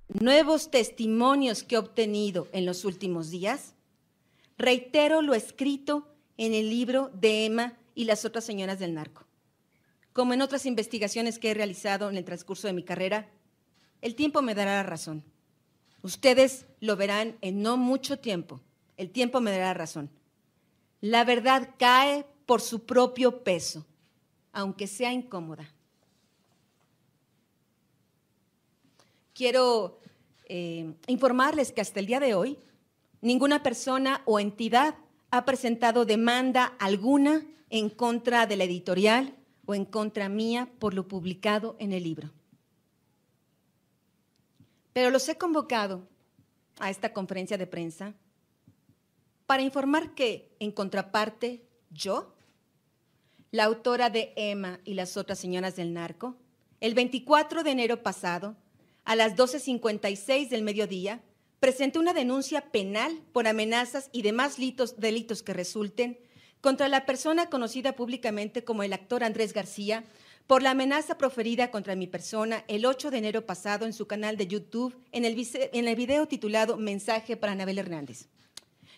Nuevos 0.09 0.71
testimonios 0.71 1.65
que 1.65 1.75
he 1.75 1.79
obtenido 1.79 2.49
en 2.53 2.67
los 2.67 2.85
últimos 2.85 3.31
días. 3.31 3.75
Reitero 4.59 5.23
lo 5.23 5.35
escrito 5.35 6.15
en 6.37 6.55
el 6.55 6.71
libro 6.71 7.11
de 7.15 7.47
Emma 7.47 7.79
y 7.95 8.05
las 8.05 8.25
otras 8.25 8.45
señoras 8.45 8.79
del 8.79 8.95
narco. 8.95 9.27
Como 10.13 10.33
en 10.33 10.43
otras 10.43 10.65
investigaciones 10.65 11.39
que 11.39 11.51
he 11.51 11.55
realizado 11.55 12.09
en 12.09 12.17
el 12.17 12.25
transcurso 12.25 12.67
de 12.67 12.73
mi 12.73 12.85
carrera, 12.85 13.31
el 14.01 14.15
tiempo 14.15 14.43
me 14.43 14.55
dará 14.55 14.77
la 14.77 14.83
razón. 14.83 15.25
Ustedes 16.03 16.67
lo 16.81 16.97
verán 16.97 17.37
en 17.41 17.63
no 17.63 17.77
mucho 17.77 18.19
tiempo. 18.19 18.61
El 18.97 19.11
tiempo 19.11 19.41
me 19.41 19.51
dará 19.51 19.67
la 19.67 19.75
razón. 19.75 20.11
La 21.01 21.25
verdad 21.25 21.75
cae 21.79 22.27
por 22.47 22.61
su 22.61 22.87
propio 22.87 23.43
peso 23.43 23.87
aunque 24.57 24.87
sea 24.87 25.13
incómoda. 25.13 25.71
Quiero 29.35 29.99
eh, 30.49 30.95
informarles 31.09 31.73
que 31.73 31.83
hasta 31.83 32.01
el 32.01 32.07
día 32.07 32.21
de 32.21 32.35
hoy 32.35 32.59
ninguna 33.21 33.63
persona 33.63 34.23
o 34.25 34.41
entidad 34.41 34.95
ha 35.31 35.45
presentado 35.45 36.07
demanda 36.07 36.73
alguna 36.79 37.47
en 37.69 37.91
contra 37.91 38.47
de 38.47 38.57
la 38.57 38.65
editorial 38.65 39.37
o 39.67 39.75
en 39.75 39.85
contra 39.85 40.31
mía 40.31 40.71
por 40.79 40.95
lo 40.95 41.07
publicado 41.07 41.77
en 41.79 41.93
el 41.93 42.05
libro. 42.05 42.31
Pero 44.97 45.11
los 45.11 45.29
he 45.29 45.37
convocado 45.37 46.09
a 46.79 46.89
esta 46.89 47.13
conferencia 47.13 47.59
de 47.59 47.67
prensa 47.67 48.15
para 49.47 49.63
informar 49.63 50.15
que, 50.15 50.57
en 50.59 50.73
contraparte, 50.73 51.67
yo 51.91 52.35
la 53.51 53.65
autora 53.65 54.09
de 54.09 54.33
Emma 54.37 54.81
y 54.87 54.95
las 54.95 55.19
otras 55.19 55.39
señoras 55.39 55.77
del 55.77 55.93
narco, 55.93 56.39
el 56.81 56.95
24 56.95 57.63
de 57.63 57.73
enero 57.73 58.03
pasado, 58.03 58.57
a 59.05 59.17
las 59.17 59.37
12.56 59.37 60.49
del 60.49 60.63
mediodía, 60.63 61.21
presentó 61.61 62.01
una 62.01 62.15
denuncia 62.15 62.63
penal 62.71 63.21
por 63.35 63.47
amenazas 63.49 64.09
y 64.13 64.23
demás 64.23 64.57
delitos, 64.57 65.43
que 65.43 65.53
resulten 65.53 66.19
contra 66.63 66.89
la 66.89 67.05
persona 67.05 67.51
conocida 67.51 67.97
públicamente 67.97 68.65
como 68.65 68.83
el 68.83 68.95
actor 68.95 69.25
Andrés 69.25 69.53
García 69.53 70.05
por 70.47 70.63
la 70.63 70.71
amenaza 70.71 71.19
proferida 71.19 71.71
contra 71.71 71.97
mi 71.97 72.07
persona 72.07 72.65
el 72.69 72.87
8 72.87 73.11
de 73.11 73.19
enero 73.19 73.47
pasado 73.47 73.85
en 73.85 73.93
su 73.93 74.07
canal 74.07 74.37
de 74.37 74.47
YouTube 74.47 74.97
en 75.13 75.25
el, 75.25 75.37
en 75.73 75.89
el 75.89 75.97
video 75.97 76.27
titulado 76.27 76.77
Mensaje 76.77 77.37
para 77.37 77.53
Anabel 77.53 77.79
Hernández. 77.79 78.29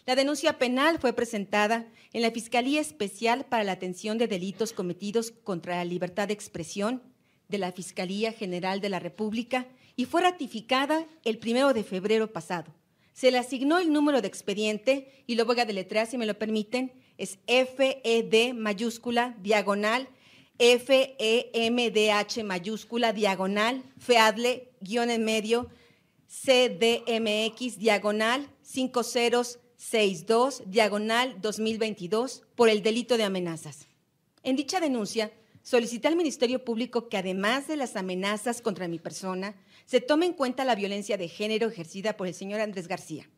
La 0.04 0.14
denuncia 0.14 0.58
penal 0.58 0.98
fue 0.98 1.12
presentada 1.12 1.86
en 2.12 2.22
la 2.22 2.30
Fiscalía 2.30 2.80
Especial 2.80 3.46
para 3.46 3.64
la 3.64 3.72
Atención 3.72 4.18
de 4.18 4.28
Delitos 4.28 4.72
Cometidos 4.72 5.32
contra 5.44 5.76
la 5.76 5.84
Libertad 5.84 6.28
de 6.28 6.34
Expresión 6.34 7.02
de 7.48 7.58
la 7.58 7.72
Fiscalía 7.72 8.32
General 8.32 8.80
de 8.80 8.88
la 8.90 9.00
República 9.00 9.66
y 9.96 10.04
fue 10.04 10.22
ratificada 10.22 11.06
el 11.24 11.38
primero 11.38 11.72
de 11.72 11.82
febrero 11.82 12.32
pasado. 12.32 12.74
Se 13.14 13.30
le 13.30 13.38
asignó 13.38 13.78
el 13.78 13.92
número 13.92 14.20
de 14.22 14.28
expediente 14.28 15.24
y 15.26 15.34
lo 15.34 15.44
voy 15.44 15.58
a 15.60 15.64
deletrear 15.64 16.06
si 16.06 16.18
me 16.18 16.26
lo 16.26 16.38
permiten. 16.38 16.92
Es 17.16 17.38
FED 17.46 18.54
mayúscula 18.54 19.34
diagonal 19.42 20.08
FEMDH 20.58 22.42
mayúscula 22.44 23.12
diagonal 23.12 23.82
FEADLE 23.98 24.72
guion 24.80 25.10
en 25.10 25.24
medio 25.24 25.68
CDMX 26.26 27.78
diagonal 27.78 28.48
50 28.62 29.68
62, 29.78 30.64
diagonal 30.66 31.40
2022, 31.40 32.42
por 32.56 32.68
el 32.68 32.82
delito 32.82 33.16
de 33.16 33.22
amenazas. 33.22 33.86
En 34.42 34.56
dicha 34.56 34.80
denuncia, 34.80 35.30
solicité 35.62 36.08
al 36.08 36.16
Ministerio 36.16 36.64
Público 36.64 37.08
que 37.08 37.16
además 37.16 37.68
de 37.68 37.76
las 37.76 37.94
amenazas 37.94 38.60
contra 38.60 38.88
mi 38.88 38.98
persona, 38.98 39.54
se 39.86 40.00
tome 40.00 40.26
en 40.26 40.32
cuenta 40.32 40.64
la 40.64 40.74
violencia 40.74 41.16
de 41.16 41.28
género 41.28 41.68
ejercida 41.68 42.16
por 42.16 42.26
el 42.26 42.34
señor 42.34 42.60
Andrés 42.60 42.88
García. 42.88 43.30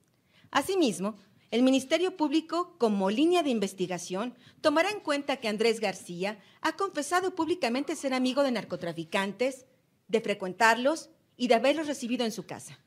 Asimismo, 0.51 1.17
el 1.51 1.63
Ministerio 1.63 2.17
Público, 2.17 2.77
como 2.79 3.11
línea 3.11 3.43
de 3.43 3.51
investigación, 3.51 4.35
tomará 4.61 4.91
en 4.91 5.01
cuenta 5.01 5.39
que 5.39 5.49
Andrés 5.49 5.81
García 5.81 6.39
ha 6.61 6.77
confesado 6.77 7.35
públicamente 7.35 7.97
ser 7.97 8.15
amigo 8.15 8.43
de 8.43 8.53
narcotraficantes, 8.53 9.67
de 10.09 10.21
frecuentarlos 10.21 11.11
y 11.37 11.49
de 11.49 11.55
haberlos 11.55 11.87
recibido 11.87 12.25
en 12.25 12.33
su 12.33 12.47
casa. 12.47 12.79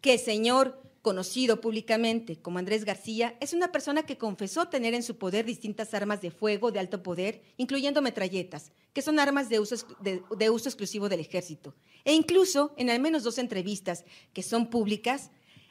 Que 0.00 0.14
el 0.14 0.18
señor 0.18 0.80
conocido 1.02 1.60
públicamente 1.60 2.36
como 2.36 2.58
Andrés 2.58 2.84
García, 2.84 3.36
es 3.40 3.52
una 3.52 3.72
persona 3.72 4.04
que 4.04 4.18
confesó 4.18 4.68
tener 4.68 4.94
en 4.94 5.02
su 5.02 5.16
poder 5.16 5.46
distintas 5.46 5.94
armas 5.94 6.20
de 6.20 6.30
fuego 6.30 6.70
de 6.70 6.80
alto 6.80 7.02
poder, 7.02 7.42
incluyendo 7.56 8.02
metralletas, 8.02 8.72
que 8.92 9.02
son 9.02 9.18
armas 9.18 9.48
de 9.48 9.60
uso, 9.60 9.76
de, 10.00 10.50
uso 10.50 10.68
exclusivo 10.68 11.08
del 11.08 11.20
ejército. 11.20 11.74
E 12.04 12.12
incluso, 12.12 12.74
en 12.76 12.90
al 12.90 13.00
menos 13.00 13.22
dos 13.22 13.38
entrevistas 13.38 14.04
que 14.32 14.42
son 14.42 14.68
públicas, 14.68 15.30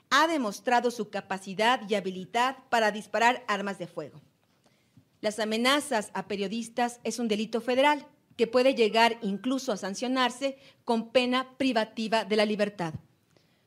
ha 0.09 0.27
demostrado 0.27 0.91
su 0.91 1.09
capacidad 1.09 1.81
y 1.87 1.95
habilidad 1.95 2.57
para 2.69 2.91
disparar 2.91 3.43
armas 3.47 3.77
de 3.77 3.87
fuego. 3.87 4.21
Las 5.21 5.39
amenazas 5.39 6.11
a 6.13 6.27
periodistas 6.27 6.99
es 7.03 7.19
un 7.19 7.27
delito 7.27 7.61
federal 7.61 8.05
que 8.37 8.47
puede 8.47 8.73
llegar 8.73 9.19
incluso 9.21 9.71
a 9.71 9.77
sancionarse 9.77 10.57
con 10.85 11.09
pena 11.09 11.57
privativa 11.57 12.23
de 12.23 12.37
la 12.37 12.45
libertad. 12.45 12.93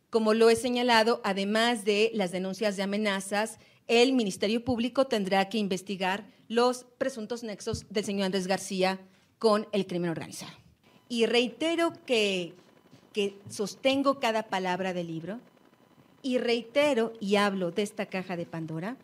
Como 0.08 0.34
lo 0.34 0.50
he 0.50 0.56
señalado, 0.56 1.20
además 1.24 1.84
de 1.84 2.10
las 2.14 2.32
denuncias 2.32 2.76
de 2.76 2.82
amenazas, 2.82 3.58
el 3.86 4.12
Ministerio 4.14 4.64
Público 4.64 5.06
tendrá 5.06 5.48
que 5.48 5.58
investigar 5.58 6.26
los 6.48 6.84
presuntos 6.98 7.42
nexos 7.42 7.86
del 7.90 8.04
señor 8.04 8.26
Andrés 8.26 8.46
García 8.46 8.98
con 9.38 9.66
el 9.72 9.86
crimen 9.86 10.10
organizado. 10.10 10.52
Y 11.08 11.26
reitero 11.26 11.92
que, 12.06 12.54
que 13.12 13.38
sostengo 13.50 14.20
cada 14.20 14.44
palabra 14.44 14.94
del 14.94 15.08
libro 15.08 15.40
y 16.22 16.38
reitero 16.38 17.12
y 17.20 17.36
hablo 17.36 17.70
de 17.70 17.82
esta 17.82 18.06
caja 18.06 18.36
de 18.36 18.46
Pandora 18.46 18.96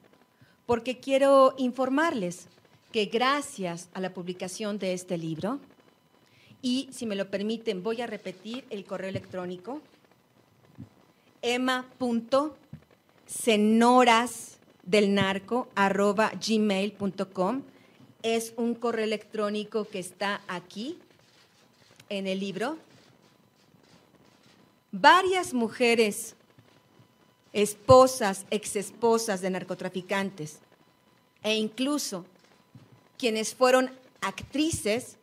porque 0.69 0.99
quiero 0.99 1.55
informarles 1.57 2.47
que 2.93 3.07
gracias 3.07 3.89
a 3.95 4.01
la 4.01 4.13
publicación 4.13 4.79
de 4.79 4.93
este 4.93 5.17
libro, 5.17 5.61
y 6.61 6.91
si 6.93 7.07
me 7.07 7.17
lo 7.17 7.31
permiten 7.31 7.83
voy 7.83 8.03
a 8.03 8.07
repetir 8.07 8.67
el 8.69 8.85
correo 8.85 9.09
electrónico, 9.09 9.81
gmail.com 16.47 17.63
es 18.23 18.53
un 18.57 18.75
correo 18.75 19.05
electrónico 19.05 19.87
que 19.87 20.01
está 20.01 20.43
aquí 20.49 20.99
en 22.11 22.27
el 22.27 22.41
libro. 22.41 22.77
Varias 24.93 25.55
mujeres, 25.55 26.37
esposas, 27.53 28.47
exesposas 28.51 29.41
de 29.41 29.51
narcotraficantes 29.51 30.59
e 31.43 31.55
incluso 31.55 32.27
quienes 33.17 33.55
fueron 33.55 33.91
actrices 34.21 35.17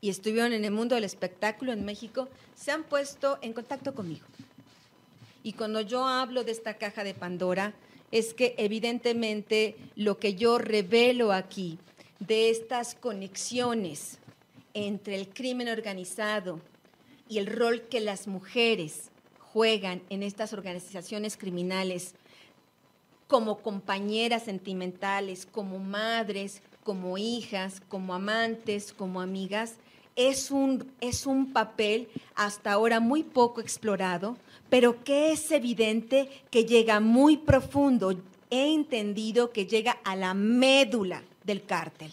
y 0.00 0.10
estuvieron 0.10 0.52
en 0.52 0.64
el 0.64 0.70
mundo 0.70 0.94
del 0.94 1.04
espectáculo 1.04 1.72
en 1.72 1.84
México, 1.84 2.28
se 2.54 2.70
han 2.70 2.84
puesto 2.84 3.38
en 3.40 3.52
contacto 3.52 3.94
conmigo. 3.94 4.26
Y 5.42 5.54
cuando 5.54 5.80
yo 5.80 6.06
hablo 6.06 6.44
de 6.44 6.52
esta 6.52 6.74
caja 6.74 7.04
de 7.04 7.14
Pandora, 7.14 7.74
es 8.10 8.34
que 8.34 8.54
evidentemente 8.58 9.76
lo 9.96 10.18
que 10.18 10.34
yo 10.34 10.58
revelo 10.58 11.32
aquí 11.32 11.78
de 12.18 12.50
estas 12.50 12.94
conexiones 12.94 14.18
entre 14.72 15.16
el 15.16 15.28
crimen 15.28 15.68
organizado 15.68 16.60
y 17.28 17.38
el 17.38 17.46
rol 17.46 17.82
que 17.82 18.00
las 18.00 18.26
mujeres 18.26 19.10
juegan 19.54 20.02
en 20.10 20.24
estas 20.24 20.52
organizaciones 20.52 21.36
criminales 21.36 22.16
como 23.28 23.62
compañeras 23.62 24.42
sentimentales, 24.42 25.46
como 25.46 25.78
madres, 25.78 26.60
como 26.82 27.16
hijas, 27.18 27.80
como 27.88 28.14
amantes, 28.14 28.92
como 28.92 29.20
amigas, 29.20 29.76
es 30.16 30.50
un, 30.50 30.92
es 31.00 31.24
un 31.24 31.52
papel 31.52 32.08
hasta 32.34 32.72
ahora 32.72 32.98
muy 32.98 33.22
poco 33.22 33.60
explorado, 33.60 34.36
pero 34.68 35.04
que 35.04 35.30
es 35.30 35.48
evidente 35.52 36.28
que 36.50 36.64
llega 36.64 36.98
muy 36.98 37.36
profundo. 37.36 38.12
He 38.50 38.74
entendido 38.74 39.52
que 39.52 39.66
llega 39.66 39.98
a 40.04 40.16
la 40.16 40.34
médula 40.34 41.22
del 41.44 41.64
cártel. 41.64 42.12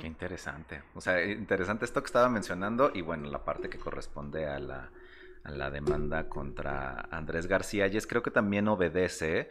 Qué 0.00 0.06
interesante. 0.06 0.82
O 0.94 1.00
sea, 1.00 1.24
interesante 1.24 1.84
esto 1.84 2.00
que 2.00 2.06
estaba 2.06 2.28
mencionando 2.28 2.92
y 2.94 3.00
bueno, 3.00 3.28
la 3.28 3.44
parte 3.44 3.68
que 3.68 3.78
corresponde 3.78 4.46
a 4.46 4.58
la, 4.58 4.90
la 5.50 5.70
demanda 5.70 6.28
contra 6.28 7.08
Andrés 7.10 7.46
García, 7.46 7.86
y 7.86 7.96
es 7.96 8.06
creo 8.06 8.22
que 8.22 8.30
también 8.30 8.68
obedece 8.68 9.50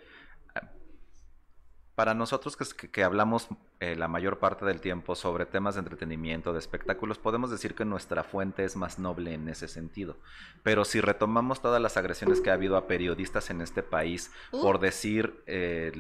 para 1.96 2.14
nosotros 2.14 2.58
que, 2.58 3.04
hablamos 3.04 3.48
eh, 3.84 3.98
la 3.98 4.08
mayor 4.08 4.40
parte 4.40 4.64
del 4.64 4.80
tiempo 4.80 5.14
sobre 5.14 5.46
temas 5.46 5.76
de 5.76 5.80
entretenimiento, 5.80 6.54
de 6.54 6.60
espectáculos, 6.60 7.18
podemos 7.18 7.52
decir 7.52 7.76
que 7.76 7.84
nuestra 7.84 8.24
fuente 8.24 8.64
es 8.64 8.78
más 8.78 8.98
noble 8.98 9.34
en 9.34 9.50
ese 9.50 9.68
sentido. 9.68 10.16
Pero 10.64 10.86
si 10.86 11.02
retomamos 11.02 11.62
todas 11.62 11.82
las 11.82 11.98
agresiones 11.98 12.40
que 12.40 12.50
ha 12.50 12.54
habido 12.54 12.78
a 12.78 12.88
periodistas 12.88 13.50
en 13.50 13.60
este 13.60 13.84
país 13.84 14.32
por 14.52 14.80
decir 14.80 15.44
eh, 15.48 15.92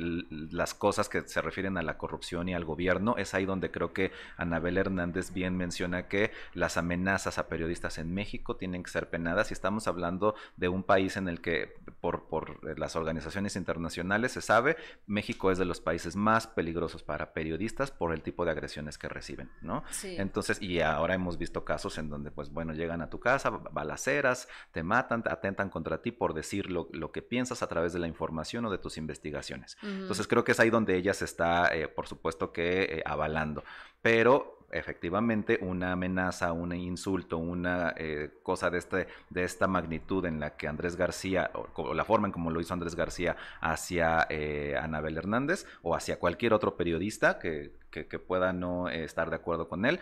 las 0.49 0.73
cosas 0.73 1.09
que 1.09 1.27
se 1.27 1.41
refieren 1.41 1.77
a 1.77 1.81
la 1.81 1.97
corrupción 1.97 2.47
y 2.47 2.53
al 2.53 2.63
gobierno, 2.63 3.15
es 3.17 3.33
ahí 3.33 3.45
donde 3.45 3.69
creo 3.69 3.91
que 3.91 4.13
Anabel 4.37 4.77
Hernández 4.77 5.33
bien 5.33 5.57
menciona 5.57 6.07
que 6.07 6.31
las 6.53 6.77
amenazas 6.77 7.37
a 7.37 7.49
periodistas 7.49 7.97
en 7.97 8.13
México 8.13 8.55
tienen 8.55 8.83
que 8.83 8.91
ser 8.91 9.09
penadas. 9.09 9.51
Y 9.51 9.55
estamos 9.55 9.89
hablando 9.89 10.35
de 10.55 10.69
un 10.69 10.83
país 10.83 11.17
en 11.17 11.27
el 11.27 11.41
que 11.41 11.75
por, 11.99 12.29
por 12.29 12.79
las 12.79 12.95
organizaciones 12.95 13.57
internacionales 13.57 14.31
se 14.31 14.41
sabe, 14.41 14.77
México 15.05 15.51
es 15.51 15.57
de 15.57 15.65
los 15.65 15.81
países 15.81 16.15
más 16.15 16.47
peligrosos 16.47 17.03
para 17.03 17.33
periodistas 17.33 17.72
por 17.91 18.13
el 18.13 18.21
tipo 18.21 18.45
de 18.45 18.51
agresiones 18.51 18.97
que 18.97 19.09
reciben, 19.09 19.51
¿no? 19.61 19.83
Entonces, 20.03 20.61
y 20.61 20.79
ahora 20.81 21.15
hemos 21.15 21.37
visto 21.37 21.63
casos 21.63 21.97
en 21.97 22.09
donde, 22.09 22.31
pues 22.31 22.51
bueno, 22.51 22.73
llegan 22.73 23.01
a 23.01 23.09
tu 23.09 23.19
casa, 23.19 23.49
balaceras, 23.49 24.47
te 24.71 24.83
matan, 24.83 25.23
te 25.23 25.31
atentan 25.31 25.69
contra 25.69 26.01
ti 26.01 26.11
por 26.11 26.33
decir 26.33 26.69
lo, 26.69 27.11
que 27.11 27.21
piensas 27.21 27.61
a 27.61 27.67
través 27.67 27.93
de 27.93 27.99
la 27.99 28.07
información 28.07 28.65
o 28.65 28.71
de 28.71 28.77
tus 28.77 28.97
investigaciones. 28.97 29.77
Entonces, 29.83 30.27
creo 30.27 30.43
que 30.43 30.53
es 30.53 30.59
ahí 30.59 30.69
donde 30.69 30.95
ella 30.95 31.13
se 31.13 31.25
está, 31.25 31.73
eh, 31.75 31.87
por 31.87 32.07
supuesto 32.07 32.51
que, 32.51 32.83
eh, 32.83 33.03
avalando. 33.05 33.63
Pero 34.01 34.62
efectivamente 34.73 35.59
una 35.61 35.93
amenaza, 35.93 36.51
un 36.51 36.73
insulto, 36.73 37.37
una 37.37 37.93
eh, 37.97 38.31
cosa 38.43 38.69
de, 38.69 38.79
este, 38.79 39.07
de 39.29 39.43
esta 39.43 39.67
magnitud 39.67 40.25
en 40.25 40.39
la 40.39 40.57
que 40.57 40.67
Andrés 40.67 40.95
García, 40.95 41.51
o, 41.75 41.93
la 41.93 42.05
forma 42.05 42.27
en 42.27 42.33
como 42.33 42.51
lo 42.51 42.59
hizo 42.59 42.73
Andrés 42.73 42.95
García 42.95 43.35
hacia 43.61 44.27
eh, 44.29 44.75
Anabel 44.79 45.17
Hernández 45.17 45.65
o 45.81 45.95
hacia 45.95 46.19
cualquier 46.19 46.53
otro 46.53 46.75
periodista 46.75 47.39
que, 47.39 47.71
que, 47.91 48.19
pueda 48.19 48.53
no 48.53 48.89
estar 48.89 49.29
de 49.29 49.35
acuerdo 49.35 49.67
con 49.67 49.85
él, 49.85 49.99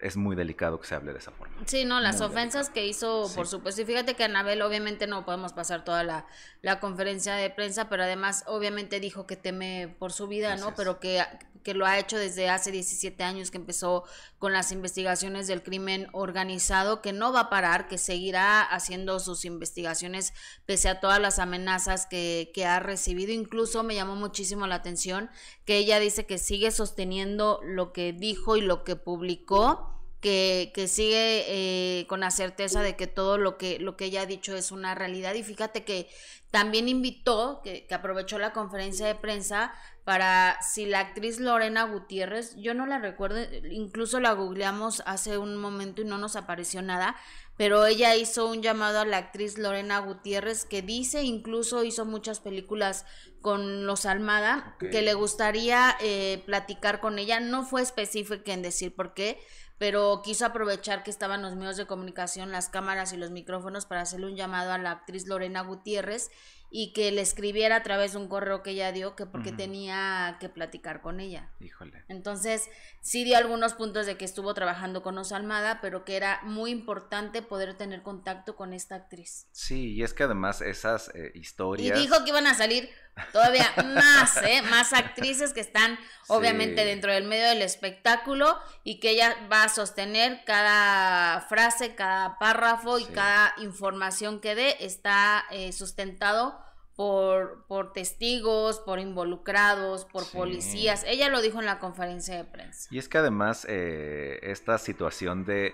es 0.00 0.16
muy 0.16 0.34
delicado 0.36 0.80
que 0.80 0.86
se 0.86 0.94
hable 0.94 1.12
de 1.12 1.18
esa 1.18 1.30
forma. 1.30 1.54
Sí, 1.66 1.84
no, 1.84 2.00
las 2.00 2.20
ofensas 2.20 2.70
que 2.70 2.86
hizo, 2.86 3.30
por 3.34 3.46
supuesto. 3.46 3.82
Y 3.82 3.84
fíjate 3.84 4.14
que 4.14 4.24
Anabel, 4.24 4.62
obviamente 4.62 5.06
no 5.06 5.24
podemos 5.24 5.52
pasar 5.52 5.84
toda 5.84 6.02
la, 6.04 6.26
la, 6.62 6.80
conferencia 6.80 7.34
de 7.34 7.50
prensa, 7.50 7.88
pero 7.88 8.04
además, 8.04 8.44
obviamente 8.46 9.00
dijo 9.00 9.26
que 9.26 9.36
teme 9.36 9.94
por 9.98 10.12
su 10.12 10.26
vida, 10.26 10.56
¿no? 10.56 10.74
Pero 10.74 11.00
que, 11.00 11.22
que 11.62 11.74
lo 11.74 11.86
ha 11.86 11.98
hecho 11.98 12.16
desde 12.18 12.48
hace 12.48 12.70
17 12.70 13.22
años 13.22 13.50
que 13.50 13.58
empezó 13.58 14.04
con 14.40 14.54
las 14.54 14.72
investigaciones 14.72 15.46
del 15.46 15.62
crimen 15.62 16.08
organizado, 16.12 17.02
que 17.02 17.12
no 17.12 17.30
va 17.30 17.40
a 17.40 17.50
parar, 17.50 17.88
que 17.88 17.98
seguirá 17.98 18.62
haciendo 18.62 19.20
sus 19.20 19.44
investigaciones 19.44 20.32
pese 20.64 20.88
a 20.88 20.98
todas 20.98 21.20
las 21.20 21.38
amenazas 21.38 22.06
que, 22.06 22.50
que 22.54 22.64
ha 22.64 22.80
recibido. 22.80 23.32
Incluso 23.32 23.82
me 23.82 23.94
llamó 23.94 24.16
muchísimo 24.16 24.66
la 24.66 24.76
atención 24.76 25.28
que 25.66 25.76
ella 25.76 26.00
dice 26.00 26.24
que 26.24 26.38
sigue 26.38 26.70
sosteniendo 26.70 27.60
lo 27.62 27.92
que 27.92 28.14
dijo 28.14 28.56
y 28.56 28.62
lo 28.62 28.82
que 28.82 28.96
publicó 28.96 29.99
que, 30.20 30.72
que 30.74 30.88
sigue 30.88 31.44
eh, 31.48 32.06
con 32.06 32.20
la 32.20 32.30
certeza 32.30 32.82
de 32.82 32.96
que 32.96 33.06
todo 33.06 33.38
lo 33.38 33.56
que, 33.56 33.78
lo 33.78 33.96
que 33.96 34.06
ella 34.06 34.22
ha 34.22 34.26
dicho 34.26 34.54
es 34.54 34.70
una 34.70 34.94
realidad. 34.94 35.34
Y 35.34 35.42
fíjate 35.42 35.84
que 35.84 36.08
también 36.50 36.88
invitó, 36.88 37.60
que, 37.62 37.86
que 37.86 37.94
aprovechó 37.94 38.38
la 38.38 38.52
conferencia 38.52 39.06
de 39.06 39.14
prensa 39.14 39.72
para 40.04 40.60
si 40.62 40.86
la 40.86 41.00
actriz 41.00 41.38
Lorena 41.38 41.84
Gutiérrez, 41.84 42.56
yo 42.56 42.74
no 42.74 42.86
la 42.86 42.98
recuerdo, 42.98 43.38
incluso 43.70 44.18
la 44.18 44.32
googleamos 44.32 45.02
hace 45.06 45.38
un 45.38 45.56
momento 45.56 46.02
y 46.02 46.04
no 46.04 46.18
nos 46.18 46.36
apareció 46.36 46.82
nada, 46.82 47.16
pero 47.56 47.84
ella 47.84 48.16
hizo 48.16 48.48
un 48.48 48.62
llamado 48.62 49.00
a 49.00 49.04
la 49.04 49.18
actriz 49.18 49.58
Lorena 49.58 49.98
Gutiérrez 49.98 50.64
que 50.64 50.82
dice, 50.82 51.22
incluso 51.22 51.84
hizo 51.84 52.06
muchas 52.06 52.40
películas 52.40 53.04
con 53.42 53.86
los 53.86 54.06
Almada, 54.06 54.76
que 54.78 55.02
le 55.02 55.14
gustaría 55.14 55.94
eh, 56.00 56.42
platicar 56.46 57.00
con 57.00 57.18
ella, 57.18 57.38
no 57.38 57.64
fue 57.64 57.82
específica 57.82 58.52
en 58.52 58.62
decir 58.62 58.94
por 58.94 59.14
qué, 59.14 59.38
pero 59.80 60.20
quiso 60.22 60.44
aprovechar 60.44 61.02
que 61.02 61.10
estaban 61.10 61.40
los 61.40 61.56
medios 61.56 61.78
de 61.78 61.86
comunicación, 61.86 62.52
las 62.52 62.68
cámaras 62.68 63.14
y 63.14 63.16
los 63.16 63.30
micrófonos 63.30 63.86
para 63.86 64.02
hacerle 64.02 64.26
un 64.26 64.36
llamado 64.36 64.72
a 64.72 64.78
la 64.78 64.90
actriz 64.90 65.26
Lorena 65.26 65.62
Gutiérrez 65.62 66.30
y 66.70 66.92
que 66.92 67.10
le 67.10 67.22
escribiera 67.22 67.76
a 67.76 67.82
través 67.82 68.12
de 68.12 68.18
un 68.18 68.28
correo 68.28 68.62
que 68.62 68.72
ella 68.72 68.92
dio 68.92 69.16
que 69.16 69.24
porque 69.24 69.52
tenía 69.52 70.36
que 70.38 70.50
platicar 70.50 71.00
con 71.00 71.18
ella. 71.18 71.48
Híjole. 71.60 72.04
Entonces, 72.08 72.68
sí 73.00 73.24
dio 73.24 73.36
algunos 73.36 73.74
puntos 73.74 74.06
de 74.06 74.16
que 74.16 74.24
estuvo 74.24 74.52
trabajando 74.54 75.02
con 75.02 75.16
Osalmada, 75.18 75.80
pero 75.80 76.04
que 76.04 76.16
era 76.16 76.40
muy 76.44 76.70
importante 76.70 77.42
poder 77.42 77.74
tener 77.74 78.02
contacto 78.02 78.56
con 78.56 78.72
esta 78.72 78.96
actriz. 78.96 79.46
Sí, 79.52 79.94
y 79.94 80.02
es 80.02 80.14
que 80.14 80.24
además 80.24 80.60
esas 80.60 81.10
eh, 81.14 81.32
historias... 81.34 81.98
Y 81.98 82.00
dijo 82.00 82.22
que 82.24 82.30
iban 82.30 82.46
a 82.46 82.54
salir 82.54 82.90
todavía 83.32 83.66
más, 83.94 84.36
¿eh? 84.42 84.62
Más 84.62 84.92
actrices 84.92 85.52
que 85.52 85.60
están 85.60 85.98
obviamente 86.28 86.84
dentro 86.84 87.12
del 87.12 87.24
medio 87.24 87.48
del 87.48 87.62
espectáculo 87.62 88.58
y 88.84 89.00
que 89.00 89.10
ella 89.10 89.36
va 89.50 89.64
a 89.64 89.68
sostener 89.68 90.42
cada 90.44 91.40
frase, 91.42 91.94
cada 91.94 92.38
párrafo 92.38 92.98
y 92.98 93.06
cada 93.06 93.54
información 93.58 94.40
que 94.40 94.54
dé 94.54 94.76
está 94.80 95.44
eh, 95.50 95.72
sustentado 95.72 96.58
por, 97.00 97.64
por 97.66 97.94
testigos, 97.94 98.78
por 98.78 98.98
involucrados, 98.98 100.04
por 100.04 100.30
policías. 100.30 101.02
Ella 101.06 101.30
lo 101.30 101.40
dijo 101.40 101.58
en 101.58 101.64
la 101.64 101.78
conferencia 101.78 102.36
de 102.36 102.44
prensa. 102.44 102.88
Y 102.90 102.98
es 102.98 103.08
que 103.08 103.16
además 103.16 103.64
eh, 103.70 104.38
esta 104.42 104.76
situación 104.76 105.46
de 105.46 105.72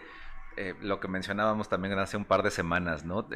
lo 0.83 1.01
que 1.01 1.09
mencionábamos 1.09 1.69
también 1.69 1.99
hace 1.99 2.17
un 2.17 2.27
par 2.27 2.45
de 2.45 2.53
semanas, 2.53 3.05
¿no? 3.05 3.27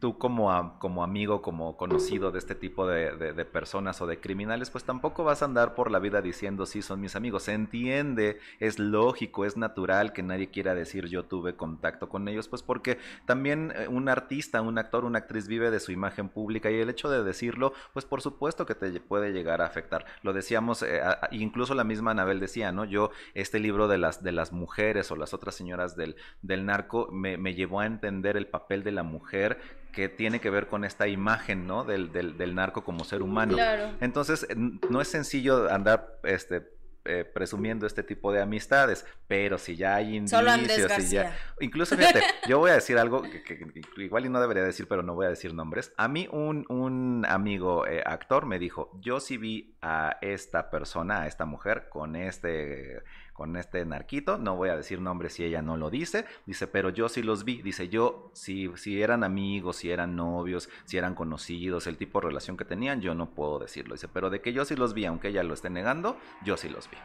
Tú 0.00 0.16
como, 0.16 0.78
como 0.78 1.04
amigo, 1.04 1.42
como 1.42 1.76
conocido 1.76 2.32
de 2.32 2.38
este 2.38 2.54
tipo 2.54 2.86
de, 2.86 3.14
de, 3.16 3.44
personas 3.44 4.00
o 4.00 4.06
de 4.06 4.18
criminales, 4.18 4.70
pues 4.70 4.84
tampoco 4.84 5.24
vas 5.24 5.42
a 5.42 5.44
andar 5.44 5.74
por 5.74 5.90
la 5.90 5.98
vida 5.98 6.22
diciendo 6.22 6.66
sí 6.66 6.80
son 6.82 7.00
mis 7.00 7.16
amigos. 7.16 7.44
Se 7.44 7.52
entiende, 7.52 8.40
es 8.58 8.78
lógico, 8.78 9.44
es 9.44 9.56
natural 9.56 10.12
que 10.12 10.22
nadie 10.22 10.50
quiera 10.50 10.74
decir 10.74 11.06
yo 11.06 11.24
tuve 11.24 11.54
contacto 11.54 12.08
con 12.08 12.26
ellos, 12.28 12.48
pues 12.48 12.62
porque 12.62 12.98
también 13.26 13.72
eh, 13.76 13.88
un 13.88 14.08
artista, 14.08 14.62
un 14.62 14.78
actor, 14.78 15.04
una 15.04 15.18
actriz 15.18 15.46
vive 15.46 15.70
de 15.70 15.80
su 15.80 15.92
imagen 15.92 16.30
pública 16.30 16.70
y 16.70 16.80
el 16.80 16.88
hecho 16.88 17.10
de 17.10 17.22
decirlo, 17.22 17.74
pues 17.92 18.06
por 18.06 18.22
supuesto 18.22 18.64
que 18.64 18.74
te 18.74 18.98
puede 19.00 19.32
llegar 19.32 19.60
a 19.60 19.66
afectar. 19.66 20.06
Lo 20.22 20.32
decíamos, 20.32 20.82
eh, 20.82 21.02
incluso 21.30 21.74
la 21.74 21.84
misma 21.84 22.12
Anabel 22.12 22.40
decía, 22.40 22.72
¿no? 22.72 22.86
Yo, 22.86 23.10
este 23.34 23.60
libro 23.60 23.86
de 23.86 23.98
las, 23.98 24.22
de 24.22 24.32
las 24.32 24.52
mujeres 24.52 25.10
o 25.10 25.16
las 25.16 25.34
otras 25.34 25.54
señoras 25.54 25.94
del, 25.94 26.16
del 26.40 26.64
narco 26.64 27.08
me, 27.12 27.36
me 27.36 27.54
llevó 27.54 27.80
a 27.80 27.86
entender 27.86 28.38
el 28.38 28.46
papel 28.46 28.82
de 28.82 28.92
la 28.92 29.02
mujer 29.02 29.58
que 29.92 30.08
tiene 30.08 30.40
que 30.40 30.50
ver 30.50 30.66
con 30.66 30.84
esta 30.84 31.08
imagen, 31.08 31.66
¿no? 31.66 31.84
Del, 31.84 32.12
del, 32.12 32.36
del 32.36 32.54
narco 32.54 32.84
como 32.84 33.04
ser 33.04 33.22
humano. 33.22 33.54
Claro. 33.54 33.90
Entonces, 34.00 34.46
no 34.56 35.00
es 35.00 35.08
sencillo 35.08 35.70
andar, 35.70 36.18
este, 36.22 36.68
eh, 37.06 37.24
presumiendo 37.24 37.86
este 37.86 38.02
tipo 38.02 38.30
de 38.30 38.42
amistades, 38.42 39.06
pero 39.26 39.56
si 39.56 39.74
ya 39.74 39.94
hay 39.94 40.16
indicios, 40.16 40.92
si 40.98 41.14
ya... 41.14 41.34
incluso 41.58 41.96
fíjate, 41.96 42.22
yo 42.46 42.58
voy 42.58 42.72
a 42.72 42.74
decir 42.74 42.98
algo 42.98 43.22
que, 43.22 43.66
igual 43.96 44.26
y 44.26 44.28
no 44.28 44.38
debería 44.38 44.62
decir, 44.62 44.86
pero 44.86 45.02
no 45.02 45.14
voy 45.14 45.24
a 45.24 45.30
decir 45.30 45.54
nombres. 45.54 45.94
A 45.96 46.08
mí 46.08 46.28
un, 46.30 46.66
un 46.68 47.24
amigo 47.26 47.86
eh, 47.86 48.02
actor 48.04 48.44
me 48.44 48.58
dijo, 48.58 48.90
yo 49.00 49.18
sí 49.18 49.38
vi 49.38 49.78
a 49.80 50.18
esta 50.20 50.68
persona, 50.68 51.22
a 51.22 51.26
esta 51.26 51.46
mujer 51.46 51.88
con 51.88 52.16
este 52.16 53.02
con 53.40 53.56
este 53.56 53.82
narquito, 53.86 54.36
no 54.36 54.54
voy 54.54 54.68
a 54.68 54.76
decir 54.76 55.00
nombres 55.00 55.32
si 55.32 55.44
ella 55.44 55.62
no 55.62 55.78
lo 55.78 55.88
dice, 55.88 56.26
dice, 56.44 56.66
pero 56.66 56.90
yo 56.90 57.08
sí 57.08 57.22
los 57.22 57.46
vi, 57.46 57.62
dice, 57.62 57.88
yo 57.88 58.30
si, 58.34 58.70
si 58.76 59.00
eran 59.00 59.24
amigos, 59.24 59.76
si 59.76 59.90
eran 59.90 60.14
novios, 60.14 60.68
si 60.84 60.98
eran 60.98 61.14
conocidos, 61.14 61.86
el 61.86 61.96
tipo 61.96 62.20
de 62.20 62.26
relación 62.26 62.58
que 62.58 62.66
tenían, 62.66 63.00
yo 63.00 63.14
no 63.14 63.30
puedo 63.30 63.58
decirlo, 63.58 63.94
dice, 63.94 64.08
pero 64.08 64.28
de 64.28 64.42
que 64.42 64.52
yo 64.52 64.66
sí 64.66 64.76
los 64.76 64.92
vi, 64.92 65.06
aunque 65.06 65.28
ella 65.28 65.42
lo 65.42 65.54
esté 65.54 65.70
negando, 65.70 66.18
yo 66.44 66.58
sí 66.58 66.68
los 66.68 66.90
vi. 66.90 66.98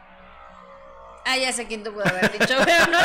Ah, 1.24 1.38
ya 1.38 1.54
sé 1.54 1.66
quién 1.66 1.82
te 1.82 1.90
puede 1.90 2.06
haber 2.06 2.30
dicho, 2.30 2.54
pero 2.66 2.84
no. 2.92 2.98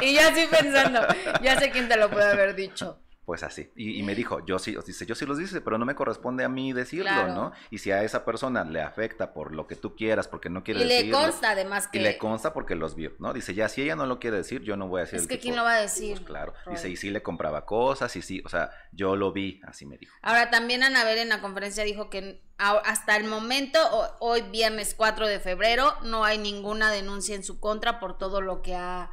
y 0.02 0.14
yo 0.14 0.20
así 0.20 0.46
pensando, 0.48 1.00
ya 1.42 1.58
sé 1.58 1.72
quién 1.72 1.88
te 1.88 1.96
lo 1.96 2.08
puede 2.08 2.30
haber 2.30 2.54
dicho 2.54 3.00
pues 3.26 3.42
así. 3.42 3.72
Y, 3.74 4.04
me 4.04 4.14
dijo, 4.14 4.46
yo 4.46 4.60
sí, 4.60 4.76
dice, 4.86 5.04
yo 5.04 5.16
sí 5.16 5.26
los 5.26 5.36
dice, 5.36 5.60
pero 5.60 5.78
no 5.78 5.84
me 5.84 5.96
corresponde 5.96 6.44
a 6.44 6.48
mí 6.48 6.72
decirlo, 6.72 7.26
¿no? 7.26 7.50
Y 7.70 7.78
si 7.78 7.90
a 7.90 8.04
esa 8.04 8.24
persona 8.24 8.64
le 8.64 8.80
afecta 8.80 9.32
por 9.32 9.52
lo 9.52 9.66
que 9.66 9.74
tú 9.74 9.96
quieras, 9.96 10.28
porque 10.28 10.48
no 10.48 10.62
quiere 10.62 10.84
decirlo. 10.84 11.02
Y 11.02 11.06
le 11.06 11.12
consta 11.12 11.50
además 11.50 11.88
que... 11.88 11.98
Y 11.98 12.02
le 12.02 12.18
consta 12.18 12.52
porque 12.52 12.76
los 12.76 12.94
vio, 12.94 13.16
¿no? 13.18 13.32
Dice, 13.32 13.52
ya, 13.52 13.68
si 13.68 13.82
ella 13.82 13.96
no 13.96 14.06
lo 14.06 14.20
quiere 14.20 14.36
decir, 14.36 14.62
yo 14.62 14.76
no 14.76 14.86
voy 14.86 15.00
a 15.00 15.04
decir. 15.06 15.18
Es 15.18 15.26
que 15.26 15.40
¿quién 15.40 15.56
lo 15.56 15.64
va 15.64 15.74
a 15.74 15.80
decir? 15.80 16.18
Pues 16.18 16.26
claro. 16.26 16.54
Dice, 16.70 16.88
y 16.88 16.94
sí 16.94 17.10
le 17.10 17.24
compraba 17.24 17.66
cosas, 17.66 18.14
y 18.14 18.22
sí, 18.22 18.40
o 18.44 18.48
sea, 18.48 18.70
yo 18.92 19.16
lo 19.16 19.32
vi, 19.32 19.60
así 19.66 19.86
me 19.86 19.98
dijo. 19.98 20.14
Ahora, 20.22 20.50
también 20.50 20.84
Anabel 20.84 21.18
en 21.18 21.28
la 21.28 21.40
conferencia 21.40 21.82
dijo 21.82 22.08
que 22.08 22.44
hasta 22.58 23.16
el 23.16 23.24
momento, 23.24 23.80
hoy 24.20 24.42
viernes 24.42 24.94
4 24.96 25.26
de 25.26 25.40
febrero, 25.40 25.96
no 26.04 26.22
hay 26.22 26.38
ninguna 26.38 26.92
denuncia 26.92 27.34
en 27.34 27.42
su 27.42 27.58
contra 27.58 27.98
por 27.98 28.18
todo 28.18 28.40
lo 28.40 28.62
que 28.62 28.76
ha 28.76 29.10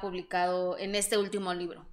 publicado 0.00 0.78
en 0.78 0.94
este 0.94 1.18
último 1.18 1.52
libro. 1.52 1.84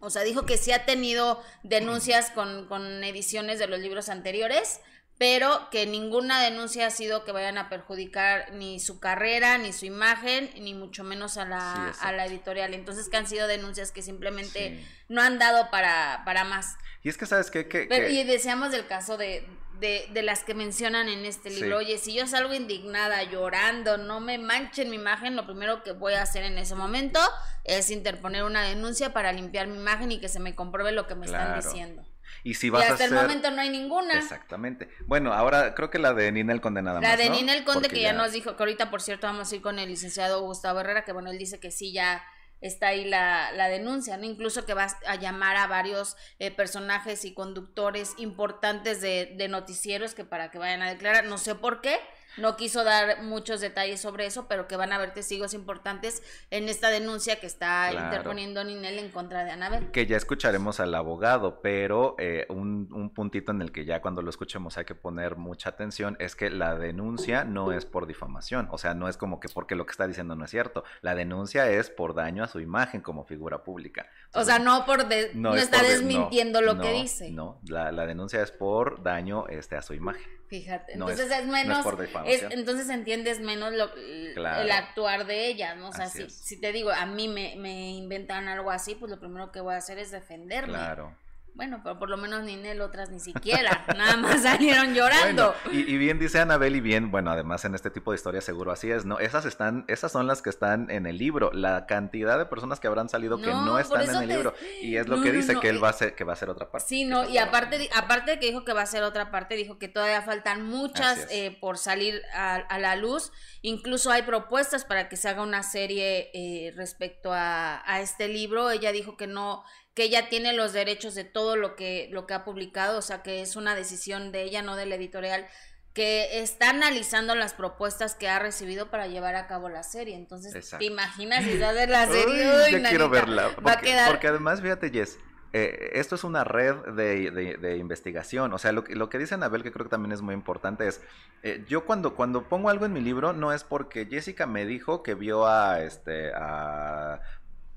O 0.00 0.10
sea, 0.10 0.22
dijo 0.22 0.46
que 0.46 0.56
sí 0.56 0.72
ha 0.72 0.84
tenido 0.84 1.42
denuncias 1.62 2.30
con, 2.30 2.66
con 2.66 3.04
ediciones 3.04 3.58
de 3.58 3.66
los 3.66 3.80
libros 3.80 4.08
anteriores, 4.08 4.80
pero 5.18 5.68
que 5.70 5.84
ninguna 5.84 6.40
denuncia 6.42 6.86
ha 6.86 6.90
sido 6.90 7.24
que 7.24 7.32
vayan 7.32 7.58
a 7.58 7.68
perjudicar 7.68 8.52
ni 8.54 8.78
su 8.78 9.00
carrera, 9.00 9.58
ni 9.58 9.72
su 9.72 9.84
imagen, 9.84 10.48
ni 10.60 10.74
mucho 10.74 11.02
menos 11.02 11.36
a 11.36 11.44
la, 11.44 11.90
a 11.90 12.12
la 12.12 12.26
editorial. 12.26 12.72
Entonces 12.72 13.08
que 13.08 13.16
han 13.16 13.26
sido 13.26 13.48
denuncias 13.48 13.90
que 13.90 14.00
simplemente 14.00 14.84
no 15.08 15.20
han 15.20 15.40
dado 15.40 15.70
para, 15.70 16.22
para 16.24 16.44
más. 16.44 16.76
Y 17.02 17.08
es 17.08 17.18
que, 17.18 17.26
¿sabes 17.26 17.50
qué? 17.50 17.68
Que, 17.68 18.10
Y 18.10 18.24
deseamos 18.24 18.70
del 18.70 18.86
caso 18.86 19.16
de, 19.16 19.44
de, 19.80 20.08
de, 20.12 20.22
las 20.22 20.44
que 20.44 20.54
mencionan 20.54 21.08
en 21.08 21.24
este 21.24 21.50
libro. 21.50 21.78
Oye, 21.78 21.98
si 21.98 22.14
yo 22.14 22.26
salgo 22.26 22.54
indignada, 22.54 23.22
llorando, 23.24 23.96
no 23.96 24.20
me 24.20 24.38
manchen 24.38 24.90
mi 24.90 24.96
imagen, 24.96 25.36
lo 25.36 25.46
primero 25.46 25.82
que 25.82 25.92
voy 25.92 26.14
a 26.14 26.22
hacer 26.22 26.44
en 26.44 26.58
ese 26.58 26.74
momento 26.74 27.20
es 27.64 27.90
interponer 27.90 28.44
una 28.44 28.62
denuncia 28.62 29.12
para 29.12 29.32
limpiar 29.32 29.66
mi 29.66 29.76
imagen 29.76 30.12
y 30.12 30.20
que 30.20 30.28
se 30.28 30.40
me 30.40 30.54
compruebe 30.54 30.92
lo 30.92 31.06
que 31.06 31.14
me 31.14 31.26
están 31.26 31.54
diciendo. 31.60 32.04
Y 32.44 32.54
si 32.54 32.70
vas 32.70 32.90
hasta 32.90 33.04
el 33.04 33.12
momento 33.12 33.50
no 33.50 33.60
hay 33.60 33.70
ninguna. 33.70 34.14
Exactamente. 34.14 34.88
Bueno, 35.06 35.32
ahora 35.32 35.74
creo 35.74 35.90
que 35.90 35.98
la 35.98 36.14
de 36.14 36.30
Ninel 36.32 36.60
Conde 36.60 36.82
nada 36.82 37.00
más. 37.00 37.08
La 37.08 37.16
de 37.16 37.30
Ninel 37.30 37.64
Conde 37.64 37.88
que 37.88 38.00
ya... 38.00 38.12
nos 38.12 38.32
dijo 38.32 38.56
que 38.56 38.62
ahorita, 38.62 38.90
por 38.90 39.02
cierto, 39.02 39.26
vamos 39.26 39.50
a 39.50 39.56
ir 39.56 39.62
con 39.62 39.78
el 39.78 39.88
licenciado 39.88 40.40
Gustavo 40.42 40.80
Herrera, 40.80 41.04
que 41.04 41.12
bueno, 41.12 41.30
él 41.30 41.38
dice 41.38 41.58
que 41.58 41.70
sí, 41.70 41.92
ya 41.92 42.22
está 42.60 42.88
ahí 42.88 43.04
la, 43.04 43.52
la 43.52 43.68
denuncia, 43.68 44.16
¿no? 44.16 44.24
Incluso 44.24 44.66
que 44.66 44.74
va 44.74 44.88
a 45.06 45.16
llamar 45.16 45.56
a 45.56 45.66
varios 45.66 46.16
eh, 46.38 46.50
personajes 46.50 47.24
y 47.24 47.34
conductores 47.34 48.14
importantes 48.18 49.00
de, 49.00 49.34
de 49.36 49.48
noticieros 49.48 50.14
que 50.14 50.24
para 50.24 50.50
que 50.50 50.58
vayan 50.58 50.82
a 50.82 50.88
declarar, 50.90 51.24
no 51.24 51.38
sé 51.38 51.54
por 51.54 51.80
qué, 51.80 51.98
no 52.36 52.56
quiso 52.56 52.84
dar 52.84 53.22
muchos 53.22 53.60
detalles 53.60 54.00
sobre 54.00 54.26
eso, 54.26 54.46
pero 54.48 54.68
que 54.68 54.76
van 54.76 54.92
a 54.92 54.96
haber 54.96 55.12
testigos 55.12 55.54
importantes 55.54 56.22
en 56.50 56.68
esta 56.68 56.90
denuncia 56.90 57.40
que 57.40 57.46
está 57.46 57.92
interponiendo 57.92 58.62
Ninel 58.62 58.98
en 58.98 59.10
contra 59.10 59.44
de 59.44 59.50
Anabel. 59.50 59.90
Que 59.90 60.06
ya 60.06 60.16
escucharemos 60.16 60.80
al 60.80 60.94
abogado, 60.94 61.60
pero 61.60 62.14
eh, 62.18 62.46
un, 62.48 62.88
un, 62.92 63.10
puntito 63.10 63.52
en 63.52 63.62
el 63.62 63.72
que 63.72 63.84
ya 63.84 64.00
cuando 64.00 64.22
lo 64.22 64.30
escuchemos 64.30 64.76
hay 64.78 64.84
que 64.84 64.94
poner 64.94 65.36
mucha 65.36 65.70
atención 65.70 66.16
es 66.20 66.36
que 66.36 66.50
la 66.50 66.76
denuncia 66.76 67.44
no 67.44 67.72
es 67.72 67.86
por 67.86 68.06
difamación, 68.06 68.68
o 68.70 68.78
sea, 68.78 68.94
no 68.94 69.08
es 69.08 69.16
como 69.16 69.40
que 69.40 69.48
porque 69.48 69.74
lo 69.74 69.86
que 69.86 69.92
está 69.92 70.06
diciendo 70.06 70.36
no 70.36 70.44
es 70.44 70.50
cierto, 70.50 70.84
la 71.00 71.14
denuncia 71.14 71.70
es 71.70 71.90
por 71.90 72.14
daño 72.14 72.44
a 72.44 72.48
su 72.48 72.60
imagen 72.60 73.00
como 73.00 73.24
figura 73.24 73.64
pública. 73.64 74.06
o 74.32 74.44
sea, 74.44 74.58
no 74.58 74.84
por 74.84 75.06
no, 75.34 75.54
está 75.54 75.82
desmintiendo 75.82 76.60
lo 76.60 76.78
que 76.78 76.92
dice. 76.92 77.30
No, 77.30 77.60
la, 77.66 77.92
la 77.92 78.06
denuncia 78.06 78.42
es 78.42 78.50
por 78.50 79.02
daño 79.02 79.46
este, 79.48 79.76
a 79.76 79.82
su 79.82 79.94
imagen. 79.94 80.38
Fíjate, 80.48 80.94
entonces 80.94 81.30
es, 81.30 81.46
menos, 81.46 81.86
entonces 82.26 82.88
entiendes 82.88 83.40
menos 83.40 83.72
lo, 83.72 83.94
el 83.94 84.70
actuar 84.70 85.26
de 85.26 85.46
ella, 85.48 85.74
¿no? 85.74 85.88
O 85.88 85.92
sea, 85.92 86.08
si, 86.08 86.28
si, 86.30 86.60
te 86.60 86.72
digo, 86.72 86.90
a 86.90 87.06
mí 87.06 87.28
me, 87.28 87.56
me 87.56 87.90
inventan 87.90 88.48
algo 88.48 88.70
así, 88.70 88.94
pues 88.94 89.10
lo 89.10 89.18
primero 89.18 89.52
que 89.52 89.60
voy 89.60 89.74
a 89.74 89.78
hacer 89.78 89.98
es 89.98 90.10
defenderme. 90.10 90.74
Claro. 90.74 91.16
Bueno, 91.58 91.80
pero 91.82 91.98
por 91.98 92.08
lo 92.08 92.16
menos 92.16 92.44
ni 92.44 92.54
Nel, 92.54 92.80
otras 92.80 93.10
ni 93.10 93.18
siquiera, 93.18 93.84
nada 93.98 94.16
más 94.16 94.42
salieron 94.42 94.94
llorando. 94.94 95.56
y, 95.72 95.96
bien 95.96 96.20
dice 96.20 96.38
Anabel 96.38 96.76
y 96.76 96.80
bien, 96.80 97.10
bueno, 97.10 97.32
además 97.32 97.64
en 97.64 97.74
este 97.74 97.90
tipo 97.90 98.12
de 98.12 98.14
historias 98.14 98.44
seguro 98.44 98.70
así 98.70 98.92
es, 98.92 99.04
¿no? 99.04 99.18
Esas 99.18 99.44
están, 99.44 99.84
esas 99.88 100.12
son 100.12 100.28
las 100.28 100.40
que 100.40 100.50
están 100.50 100.88
en 100.88 101.04
el 101.04 101.18
libro, 101.18 101.50
la 101.52 101.86
cantidad 101.86 102.38
de 102.38 102.46
personas 102.46 102.78
que 102.78 102.86
habrán 102.86 103.08
salido 103.08 103.38
que 103.38 103.50
no 103.50 103.76
están 103.76 104.08
en 104.08 104.22
el 104.22 104.28
libro. 104.28 104.54
Y 104.80 104.98
es 104.98 105.08
lo 105.08 105.20
que 105.20 105.32
dice 105.32 105.58
que 105.58 105.68
él 105.68 105.82
va 105.82 105.88
a 105.88 105.94
ser, 105.94 106.14
que 106.14 106.22
va 106.22 106.34
a 106.34 106.36
ser 106.36 106.48
otra 106.48 106.70
parte. 106.70 106.86
Sí, 106.86 107.04
no, 107.04 107.28
y 107.28 107.38
aparte, 107.38 107.90
aparte 107.92 108.30
de 108.30 108.38
que 108.38 108.46
dijo 108.46 108.64
que 108.64 108.72
va 108.72 108.82
a 108.82 108.86
ser 108.86 109.02
otra 109.02 109.32
parte, 109.32 109.56
dijo 109.56 109.80
que 109.80 109.88
todavía 109.88 110.22
faltan 110.22 110.62
muchas 110.64 111.26
eh, 111.28 111.58
por 111.60 111.76
salir 111.76 112.22
a, 112.34 112.78
la 112.78 112.94
luz. 112.94 113.32
Incluso 113.62 114.12
hay 114.12 114.22
propuestas 114.22 114.84
para 114.84 115.08
que 115.08 115.16
se 115.16 115.28
haga 115.28 115.42
una 115.42 115.64
serie 115.64 116.30
eh, 116.34 116.72
respecto 116.76 117.32
a, 117.32 117.82
a 117.84 118.00
este 118.00 118.28
libro. 118.28 118.70
Ella 118.70 118.92
dijo 118.92 119.16
que 119.16 119.26
no 119.26 119.64
que 119.98 120.04
ella 120.04 120.28
tiene 120.28 120.52
los 120.52 120.72
derechos 120.72 121.16
de 121.16 121.24
todo 121.24 121.56
lo 121.56 121.74
que, 121.74 122.08
lo 122.12 122.24
que 122.24 122.32
ha 122.32 122.44
publicado, 122.44 122.98
o 122.98 123.02
sea 123.02 123.24
que 123.24 123.42
es 123.42 123.56
una 123.56 123.74
decisión 123.74 124.30
de 124.30 124.44
ella, 124.44 124.62
no 124.62 124.76
de 124.76 124.86
la 124.86 124.94
editorial, 124.94 125.48
que 125.92 126.38
está 126.38 126.70
analizando 126.70 127.34
las 127.34 127.52
propuestas 127.52 128.14
que 128.14 128.28
ha 128.28 128.38
recibido 128.38 128.92
para 128.92 129.08
llevar 129.08 129.34
a 129.34 129.48
cabo 129.48 129.68
la 129.68 129.82
serie. 129.82 130.14
Entonces, 130.14 130.70
¿te 130.78 130.84
imaginas 130.84 131.42
si 131.44 131.58
va 131.58 131.70
a 131.70 131.72
ver 131.72 131.88
la 131.88 132.06
serie? 132.06 132.76
Uy, 132.76 132.80
quiero 132.84 133.08
verla. 133.08 133.50
Porque, 133.56 134.28
además, 134.28 134.62
fíjate, 134.62 134.90
Jess, 134.90 135.18
eh, 135.52 135.90
esto 135.94 136.14
es 136.14 136.22
una 136.22 136.44
red 136.44 136.76
de, 136.94 137.76
investigación. 137.76 138.52
O 138.52 138.58
sea, 138.58 138.70
lo, 138.70 138.84
lo, 138.86 139.08
que 139.08 139.18
dice 139.18 139.34
Anabel, 139.34 139.64
que 139.64 139.72
creo 139.72 139.86
que 139.86 139.90
también 139.90 140.12
es 140.12 140.22
muy 140.22 140.34
importante, 140.34 140.86
es, 140.86 141.00
eh, 141.42 141.64
yo 141.66 141.86
cuando, 141.86 142.14
cuando 142.14 142.44
pongo 142.44 142.70
algo 142.70 142.86
en 142.86 142.92
mi 142.92 143.00
libro, 143.00 143.32
no 143.32 143.52
es 143.52 143.64
porque 143.64 144.06
Jessica 144.06 144.46
me 144.46 144.64
dijo 144.64 145.02
que 145.02 145.16
vio 145.16 145.48
a, 145.48 145.82
este, 145.82 146.30
a 146.36 147.20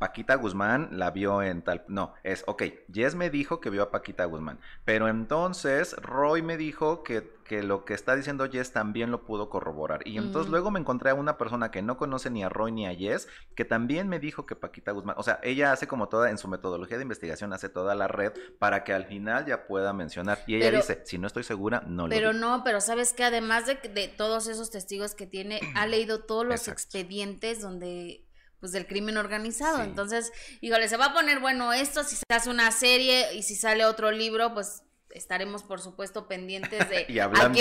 Paquita 0.02 0.34
Guzmán 0.34 0.90
la 0.94 1.12
vio 1.12 1.44
en 1.44 1.62
tal... 1.62 1.84
No, 1.88 2.16
es, 2.24 2.44
ok, 2.48 2.64
Jess 2.92 3.14
me 3.14 3.30
dijo 3.30 3.62
que 3.62 3.70
vio 3.70 3.84
a 3.84 3.92
Paquita 3.92 4.26
Guzmán, 4.26 4.58
pero 4.84 5.08
entonces 5.08 5.96
Roy 5.98 6.42
me 6.42 6.58
dijo 6.58 7.04
que, 7.04 7.32
que 7.46 7.62
lo 7.62 7.86
que 7.86 7.94
está 7.94 8.16
diciendo 8.16 8.50
Jess 8.50 8.72
también 8.72 9.12
lo 9.12 9.26
pudo 9.26 9.48
corroborar. 9.48 10.02
Y 10.08 10.18
entonces 10.18 10.50
mm. 10.50 10.52
luego 10.54 10.72
me 10.72 10.80
encontré 10.80 11.12
a 11.12 11.14
una 11.14 11.38
persona 11.38 11.70
que 11.70 11.84
no 11.84 11.98
conoce 11.98 12.32
ni 12.32 12.44
a 12.44 12.50
Roy 12.50 12.72
ni 12.72 12.88
a 12.88 12.96
Jess, 12.96 13.28
que 13.54 13.64
también 13.64 14.10
me 14.10 14.18
dijo 14.18 14.48
que 14.48 14.56
Paquita 14.56 14.92
Guzmán, 14.92 15.18
o 15.20 15.24
sea, 15.24 15.40
ella 15.44 15.72
hace 15.72 15.86
como 15.86 16.10
toda, 16.10 16.32
en 16.32 16.40
su 16.40 16.48
metodología 16.48 16.98
de 16.98 17.04
investigación, 17.04 17.54
hace 17.54 17.70
toda 17.70 17.94
la 17.94 18.08
red 18.08 18.34
para 18.58 18.84
que 18.84 18.94
al 18.94 19.06
final 19.06 19.46
ya 19.46 19.68
pueda 19.68 19.94
mencionar. 19.94 20.40
Y 20.48 20.56
ella 20.56 20.72
dice, 20.72 21.04
si 21.06 21.20
no 21.20 21.28
estoy 21.28 21.44
segura, 21.44 21.84
no 21.86 22.08
lo 22.08 22.10
Pero 22.10 22.34
no, 22.34 22.64
pero 22.64 22.82
sabes 22.82 23.14
que 23.14 23.24
además 23.24 23.68
de, 23.68 23.76
de 23.76 24.08
todos 24.08 24.48
esos 24.48 24.72
testigos 24.72 25.14
que 25.14 25.28
tiene, 25.28 25.60
ha 25.76 25.86
leído 25.86 26.24
todos 26.24 26.44
los 26.44 26.68
expedientes 26.68 27.62
donde 27.62 28.26
pues 28.62 28.72
del 28.72 28.88
crimen 28.88 29.18
organizado. 29.18 29.84
Entonces, 29.84 30.32
híjole, 30.62 30.88
se 30.88 30.96
va 30.96 31.08
a 31.08 31.14
poner 31.14 31.40
bueno 31.40 31.74
esto, 31.74 32.06
si 32.06 32.16
se 32.16 32.24
hace 32.30 32.50
una 32.50 32.72
serie 32.72 33.34
y 33.36 33.44
si 33.44 33.56
sale 33.56 33.84
otro 33.84 34.12
libro, 34.12 34.54
pues 34.54 34.84
estaremos 35.14 35.64
por 35.64 35.82
supuesto 35.82 36.28
pendientes 36.28 36.90
de 36.90 37.06
y 37.10 37.20
hablando, 37.20 37.60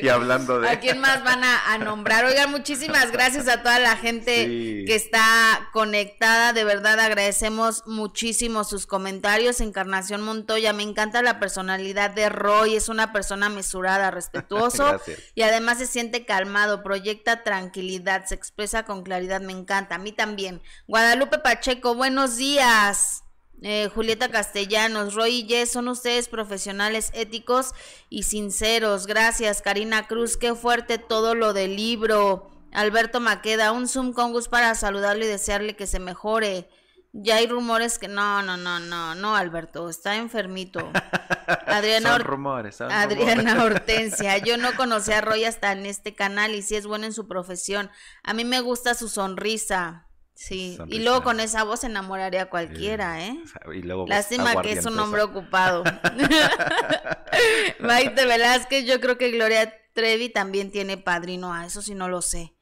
y 0.00 0.08
hablando 0.08 0.60
de 0.60 0.68
a 0.70 0.80
quién 0.80 0.98
más 1.00 1.22
van 1.24 1.42
a, 1.44 1.78
nombrar. 1.78 2.24
Oigan, 2.24 2.50
muchísimas 2.50 3.12
gracias 3.12 3.48
a 3.48 3.62
toda 3.62 3.78
la 3.78 3.96
gente 3.96 4.46
que 4.86 4.94
está 4.94 5.68
conectada, 5.72 6.52
de 6.52 6.64
verdad 6.64 6.98
agradecemos 6.98 7.86
muchísimo 7.86 8.64
sus 8.64 8.86
comentarios. 8.86 9.60
Encarnación 9.60 10.22
Montoya, 10.22 10.72
me 10.72 10.82
encanta 10.82 11.22
la 11.22 11.38
personalidad 11.38 12.10
de 12.10 12.28
Roy, 12.28 12.76
es 12.76 12.88
una 12.88 13.12
persona 13.12 13.48
mesurada, 13.48 14.10
respetuoso 14.10 15.00
y 15.34 15.42
además 15.42 15.78
se 15.78 15.86
siente 15.86 16.24
calmado, 16.24 16.82
proyecta 16.82 17.42
tranquilidad, 17.44 18.26
se 18.26 18.34
expresa 18.34 18.84
con 18.84 19.02
claridad, 19.02 19.40
me 19.40 19.52
encanta, 19.52 19.96
a 19.96 19.98
mí 19.98 20.12
también. 20.12 20.62
Guadalupe 20.86 21.38
Pacheco, 21.38 21.94
buenos 21.94 22.36
días. 22.36 23.24
Eh, 23.62 23.90
Julieta 23.92 24.30
Castellanos, 24.30 25.14
Roy 25.14 25.40
y 25.40 25.48
Jess, 25.48 25.72
son 25.72 25.88
ustedes 25.88 26.28
profesionales 26.28 27.10
éticos 27.12 27.74
y 28.08 28.22
sinceros. 28.22 29.06
Gracias, 29.06 29.62
Karina 29.62 30.06
Cruz, 30.06 30.36
qué 30.36 30.54
fuerte 30.54 30.98
todo 30.98 31.34
lo 31.34 31.52
del 31.52 31.76
libro. 31.76 32.50
Alberto 32.72 33.20
Maqueda, 33.20 33.72
un 33.72 33.88
Zoom 33.88 34.12
con 34.12 34.32
Gus 34.32 34.48
para 34.48 34.74
saludarle 34.74 35.24
y 35.24 35.28
desearle 35.28 35.74
que 35.74 35.86
se 35.86 35.98
mejore. 35.98 36.68
Ya 37.12 37.36
hay 37.36 37.46
rumores 37.46 37.98
que 37.98 38.06
no, 38.06 38.42
no, 38.42 38.56
no, 38.56 38.78
no, 38.78 39.14
no, 39.14 39.34
Alberto, 39.34 39.88
está 39.88 40.16
enfermito. 40.16 40.92
Adriana, 41.66 42.18
rumores, 42.18 42.80
Adriana 42.80 43.64
Hortensia, 43.64 44.38
yo 44.38 44.58
no 44.58 44.72
conocí 44.76 45.12
a 45.12 45.22
Roy 45.22 45.44
hasta 45.44 45.72
en 45.72 45.86
este 45.86 46.14
canal 46.14 46.54
y 46.54 46.62
sí 46.62 46.76
es 46.76 46.86
bueno 46.86 47.06
en 47.06 47.14
su 47.14 47.26
profesión. 47.26 47.90
A 48.22 48.34
mí 48.34 48.44
me 48.44 48.60
gusta 48.60 48.94
su 48.94 49.08
sonrisa. 49.08 50.07
Sí, 50.40 50.78
y 50.86 51.00
luego 51.00 51.24
con 51.24 51.40
esa 51.40 51.64
voz 51.64 51.82
enamoraría 51.82 52.42
a 52.42 52.48
cualquiera, 52.48 53.26
¿eh? 53.26 53.36
Y 53.74 53.82
luego 53.82 54.06
Lástima 54.06 54.62
que 54.62 54.70
es 54.70 54.86
un 54.86 54.96
hombre 55.00 55.22
ocupado. 55.22 55.82
Maite 57.80 58.24
Velázquez, 58.24 58.84
yo 58.86 59.00
creo 59.00 59.18
que 59.18 59.32
Gloria 59.32 59.74
Trevi 59.94 60.28
también 60.28 60.70
tiene 60.70 60.96
padrino, 60.96 61.52
a 61.52 61.66
eso 61.66 61.82
sí 61.82 61.96
no 61.96 62.08
lo 62.08 62.22
sé. 62.22 62.54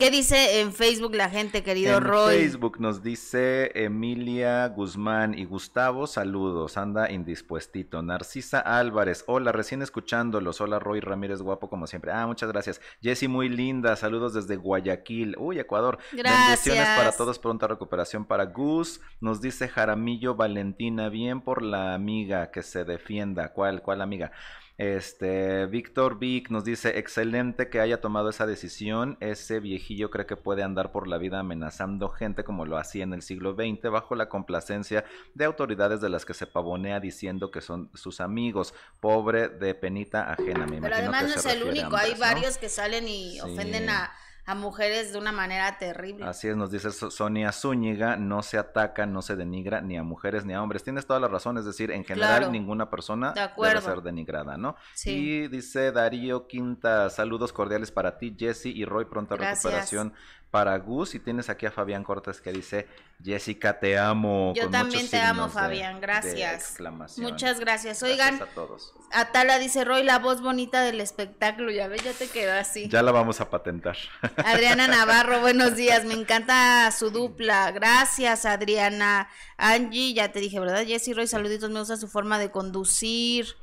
¿Qué 0.00 0.12
dice 0.12 0.60
en 0.60 0.72
Facebook 0.72 1.16
la 1.16 1.28
gente, 1.28 1.64
querido 1.64 1.96
en 1.96 2.04
Roy? 2.04 2.36
Facebook 2.36 2.78
nos 2.78 3.02
dice 3.02 3.72
Emilia 3.74 4.68
Guzmán 4.68 5.36
y 5.36 5.44
Gustavo, 5.44 6.06
saludos, 6.06 6.76
anda 6.76 7.10
indispuestito. 7.10 8.00
Narcisa 8.00 8.60
Álvarez, 8.60 9.24
hola, 9.26 9.50
recién 9.50 9.82
escuchándolos. 9.82 10.60
Hola, 10.60 10.78
Roy 10.78 11.00
Ramírez, 11.00 11.42
guapo 11.42 11.68
como 11.68 11.88
siempre. 11.88 12.12
Ah, 12.12 12.28
muchas 12.28 12.48
gracias. 12.52 12.80
Jessy, 13.02 13.26
muy 13.26 13.48
linda, 13.48 13.96
saludos 13.96 14.34
desde 14.34 14.54
Guayaquil. 14.54 15.34
Uy, 15.36 15.58
Ecuador. 15.58 15.98
Gracias. 16.12 16.64
Bendiciones 16.64 16.96
para 16.96 17.10
todos, 17.10 17.40
pronta 17.40 17.66
recuperación 17.66 18.24
para 18.24 18.44
Gus. 18.44 19.00
Nos 19.20 19.40
dice 19.40 19.66
Jaramillo 19.66 20.36
Valentina, 20.36 21.08
bien 21.08 21.40
por 21.40 21.60
la 21.60 21.94
amiga 21.94 22.52
que 22.52 22.62
se 22.62 22.84
defienda. 22.84 23.52
¿Cuál, 23.52 23.82
cuál 23.82 24.00
amiga? 24.00 24.30
Este, 24.78 25.66
Víctor 25.66 26.20
Vic 26.20 26.50
nos 26.50 26.64
dice, 26.64 27.00
excelente 27.00 27.68
que 27.68 27.80
haya 27.80 28.00
tomado 28.00 28.30
esa 28.30 28.46
decisión. 28.46 29.16
Ese 29.18 29.58
viejillo 29.58 30.08
cree 30.08 30.24
que 30.24 30.36
puede 30.36 30.62
andar 30.62 30.92
por 30.92 31.08
la 31.08 31.18
vida 31.18 31.40
amenazando 31.40 32.08
gente 32.08 32.44
como 32.44 32.64
lo 32.64 32.78
hacía 32.78 33.02
en 33.02 33.12
el 33.12 33.22
siglo 33.22 33.54
XX 33.54 33.90
bajo 33.90 34.14
la 34.14 34.28
complacencia 34.28 35.04
de 35.34 35.44
autoridades 35.44 36.00
de 36.00 36.10
las 36.10 36.24
que 36.24 36.32
se 36.32 36.46
pavonea 36.46 37.00
diciendo 37.00 37.50
que 37.50 37.60
son 37.60 37.90
sus 37.94 38.20
amigos. 38.20 38.72
Pobre 39.00 39.48
de 39.48 39.74
penita 39.74 40.32
ajena, 40.32 40.64
me 40.64 40.80
Pero 40.80 40.94
además 40.94 41.24
no 41.24 41.34
es 41.34 41.46
el 41.46 41.64
único, 41.64 41.96
hay 41.96 42.14
varios 42.14 42.56
que 42.56 42.68
salen 42.68 43.08
y 43.08 43.40
ofenden 43.40 43.90
a 43.90 44.12
a 44.48 44.54
mujeres 44.54 45.12
de 45.12 45.18
una 45.18 45.30
manera 45.30 45.76
terrible. 45.76 46.24
Así 46.24 46.48
es, 46.48 46.56
nos 46.56 46.70
dice 46.70 46.90
Sonia 46.90 47.52
Zúñiga, 47.52 48.16
no 48.16 48.42
se 48.42 48.56
ataca, 48.56 49.04
no 49.04 49.20
se 49.20 49.36
denigra 49.36 49.82
ni 49.82 49.98
a 49.98 50.02
mujeres 50.02 50.46
ni 50.46 50.54
a 50.54 50.62
hombres. 50.62 50.82
Tienes 50.82 51.06
toda 51.06 51.20
la 51.20 51.28
razón, 51.28 51.58
es 51.58 51.66
decir, 51.66 51.90
en 51.90 52.02
general 52.02 52.50
ninguna 52.50 52.88
persona 52.88 53.34
debe 53.34 53.80
ser 53.82 54.00
denigrada, 54.00 54.56
¿no? 54.56 54.74
Sí. 54.94 55.10
Y 55.10 55.48
dice 55.48 55.92
Darío 55.92 56.46
Quinta, 56.46 57.10
saludos 57.10 57.52
cordiales 57.52 57.90
para 57.90 58.16
ti, 58.16 58.34
Jesse 58.38 58.66
y 58.66 58.86
Roy, 58.86 59.04
pronta 59.04 59.36
recuperación 59.36 60.14
para 60.50 60.76
Gus. 60.78 61.14
Y 61.14 61.20
tienes 61.20 61.48
aquí 61.50 61.66
a 61.66 61.70
Fabián 61.70 62.04
Cortés 62.04 62.40
que 62.40 62.52
dice, 62.52 62.86
Jessica, 63.22 63.78
te 63.78 63.98
amo. 63.98 64.52
Yo 64.54 64.70
también 64.70 65.08
te 65.08 65.18
amo, 65.20 65.48
Fabián, 65.48 66.00
gracias. 66.00 66.76
Muchas 67.18 67.60
gracias. 67.60 68.02
Oigan, 68.02 68.36
gracias 68.36 68.50
a 68.50 68.54
todos. 68.54 68.94
Atala 69.10 69.58
dice, 69.58 69.84
Roy, 69.84 70.02
la 70.02 70.18
voz 70.18 70.42
bonita 70.42 70.82
del 70.82 71.00
espectáculo, 71.00 71.70
ya 71.70 71.88
ves, 71.88 72.04
ya 72.04 72.12
te 72.12 72.28
quedó 72.28 72.52
así. 72.52 72.88
Ya 72.88 73.02
la 73.02 73.12
vamos 73.12 73.40
a 73.40 73.50
patentar. 73.50 73.96
Adriana 74.44 74.86
Navarro, 74.86 75.40
buenos 75.42 75.76
días, 75.76 76.04
me 76.04 76.14
encanta 76.14 76.90
su 76.92 77.10
dupla. 77.10 77.70
Gracias, 77.72 78.44
Adriana. 78.44 79.28
Angie, 79.56 80.14
ya 80.14 80.30
te 80.30 80.40
dije, 80.40 80.60
¿verdad? 80.60 80.84
Jessy 80.86 81.12
Roy, 81.12 81.26
saluditos, 81.26 81.70
me 81.70 81.80
gusta 81.80 81.96
su 81.96 82.08
forma 82.08 82.38
de 82.38 82.50
conducir. 82.50 83.56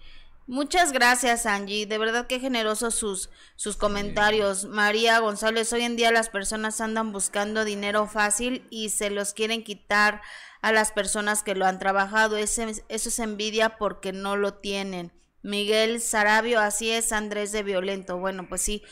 Muchas 0.48 0.92
gracias, 0.92 1.48
Angie. 1.48 1.88
De 1.88 1.98
verdad 1.98 2.28
que 2.28 2.40
generosos 2.40 2.94
sus, 2.94 3.32
sus 3.56 3.78
comentarios. 3.78 4.66
María 4.66 5.18
González, 5.20 5.74
hoy 5.74 5.82
en 5.82 5.96
día 5.96 6.12
las 6.12 6.30
personas 6.30 6.82
andan 6.82 7.12
buscando 7.12 7.66
dinero 7.66 8.06
fácil 8.06 8.68
y 8.70 8.90
se 8.90 9.10
los 9.10 9.34
quieren 9.34 9.64
quitar 9.64 10.22
a 10.62 10.72
las 10.72 10.92
personas 10.92 11.42
que 11.42 11.56
lo 11.56 11.66
han 11.66 11.80
trabajado. 11.80 12.38
eso 12.38 12.64
es 12.90 13.20
envidia 13.20 13.78
porque 13.78 14.14
no 14.14 14.36
lo 14.36 14.54
tienen. 14.54 15.12
Miguel 15.42 16.02
Sarabio, 16.02 16.60
así 16.60 16.90
es, 16.92 17.12
Andrés 17.12 17.52
de 17.52 17.64
Violento. 17.64 18.18
Bueno, 18.18 18.48
pues 18.50 18.62
sí, 18.62 18.84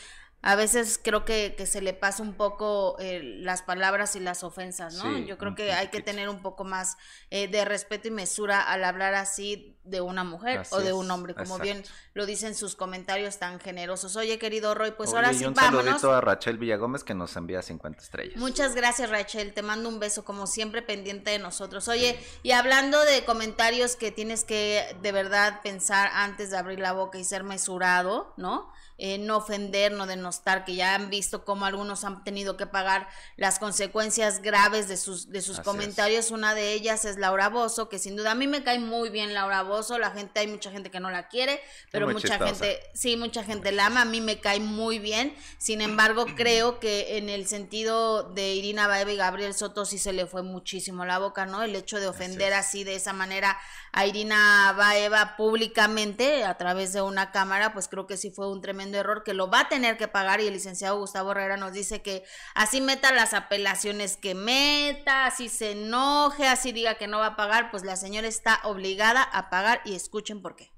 a 0.46 0.56
veces 0.56 1.00
creo 1.02 1.24
que, 1.24 1.56
que 1.58 1.66
se 1.66 1.80
le 1.80 1.94
pasa 1.94 2.22
un 2.22 2.34
poco 2.34 2.98
eh, 3.00 3.22
las 3.24 3.62
palabras 3.62 4.18
y 4.18 4.20
las 4.20 4.44
ofensas, 4.44 4.96
¿no? 4.96 5.18
Yo 5.20 5.38
creo 5.38 5.56
que 5.56 5.72
hay 5.72 5.88
que 5.88 6.02
tener 6.02 6.28
un 6.28 6.42
poco 6.42 6.66
más 6.66 6.98
eh, 7.30 7.48
de 7.48 7.64
respeto 7.64 8.10
y 8.10 8.12
mesura 8.12 8.62
al 8.62 8.84
hablar 8.84 9.16
así 9.16 9.80
de 9.86 10.02
una 10.02 10.26
mujer 10.26 10.64
o 10.72 10.80
de 10.82 10.92
un 10.92 11.10
hombre, 11.12 11.34
como 11.34 11.60
bien 11.60 11.82
lo 12.14 12.26
dicen 12.26 12.56
sus 12.56 12.76
comentarios 12.76 13.40
tan 13.40 13.58
generosos. 13.62 14.18
Oye, 14.18 14.38
querido 14.38 14.76
Roy, 14.76 14.92
pues 14.92 15.14
ahora 15.14 15.34
sí, 15.34 15.46
un 15.46 15.54
vámonos. 15.54 15.86
saludito 15.86 16.14
a 16.14 16.20
Rachel 16.20 16.58
Villagómez 16.58 17.06
que 17.06 17.14
nos 17.14 17.38
envía 17.38 17.62
50 17.62 18.04
estrellas. 18.04 18.36
Muchas 18.36 18.76
gracias, 18.76 19.10
Rachel. 19.10 19.54
Te 19.54 19.62
mando 19.62 19.88
un 19.88 20.02
beso, 20.02 20.26
como 20.26 20.46
siempre, 20.46 20.82
pendiente 20.82 21.32
de 21.32 21.40
nosotros. 21.40 21.88
Oye, 21.88 22.20
y 22.44 22.52
hablando 22.52 23.00
de 23.06 23.24
comentarios 23.24 23.96
que 23.96 24.12
tienes 24.12 24.44
que 24.44 24.98
de 25.02 25.12
verdad 25.14 25.62
pensar 25.64 26.10
antes 26.14 26.52
de 26.52 26.58
abrir 26.58 26.80
la 26.80 26.92
boca 26.92 27.18
y 27.18 27.24
ser 27.24 27.46
mesurado, 27.46 28.34
¿no? 28.36 28.74
Eh, 29.06 29.18
no 29.18 29.36
ofender, 29.36 29.92
no 29.92 30.06
denostar, 30.06 30.64
que 30.64 30.76
ya 30.76 30.96
han 30.96 31.10
visto 31.10 31.44
cómo 31.44 31.66
algunos 31.66 32.06
han 32.06 32.24
tenido 32.24 32.56
que 32.56 32.68
pagar 32.68 33.10
las 33.36 33.60
consecuencias 33.60 34.42
graves 34.42 34.88
de 34.88 34.96
sus, 34.96 35.30
de 35.30 35.42
sus 35.42 35.60
comentarios. 35.60 36.32
Una 36.32 36.56
de 36.56 36.72
ellas 36.72 37.04
es 37.04 37.18
Laura 37.18 37.50
Bozo, 37.50 37.90
que 37.90 38.00
sin 38.00 38.16
duda 38.16 38.32
a 38.32 38.36
mí 38.36 38.48
me 38.48 38.64
cae 38.64 38.80
muy 38.80 39.10
bien 39.10 39.34
Laura 39.34 39.62
Bozo, 39.64 40.00
la 40.00 40.12
gente, 40.12 40.40
hay 40.40 40.48
mucha 40.48 40.72
gente 40.72 40.90
que 40.90 41.02
no 41.02 41.12
la 41.12 41.28
quiere, 41.28 41.60
pero 41.92 42.08
mucha 42.08 42.40
gente, 42.40 42.80
sí, 42.94 43.18
mucha 43.18 43.44
gente 43.44 43.74
la 43.74 43.88
ama, 43.88 44.04
a 44.04 44.06
mí 44.06 44.22
me 44.22 44.40
cae 44.40 44.62
muy 44.62 45.00
bien. 45.00 45.36
Sin 45.58 45.82
embargo, 45.82 46.26
creo 46.38 46.80
que 46.80 47.18
en 47.18 47.28
el 47.28 47.46
sentido 47.46 48.24
de 48.24 48.54
Irina 48.54 48.88
Baeva 48.88 49.12
y 49.12 49.18
Gabriel 49.18 49.54
Soto 49.54 49.84
sí 49.84 49.98
se 49.98 50.14
le 50.14 50.28
fue 50.28 50.44
muchísimo 50.44 51.04
la 51.04 51.20
boca, 51.20 51.46
¿no? 51.46 51.62
El 51.62 51.76
hecho 51.76 52.00
de 52.00 52.08
ofender 52.08 52.54
así 52.54 52.86
de 52.86 52.96
esa 52.96 53.12
manera 53.12 53.60
a 53.92 54.06
Irina 54.08 54.74
Baeva 54.78 55.36
públicamente 55.36 56.46
a 56.46 56.58
través 56.58 56.94
de 56.94 57.02
una 57.02 57.32
cámara, 57.32 57.74
pues 57.74 57.90
creo 57.90 58.08
que 58.08 58.16
sí 58.16 58.32
fue 58.32 58.50
un 58.50 58.62
tremendo 58.62 58.93
error 58.96 59.24
que 59.24 59.34
lo 59.34 59.50
va 59.50 59.62
a 59.62 59.70
tener 59.70 59.98
que 59.98 60.08
pagar 60.08 60.42
y 60.42 60.48
el 60.48 60.54
licenciado 60.54 61.00
Gustavo 61.00 61.32
Herrera 61.32 61.58
nos 61.58 61.74
dice 61.74 62.02
que 62.02 62.24
así 62.56 62.82
meta 62.82 63.12
las 63.12 63.34
apelaciones 63.34 64.18
que 64.18 64.36
meta, 64.36 65.26
así 65.26 65.50
se 65.50 65.72
enoje, 65.72 66.48
así 66.48 66.72
diga 66.72 66.96
que 66.96 67.08
no 67.08 67.20
va 67.20 67.28
a 67.28 67.36
pagar, 67.36 67.72
pues 67.72 67.84
la 67.84 67.96
señora 67.96 68.28
está 68.28 68.60
obligada 68.64 69.24
a 69.24 69.50
pagar 69.50 69.82
y 69.86 69.96
escuchen 69.96 70.42
por 70.42 70.56
qué. 70.56 70.70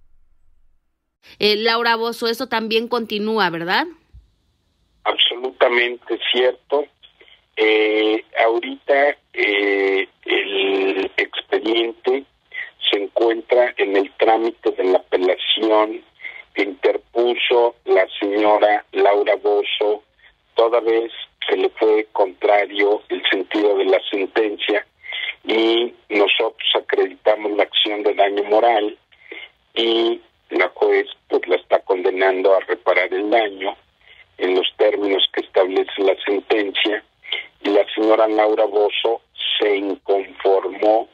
Eh, 1.39 1.55
Laura 1.57 1.95
Bozo, 1.95 2.27
eso 2.27 2.47
también 2.47 2.87
continúa, 2.87 3.49
¿verdad? 3.49 3.87
Absolutamente 5.03 6.19
cierto. 6.31 6.85
Eh, 7.57 8.23
ahorita 8.43 9.17
eh, 9.33 10.07
el 10.25 11.11
expediente 11.17 12.25
se 12.89 13.03
encuentra 13.03 13.73
en 13.77 13.95
el 13.95 14.11
trámite 14.17 14.71
de 14.71 14.83
la 14.83 14.97
apelación 14.97 16.03
interpuso 16.63 17.75
la 17.85 18.07
señora 18.19 18.85
Laura 18.91 19.35
Bozo, 19.35 20.03
toda 20.55 20.79
vez 20.79 21.11
que 21.47 21.57
le 21.57 21.69
fue 21.69 22.07
contrario 22.11 23.01
el 23.09 23.21
sentido 23.29 23.77
de 23.77 23.85
la 23.85 23.99
sentencia 24.09 24.85
y 25.43 25.93
nosotros 26.09 26.69
acreditamos 26.75 27.51
la 27.51 27.63
acción 27.63 28.03
de 28.03 28.13
daño 28.13 28.43
moral 28.45 28.97
y 29.75 30.21
la 30.49 30.69
juez 30.69 31.07
pues 31.27 31.47
la 31.47 31.55
está 31.57 31.79
condenando 31.79 32.55
a 32.55 32.59
reparar 32.61 33.13
el 33.13 33.29
daño 33.29 33.75
en 34.37 34.55
los 34.55 34.67
términos 34.77 35.23
que 35.33 35.41
establece 35.41 35.91
la 35.97 36.15
sentencia. 36.25 37.03
Y 37.63 37.69
la 37.69 37.85
señora 37.93 38.27
Laura 38.27 38.65
Bozo 38.65 39.21
se 39.59 39.75
inconformó 39.75 41.07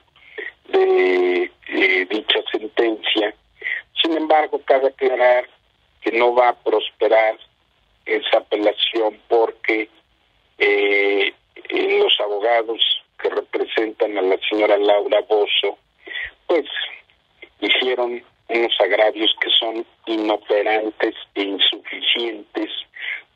de 0.67 1.51
eh, 1.67 2.07
dicha 2.09 2.39
sentencia. 2.51 3.33
Sin 4.01 4.17
embargo, 4.17 4.61
cabe 4.65 4.87
aclarar 4.87 5.47
que 6.01 6.11
no 6.11 6.33
va 6.33 6.49
a 6.49 6.55
prosperar 6.55 7.37
esa 8.05 8.39
apelación 8.39 9.19
porque 9.27 9.89
eh, 10.57 11.33
los 11.69 12.19
abogados 12.19 12.81
que 13.21 13.29
representan 13.29 14.17
a 14.17 14.21
la 14.21 14.37
señora 14.49 14.77
Laura 14.77 15.21
Bozo, 15.21 15.77
pues 16.47 16.65
hicieron 17.59 18.23
unos 18.49 18.73
agravios 18.81 19.33
que 19.39 19.49
son 19.51 19.85
inoperantes 20.07 21.15
e 21.35 21.43
insuficientes 21.43 22.69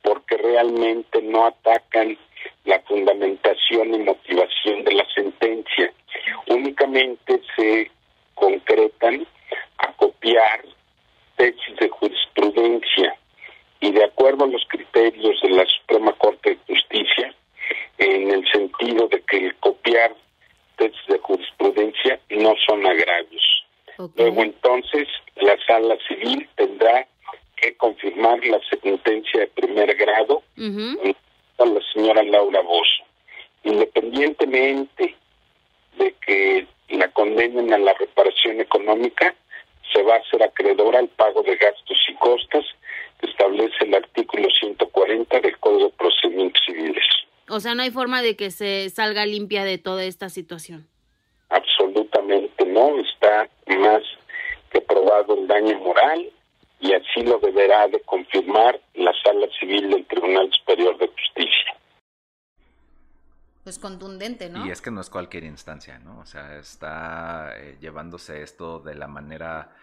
porque 0.01 0.37
realmente 0.37 1.21
no 1.21 1.47
atacan 1.47 2.17
la 2.65 2.79
fundamentación 2.81 3.93
y 3.93 3.99
motivación 3.99 4.83
de 4.83 4.93
la 4.93 5.05
sentencia. 5.13 5.91
Únicamente 6.47 7.41
se 7.55 7.91
concretan 8.35 9.25
a 9.77 9.91
copiar 9.93 10.63
tesis 11.37 11.75
de 11.79 11.89
jurisprudencia 11.89 13.17
y 13.79 13.91
de 13.91 14.03
acuerdo 14.03 14.45
a 14.45 14.47
los 14.47 14.63
criterios 14.67 15.41
de 15.41 15.49
la 15.49 15.65
Suprema 15.65 16.13
Corte 16.13 16.51
de 16.51 16.73
Justicia, 16.73 17.33
en 17.97 18.31
el 18.31 18.45
sentido 18.51 19.07
de 19.07 19.21
que 19.21 19.37
el 19.37 19.55
copiar 19.55 20.13
tesis 20.77 21.07
de 21.07 21.19
jurisprudencia 21.19 22.19
no 22.29 22.53
son 22.67 22.85
agravios. 22.85 23.65
Luego 24.15 24.43
entonces 24.43 25.07
la 25.35 25.55
sala 25.65 25.97
civil 26.07 26.47
tendrá 26.55 27.07
que 27.55 27.75
confirmar 27.77 28.43
la 28.45 28.59
sentencia 28.81 29.39
de 29.39 29.47
primer 29.47 29.95
grado 29.95 30.43
a 31.57 31.65
la 31.65 31.81
señora 31.93 32.23
Laura 32.23 32.61
Bozo. 32.61 33.03
Independientemente 33.63 35.15
de 35.97 36.13
que 36.25 36.67
la 36.89 37.07
condenen 37.09 37.73
a 37.73 37.77
la 37.77 37.93
reparación 37.93 38.59
económica, 38.59 39.33
se 39.93 40.03
va 40.03 40.15
a 40.15 40.19
hacer 40.19 40.43
acreedora 40.43 40.99
al 40.99 41.07
pago 41.09 41.41
de 41.43 41.55
gastos 41.55 41.97
y 42.09 42.13
costas 42.15 42.65
que 43.19 43.27
establece 43.27 43.85
el 43.85 43.95
artículo 43.95 44.49
140 44.49 45.39
del 45.39 45.57
Código 45.59 45.87
de 45.87 45.93
Procedimientos 45.93 46.61
Civiles. 46.65 47.05
O 47.49 47.59
sea, 47.75 47.77
no 47.77 47.83
hay 47.83 47.91
forma 47.91 48.21
de 48.21 48.35
que 48.35 48.51
se 48.51 48.89
salga 48.89 49.25
limpia 49.25 49.63
de 49.63 49.77
toda 49.77 50.03
esta 50.03 50.29
situación. 50.29 50.87
Absolutamente 51.49 52.65
no, 52.65 52.99
está 52.99 53.49
más 53.77 54.01
que 54.71 54.81
probado 54.81 55.35
el 55.35 55.47
daño 55.47 55.77
moral 55.79 56.31
y 56.79 56.93
así 56.93 57.21
lo 57.23 57.39
deberá 57.39 57.87
de 57.87 57.99
confirmar 58.01 58.79
la 58.95 59.11
Sala 59.23 59.47
Civil 59.59 59.89
del 59.89 60.05
Tribunal 60.07 60.51
Superior 60.51 60.97
de 60.97 61.07
Justicia. 61.07 61.75
Pues 63.63 63.79
contundente, 63.79 64.49
¿no? 64.49 64.65
Y 64.65 64.69
es 64.69 64.81
que 64.81 64.91
no 64.91 65.01
es 65.01 65.09
cualquier 65.09 65.43
instancia, 65.43 65.97
¿no? 65.97 66.19
O 66.19 66.25
sea, 66.25 66.57
está 66.59 67.53
eh, 67.57 67.77
llevándose 67.79 68.43
esto 68.43 68.79
de 68.79 68.93
la 68.93 69.07
manera 69.07 69.71
eh, 69.71 69.74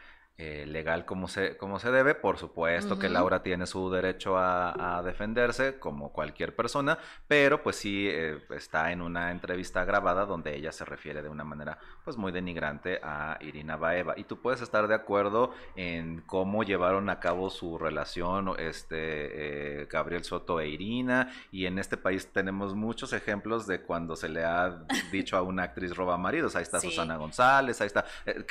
legal 0.72 1.04
como 1.04 1.28
se, 1.28 1.56
como 1.56 1.78
se 1.78 1.90
debe. 1.90 2.14
Por 2.14 2.38
supuesto 2.38 2.98
que 2.98 3.08
Laura 3.08 3.42
tiene 3.42 3.66
su 3.66 3.90
derecho 3.90 4.36
a, 4.38 5.02
defenderse 5.04 5.78
como 5.78 6.12
cualquier 6.12 6.54
persona, 6.54 6.98
pero 7.26 7.62
pues 7.62 7.76
sí 7.76 8.08
eh, 8.08 8.38
está 8.50 8.92
en 8.92 9.02
una 9.02 9.30
entrevista 9.30 9.84
grabada 9.84 10.26
donde 10.26 10.54
ella 10.56 10.72
se 10.72 10.84
refiere 10.84 11.22
de 11.22 11.28
una 11.28 11.44
manera 11.44 11.78
pues 12.04 12.16
muy 12.16 12.32
denigrante 12.32 13.00
a 13.02 13.38
Irina 13.40 13.76
Baeva. 13.76 14.14
Y 14.16 14.24
tú 14.24 14.40
puedes 14.40 14.60
estar 14.60 14.88
de 14.88 14.94
acuerdo 14.94 15.52
en 15.76 16.22
cómo 16.26 16.62
llevaron 16.62 17.10
a 17.10 17.20
cabo 17.20 17.50
su 17.50 17.78
relación 17.78 18.52
este 18.58 19.82
eh, 19.82 19.86
Gabriel 19.90 20.24
Soto 20.24 20.60
e 20.60 20.68
Irina. 20.68 21.32
Y 21.50 21.66
en 21.66 21.78
este 21.78 21.96
país 21.96 22.32
tenemos 22.32 22.74
muchos 22.74 23.12
ejemplos 23.12 23.66
de 23.66 23.82
cuando 23.82 24.16
se 24.16 24.28
le 24.28 24.44
ha 24.44 24.84
dicho 25.10 25.36
a 25.36 25.42
una 25.42 25.64
actriz 25.64 25.94
roba 25.94 26.16
maridos. 26.16 26.56
Ahí 26.56 26.62
está 26.62 26.80
Susana 26.80 27.16
González, 27.16 27.80
ahí 27.80 27.86
está, 27.86 28.04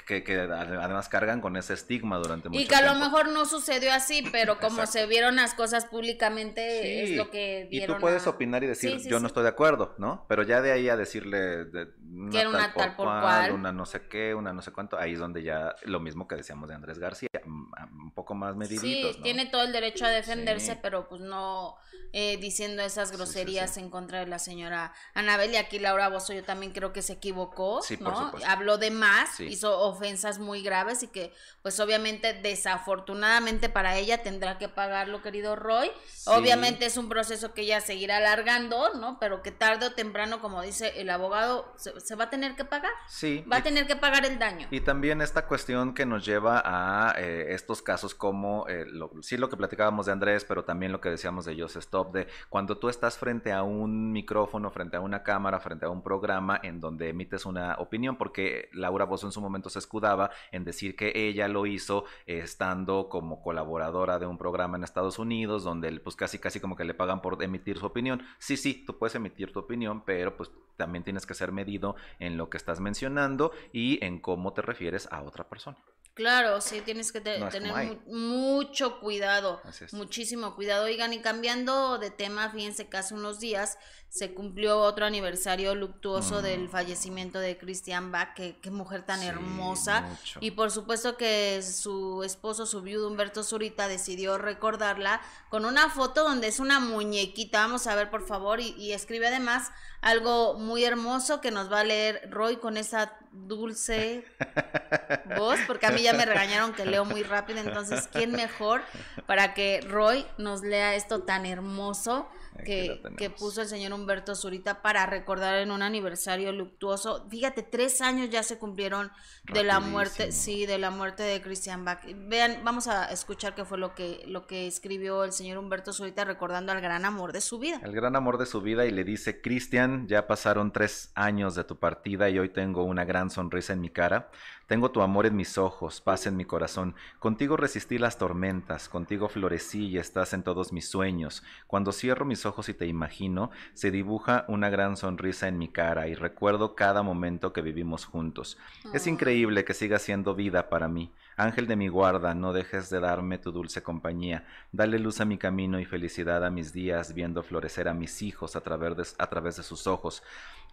que, 0.06 0.24
que 0.24 0.40
además 0.40 1.10
cargan 1.10 1.42
con 1.42 1.56
ese 1.56 1.74
estigma 1.74 2.11
durante 2.20 2.50
mucho 2.50 2.58
tiempo. 2.58 2.74
Y 2.74 2.78
que 2.78 2.84
a 2.84 2.94
lo 2.94 3.00
mejor 3.00 3.30
no 3.30 3.46
sucedió 3.46 3.94
así, 3.94 4.24
pero 4.32 4.60
como 4.60 4.86
se 4.86 5.06
vieron 5.06 5.36
las 5.36 5.54
cosas 5.54 5.86
públicamente, 5.86 7.04
es 7.04 7.18
lo 7.18 7.30
que 7.30 7.68
Y 7.72 7.86
tú 7.86 7.98
puedes 8.00 8.28
opinar 8.28 8.64
y 8.64 8.68
decir, 8.68 8.98
yo 9.08 9.20
no 9.20 9.28
estoy 9.28 9.44
de 9.44 9.50
acuerdo, 9.50 9.96
¿no? 9.98 10.26
Pero 10.28 10.44
ya 10.44 10.62
de 10.62 10.72
ahí 10.72 10.90
a 10.90 10.98
decirle 10.98 11.62
una, 11.62 12.32
que 12.32 12.48
una 12.48 12.74
tal, 12.74 12.96
por 12.96 13.06
cual, 13.06 13.52
una 13.52 13.72
no 13.72 13.86
sé 13.86 14.08
qué, 14.08 14.34
una 14.34 14.54
no 14.54 14.62
sé 14.62 14.72
cuánto, 14.72 14.98
ahí 14.98 15.14
es 15.14 15.20
donde 15.20 15.44
ya 15.44 15.76
lo 15.84 16.00
mismo 16.00 16.28
que 16.28 16.36
decíamos 16.36 16.70
de 16.70 16.76
Andrés 16.76 17.00
García, 17.00 17.30
un 17.46 18.12
poco 18.14 18.36
más 18.36 18.56
mediditos, 18.56 19.16
Sí, 19.16 19.22
tiene 19.22 19.46
todo 19.46 19.64
el 19.64 19.72
derecho 19.72 20.06
a 20.06 20.10
defenderse, 20.10 20.78
pero 20.82 21.08
pues 21.08 21.22
no 21.22 21.78
eh, 22.14 22.36
diciendo 22.42 22.84
esas 22.84 23.14
groserías 23.14 23.78
en 23.78 23.90
contra 23.90 24.20
de 24.20 24.28
la 24.28 24.38
señora 24.38 24.94
Anabel. 25.14 25.54
Y 25.54 25.56
aquí 25.56 25.80
Laura 25.80 26.10
Bozo 26.10 26.34
yo 26.34 26.44
también 26.44 26.74
creo 26.74 26.92
que 26.92 27.02
se 27.02 27.14
equivocó, 27.14 27.80
¿no? 28.02 28.34
Habló 28.46 28.78
de 28.78 28.92
más, 28.92 29.40
hizo 29.40 29.80
ofensas 29.80 30.38
muy 30.38 30.62
graves 30.62 31.04
y 31.04 31.08
que 31.08 31.34
pues 31.62 31.80
obviamente 31.80 32.01
desafortunadamente 32.02 33.70
para 33.70 33.98
ella 33.98 34.24
tendrá 34.24 34.58
que 34.58 34.70
pagarlo, 34.70 35.22
querido 35.22 35.56
Roy. 35.56 35.92
Obviamente 36.26 36.86
es 36.86 36.98
un 36.98 37.10
proceso 37.10 37.54
que 37.54 37.62
ella 37.62 37.82
seguirá 37.82 38.18
alargando, 38.18 38.94
¿no? 38.96 39.18
Pero 39.20 39.42
que 39.42 39.52
tarde 39.52 39.88
o 39.88 39.94
temprano, 39.94 40.40
como 40.40 40.62
dice 40.62 40.94
el 41.02 41.10
abogado, 41.10 41.74
se, 41.78 42.16
va 42.16 42.26
a 42.26 42.30
tener 42.30 42.56
que 42.56 42.66
pagar. 42.66 42.92
Sí. 43.08 43.44
Va 43.52 43.58
a 43.58 43.64
tener 43.64 43.88
que 43.88 43.96
pagar 43.96 44.26
el 44.26 44.38
daño. 44.38 44.68
Y 44.72 44.82
también 44.82 45.22
esta 45.22 45.48
cuestión 45.48 45.94
que 45.94 46.06
nos 46.06 46.26
lleva 46.26 46.62
a 46.64 47.16
eh, 47.18 47.48
estos 47.50 47.82
casos 47.82 48.14
como, 48.14 48.68
eh, 48.68 48.86
lo, 48.86 49.12
sí 49.22 49.38
lo 49.38 49.50
que 49.50 49.58
platicábamos 49.58 50.06
de 50.06 50.12
Andrés, 50.12 50.46
pero 50.46 50.64
también 50.64 50.92
lo 50.92 51.02
que 51.02 51.10
decíamos 51.10 51.46
de 51.46 51.60
Joseph 51.60 51.84
Stop, 51.84 52.14
de 52.14 52.28
cuando 52.50 52.78
tú 52.78 52.90
estás 52.90 53.18
frente 53.18 53.52
a 53.52 53.64
un 53.64 54.12
micrófono, 54.12 54.70
frente 54.72 54.98
a 54.98 55.02
una 55.02 55.24
cámara, 55.24 55.60
frente 55.60 55.86
a 55.86 55.90
un 55.90 56.04
programa 56.04 56.60
en 56.62 56.80
donde 56.80 57.10
emites 57.10 57.46
una 57.46 57.76
opinión, 57.76 58.18
porque 58.18 58.70
Laura 58.74 59.06
Bozo 59.06 59.26
en 59.28 59.32
su 59.32 59.42
momento 59.42 59.70
se 59.70 59.80
escudaba 59.80 60.32
en 60.52 60.64
decir 60.64 60.96
que 60.96 61.12
ella 61.16 61.48
lo 61.48 61.66
hizo 61.66 61.91
estando 62.26 63.10
como 63.10 63.42
colaboradora 63.42 64.20
de 64.20 64.28
un 64.28 64.38
programa 64.38 64.78
en 64.78 64.84
Estados 64.84 65.20
Unidos, 65.20 65.64
donde 65.64 65.92
pues 66.00 66.16
casi 66.16 66.40
casi 66.40 66.60
como 66.60 66.76
que 66.76 66.86
le 66.86 66.94
pagan 66.94 67.22
por 67.22 67.42
emitir 67.44 67.78
su 67.78 67.86
opinión. 67.86 68.22
Sí, 68.40 68.58
sí, 68.58 68.84
tú 68.86 68.98
puedes 68.98 69.16
emitir 69.16 69.52
tu 69.52 69.60
opinión, 69.60 70.04
pero 70.06 70.36
pues 70.38 70.52
también 70.78 71.04
tienes 71.04 71.26
que 71.26 71.34
ser 71.34 71.52
medido 71.52 71.96
en 72.20 72.38
lo 72.38 72.50
que 72.50 72.58
estás 72.58 72.80
mencionando 72.80 73.52
y 73.72 74.04
en 74.04 74.20
cómo 74.20 74.54
te 74.54 74.62
refieres 74.62 75.08
a 75.12 75.22
otra 75.22 75.48
persona. 75.50 75.78
Claro, 76.14 76.60
sí, 76.60 76.82
tienes 76.82 77.12
que 77.12 77.22
tener 77.22 78.00
mucho 78.06 79.00
cuidado, 79.00 79.62
muchísimo 79.94 80.56
cuidado. 80.56 80.86
Oigan, 80.86 81.14
y 81.14 81.20
cambiando 81.20 82.00
de 82.00 82.12
tema, 82.12 82.50
fíjense 82.50 82.90
que 82.90 82.98
hace 82.98 83.14
unos 83.14 83.40
días 83.40 83.78
se 84.12 84.34
cumplió 84.34 84.82
otro 84.82 85.06
aniversario 85.06 85.74
luctuoso 85.74 86.42
del 86.42 86.66
mm. 86.66 86.70
fallecimiento 86.70 87.40
de 87.40 87.58
Christian 87.58 88.12
Bach, 88.12 88.34
qué, 88.36 88.70
mujer 88.70 89.04
tan 89.04 89.24
hermosa. 89.24 90.06
Y 90.42 90.52
por 90.52 90.70
supuesto 90.70 91.16
que 91.16 91.62
su 91.62 92.22
esposo, 92.24 92.66
su 92.66 92.82
viudo 92.82 93.08
Humberto 93.08 93.42
Zurita, 93.42 93.88
decidió 93.88 94.38
recordarla 94.38 95.22
con 95.48 95.64
una 95.64 95.90
foto 95.90 96.26
donde 96.26 96.48
es 96.48 96.60
una 96.60 96.82
muñequita. 96.82 97.62
Vamos 97.62 97.88
a 97.88 97.96
ver, 97.96 98.10
por 98.10 98.28
favor, 98.28 98.60
y, 98.60 98.72
y 98.72 98.92
escribe 98.92 99.28
además 99.28 99.72
algo 100.02 100.56
muy 100.56 100.84
hermoso 100.84 101.40
que 101.40 101.52
nos 101.52 101.72
va 101.72 101.80
a 101.80 101.84
leer 101.86 102.28
Roy 102.30 102.58
con 102.58 102.76
esa 102.76 103.18
dulce 103.32 104.26
voz, 105.38 105.60
porque 105.68 105.86
a 105.86 105.92
mí 105.92 106.01
ya 106.02 106.14
me 106.14 106.26
regañaron 106.26 106.74
que 106.74 106.86
leo 106.86 107.06
muy 107.06 107.24
rápido, 107.24 107.60
entonces, 107.60 108.08
¿quién 108.12 108.32
mejor 108.32 108.82
para 109.26 109.54
que 109.54 109.82
Roy 109.82 110.26
nos 110.38 110.62
lea 110.62 110.96
esto 110.96 111.24
tan 111.24 111.46
hermoso? 111.46 112.28
Que, 112.64 113.02
que, 113.18 113.30
puso 113.30 113.62
el 113.62 113.68
señor 113.68 113.94
Humberto 113.94 114.36
Zurita 114.36 114.82
para 114.82 115.06
recordar 115.06 115.56
en 115.56 115.72
un 115.72 115.82
aniversario 115.82 116.52
luctuoso. 116.52 117.26
Fíjate, 117.30 117.64
tres 117.64 118.02
años 118.02 118.30
ya 118.30 118.44
se 118.44 118.58
cumplieron 118.58 119.12
de 119.52 119.64
la 119.64 119.80
muerte, 119.80 120.32
sí, 120.32 120.66
de 120.66 120.78
la 120.78 120.92
muerte 120.92 121.24
de 121.24 121.42
Christian 121.42 121.86
Bach. 121.86 122.06
Vean, 122.28 122.62
vamos 122.64 122.88
a 122.88 123.06
escuchar 123.12 123.56
qué 123.56 123.66
fue 123.66 123.78
lo 123.78 123.96
que, 123.96 124.24
lo 124.28 124.48
que 124.48 124.68
escribió 124.68 125.24
el 125.24 125.32
señor 125.32 125.58
Humberto 125.58 125.94
Zurita 125.94 126.26
recordando 126.26 126.72
al 126.72 126.82
gran 126.82 127.06
amor 127.06 127.34
de 127.34 127.42
su 127.42 127.58
vida. 127.58 127.80
El 127.84 127.94
gran 127.94 128.16
amor 128.16 128.38
de 128.38 128.46
su 128.46 128.62
vida 128.62 128.86
y 128.86 128.92
le 128.92 129.04
dice, 129.04 129.42
Cristian, 129.42 130.08
ya 130.08 130.28
pasaron 130.28 130.72
tres 130.72 131.12
años 131.16 131.56
de 131.56 131.64
tu 131.64 131.78
partida 131.78 132.30
y 132.30 132.40
hoy 132.40 132.50
tengo 132.50 132.84
una 132.84 133.06
gran 133.06 133.30
sonrisa 133.30 133.74
en 133.74 133.82
mi 133.82 133.90
cara. 133.90 134.30
Tengo 134.72 134.92
tu 134.92 135.02
amor 135.02 135.26
en 135.26 135.36
mis 135.36 135.58
ojos, 135.58 136.00
paz 136.00 136.28
en 136.28 136.38
mi 136.38 136.46
corazón. 136.46 136.96
Contigo 137.20 137.58
resistí 137.58 137.98
las 137.98 138.18
tormentas, 138.18 138.88
contigo 138.88 139.28
florecí 139.28 139.88
y 139.88 139.98
estás 139.98 140.32
en 140.32 140.44
todos 140.44 140.72
mis 140.72 140.88
sueños. 140.88 141.44
Cuando 141.68 141.92
cierro 141.92 142.24
mis 142.24 142.41
ojos 142.46 142.70
y 142.70 142.74
te 142.74 142.88
imagino, 142.88 143.52
se 143.74 143.92
dibuja 143.92 144.46
una 144.48 144.70
gran 144.70 144.98
sonrisa 144.98 145.48
en 145.48 145.58
mi 145.58 145.68
cara 145.68 146.08
y 146.08 146.16
recuerdo 146.16 146.76
cada 146.76 147.04
momento 147.04 147.54
que 147.54 147.62
vivimos 147.62 148.06
juntos. 148.06 148.58
Es 148.94 149.08
increíble 149.08 149.66
que 149.66 149.74
sigas 149.74 150.02
siendo 150.02 150.36
vida 150.36 150.70
para 150.70 150.88
mí. 150.88 151.12
Ángel 151.42 151.66
de 151.66 151.76
mi 151.76 151.88
guarda, 151.88 152.36
no 152.36 152.54
dejes 152.54 152.92
de 152.92 153.00
darme 153.00 153.40
tu 153.40 153.52
dulce 153.52 153.82
compañía. 153.82 154.46
Dale 154.72 155.00
luz 155.00 155.22
a 155.22 155.26
mi 155.26 155.40
camino 155.40 155.80
y 155.80 155.86
felicidad 155.86 156.46
a 156.46 156.52
mis 156.52 156.72
días, 156.72 157.16
viendo 157.16 157.42
florecer 157.42 157.88
a 157.88 157.96
mis 157.96 158.22
hijos 158.22 158.56
a 158.56 158.62
través 158.62 158.96
de, 158.96 159.52
de 159.52 159.64
sus 159.64 159.88
ojos 159.88 160.22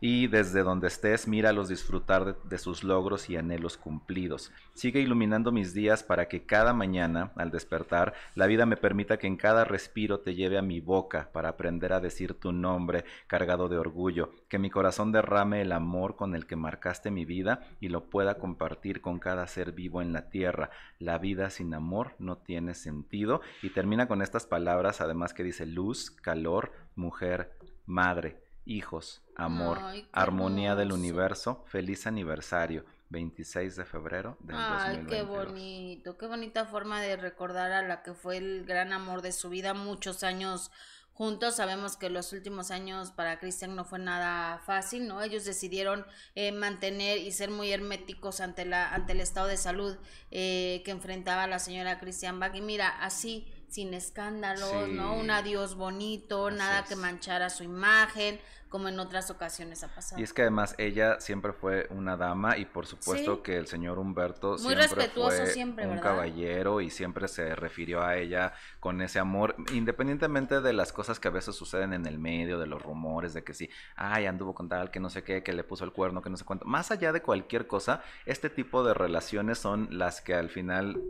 y 0.01 0.29
desde 0.29 0.63
donde 0.63 0.87
estés 0.87 1.27
míralos 1.27 1.69
disfrutar 1.69 2.37
de, 2.43 2.59
sus 2.59 2.85
logros 2.85 3.29
y 3.31 3.37
anhelos 3.37 3.77
cumplidos. 3.77 4.53
Sigue 4.75 5.01
iluminando 5.01 5.51
mis 5.51 5.75
días 5.75 6.03
para 6.03 6.29
que 6.29 6.45
cada 6.45 6.73
mañana, 6.73 7.33
al 7.37 7.51
despertar, 7.51 8.15
la 8.35 8.47
vida 8.47 8.65
me 8.67 8.77
permita 8.77 9.19
que 9.19 9.27
en 9.27 9.37
cada 9.37 9.65
respiro 9.65 10.21
te 10.21 10.35
lleve 10.35 10.59
a 10.59 10.63
mi 10.63 10.81
boca 10.81 11.31
para 11.33 11.51
aprender 11.51 11.93
a 11.93 12.01
decir 12.01 12.35
tu 12.35 12.53
nombre 12.53 13.05
cargado 13.27 13.69
de 13.69 13.79
orgullo, 13.79 14.31
que 14.49 14.59
mi 14.59 14.71
corazón 14.71 15.11
derrame 15.11 15.63
el 15.63 15.73
amor 15.73 16.17
con 16.17 16.35
el 16.35 16.47
que 16.47 16.57
marcaste 16.57 17.11
mi 17.11 17.25
vida 17.25 17.61
y 17.81 17.89
lo 17.89 18.05
pueda 18.05 18.37
compartir 18.39 19.01
con 19.01 19.19
cada 19.19 19.47
ser 19.47 19.73
vivo 19.73 20.01
en 20.01 20.13
la 20.13 20.31
tierra. 20.31 20.58
La 20.99 21.19
vida 21.19 21.51
sin 21.51 21.75
amor 21.75 22.15
no 22.19 22.39
tiene 22.39 22.75
sentido. 22.75 23.41
Y 23.63 23.71
termina 23.71 24.09
con 24.09 24.23
estas 24.23 24.47
palabras 24.47 25.01
además 25.01 25.35
que 25.35 25.45
dice 25.45 25.67
luz, 25.67 26.11
calor, 26.11 26.73
mujer, 26.95 27.53
madre 27.87 28.49
hijos, 28.69 29.23
amor, 29.35 29.79
armonía 30.13 30.77
del 30.77 30.93
universo, 30.93 31.65
feliz 31.67 32.07
aniversario. 32.07 32.85
26 33.11 33.77
de 33.77 33.85
febrero 33.87 34.37
del 34.41 34.57
Ay, 34.59 35.07
qué 35.09 35.23
bonito, 35.23 36.19
qué 36.19 36.27
bonita 36.27 36.67
forma 36.67 37.01
de 37.01 37.17
recordar 37.17 37.73
a 37.73 37.81
la 37.81 38.03
que 38.03 38.13
fue 38.13 38.37
el 38.37 38.67
gran 38.67 38.93
amor 38.93 39.23
de 39.23 39.33
su 39.33 39.49
vida, 39.49 39.73
muchos 39.73 40.23
años 40.25 40.71
juntos. 41.19 41.57
Sabemos 41.57 41.97
que 41.97 42.09
los 42.11 42.33
últimos 42.33 42.71
años 42.71 43.11
para 43.11 43.41
Cristian 43.41 43.75
no 43.75 43.85
fue 43.85 43.99
nada 43.99 44.63
fácil, 44.65 45.09
¿no? 45.09 45.21
Ellos 45.21 45.45
decidieron 45.45 46.07
eh, 46.37 46.53
mantener 46.53 47.19
y 47.19 47.33
ser 47.33 47.51
muy 47.51 47.73
herméticos 47.73 48.41
ante, 48.41 48.65
la, 48.65 48.95
ante 48.95 49.13
el 49.13 49.21
estado 49.21 49.49
de 49.49 49.57
salud 49.57 49.97
eh, 50.31 50.81
que 50.85 50.93
enfrentaba 50.93 51.49
la 51.49 51.59
señora 51.59 51.99
Cristian 51.99 52.39
Bach. 52.39 52.55
Y 52.55 52.61
mira, 52.61 52.89
así 53.03 53.49
sin 53.69 53.93
escándalos, 53.95 54.89
¿no? 54.89 55.15
Un 55.15 55.31
adiós 55.31 55.75
bonito, 55.75 56.51
nada 56.53 56.85
que 56.85 56.95
manchara 56.95 57.51
su 57.51 57.65
imagen, 57.65 58.41
como 58.69 58.89
en 58.89 58.99
otras 59.01 59.31
ocasiones 59.31 59.83
ha 59.85 59.89
pasado. 59.89 60.21
Y 60.21 60.25
es 60.25 60.33
que 60.33 60.43
además 60.43 60.75
ella 60.79 61.21
siempre 61.21 61.53
fue 61.53 61.87
una 61.91 62.17
dama 62.17 62.59
y 62.59 62.65
por 62.65 62.87
supuesto 62.87 63.43
que 63.43 63.57
el 63.57 63.67
señor 63.67 63.99
Humberto 63.99 64.59
siempre 64.59 65.85
fue 65.85 65.93
un 65.93 66.01
caballero 66.01 66.81
y 66.81 66.91
siempre 66.91 67.29
se 67.29 67.55
refirió 67.55 68.03
a 68.03 68.17
ella 68.17 68.53
con 68.81 69.01
ese 69.01 69.19
amor, 69.19 69.57
independientemente 69.73 70.61
de 70.61 70.73
las 70.73 70.93
cosas 70.93 71.19
que 71.19 71.29
a 71.29 71.31
veces 71.31 71.57
suceden 71.57 71.93
en 71.93 72.07
el 72.07 72.19
medio, 72.19 72.59
de 72.59 72.67
los 72.67 72.83
rumores 72.83 73.35
de 73.35 73.45
que 73.45 73.55
sí, 73.55 73.71
ay, 73.97 74.27
anduvo 74.27 74.55
con 74.55 74.69
tal, 74.69 74.91
que 74.91 75.01
no 75.01 75.11
sé 75.11 75.23
qué, 75.23 75.43
que 75.43 75.53
le 75.53 75.65
puso 75.65 75.85
el 75.85 75.93
cuerno, 75.93 76.23
que 76.23 76.31
no 76.31 76.37
sé 76.37 76.45
cuánto. 76.45 76.65
Más 76.65 76.91
allá 76.91 77.13
de 77.13 77.23
cualquier 77.23 77.67
cosa, 77.67 78.03
este 78.27 78.51
tipo 78.51 78.85
de 78.85 78.95
relaciones 78.95 79.59
son 79.59 79.89
las 79.91 80.21
que 80.21 80.35
al 80.35 80.51
final 80.51 81.03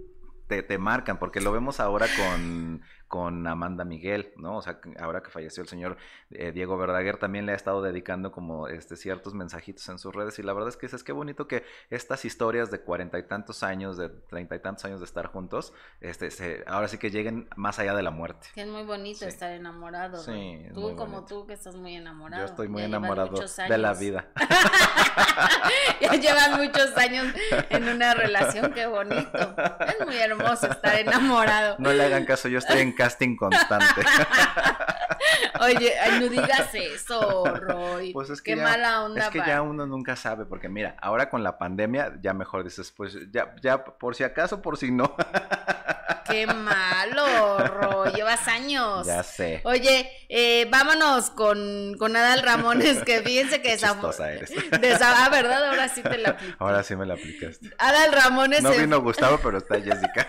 te, 0.46 0.62
te, 0.62 0.78
marcan, 0.78 1.18
porque 1.18 1.40
lo 1.40 1.52
vemos 1.52 1.78
ahora 1.78 2.06
con, 2.16 2.82
con 3.08 3.46
Amanda 3.46 3.84
Miguel, 3.84 4.32
¿no? 4.36 4.58
O 4.58 4.62
sea, 4.62 4.80
ahora 5.00 5.22
que 5.22 5.30
falleció 5.30 5.62
el 5.62 5.68
señor 5.68 5.96
eh, 6.30 6.52
Diego 6.52 6.76
Verdaguer, 6.76 7.16
también 7.16 7.46
le 7.46 7.52
ha 7.52 7.54
estado 7.54 7.82
dedicando 7.82 8.30
como 8.30 8.68
este, 8.68 8.96
ciertos 8.96 9.34
mensajitos 9.34 9.88
en 9.88 9.98
sus 9.98 10.14
redes 10.14 10.38
y 10.38 10.42
la 10.42 10.52
verdad 10.52 10.68
es 10.68 10.76
que 10.76 10.86
es 10.86 11.02
qué 11.02 11.12
bonito 11.12 11.48
que 11.48 11.64
estas 11.90 12.24
historias 12.24 12.70
de 12.70 12.80
cuarenta 12.80 13.18
y 13.18 13.22
tantos 13.22 13.62
años, 13.62 13.96
de 13.96 14.10
treinta 14.10 14.56
y 14.56 14.60
tantos 14.60 14.84
años 14.84 15.00
de 15.00 15.06
estar 15.06 15.26
juntos, 15.26 15.72
este, 16.00 16.30
se, 16.30 16.64
ahora 16.66 16.88
sí 16.88 16.98
que 16.98 17.10
lleguen 17.10 17.48
más 17.56 17.78
allá 17.78 17.94
de 17.94 18.02
la 18.02 18.10
muerte. 18.10 18.48
Que 18.54 18.62
es 18.62 18.68
muy 18.68 18.84
bonito 18.84 19.26
estar 19.26 19.50
enamorado. 19.52 20.18
Sí, 20.18 20.66
tú 20.74 20.94
como 20.94 21.24
tú 21.24 21.46
que 21.46 21.54
estás 21.54 21.76
muy 21.76 21.96
enamorado. 21.96 22.42
Yo 22.42 22.50
estoy 22.50 22.68
muy 22.68 22.82
enamorado 22.82 23.38
de 23.68 23.78
la 23.78 23.94
vida. 23.94 24.28
ya 26.00 26.12
llevan 26.14 26.60
muchos 26.60 26.96
años 26.96 27.26
en 27.70 27.88
una 27.88 28.12
relación, 28.12 28.72
qué 28.72 28.86
bonito. 28.86 29.56
Es 29.86 30.06
muy 30.06 30.16
hermoso 30.16 30.70
estar 30.70 30.94
enamorado. 30.98 31.76
No 31.78 31.92
le 31.92 32.04
hagan 32.04 32.24
caso, 32.26 32.48
yo 32.48 32.58
estoy 32.58 32.80
en 32.80 32.97
casting 32.98 33.36
constante. 33.36 34.02
Oye, 35.60 35.94
no 36.20 36.28
digas 36.28 36.74
eso, 36.74 37.44
Roy. 37.44 38.12
Pues 38.12 38.28
es 38.30 38.42
que 38.42 38.54
Qué 38.54 38.60
mala 38.60 39.04
onda. 39.04 39.22
Es 39.22 39.30
que 39.30 39.38
ya 39.38 39.62
uno 39.62 39.86
nunca 39.86 40.16
sabe, 40.16 40.44
porque 40.46 40.68
mira, 40.68 40.96
ahora 41.00 41.30
con 41.30 41.44
la 41.44 41.58
pandemia 41.58 42.14
ya 42.20 42.34
mejor 42.34 42.64
dices, 42.64 42.92
pues 42.96 43.16
ya, 43.30 43.54
ya 43.62 43.84
por 43.84 44.16
si 44.16 44.24
acaso, 44.24 44.60
por 44.60 44.76
si 44.76 44.90
no. 44.90 45.14
Qué 46.28 46.46
malo, 46.46 47.58
Roy. 47.58 48.12
Llevas 48.12 48.46
años. 48.48 49.06
Ya 49.06 49.22
sé. 49.22 49.62
Oye, 49.64 50.10
eh, 50.28 50.66
vámonos 50.70 51.30
con, 51.30 51.96
con 51.98 52.14
Adal 52.16 52.42
Ramones, 52.42 53.02
que 53.02 53.20
fíjense 53.24 53.62
que 53.62 53.72
esa. 53.72 53.96
eres. 54.28 54.52
ah, 55.00 55.28
¿verdad? 55.30 55.68
Ahora 55.70 55.88
sí 55.88 56.02
te 56.02 56.18
la 56.18 56.30
apliqué. 56.30 56.56
Ahora 56.58 56.82
sí 56.82 56.96
me 56.96 57.06
la 57.06 57.14
aplicaste. 57.14 57.70
Adal 57.78 58.12
Ramones. 58.12 58.62
No 58.62 58.72
vino 58.72 59.00
Gustavo, 59.00 59.38
pero 59.42 59.58
está 59.58 59.80
Jessica. 59.80 60.28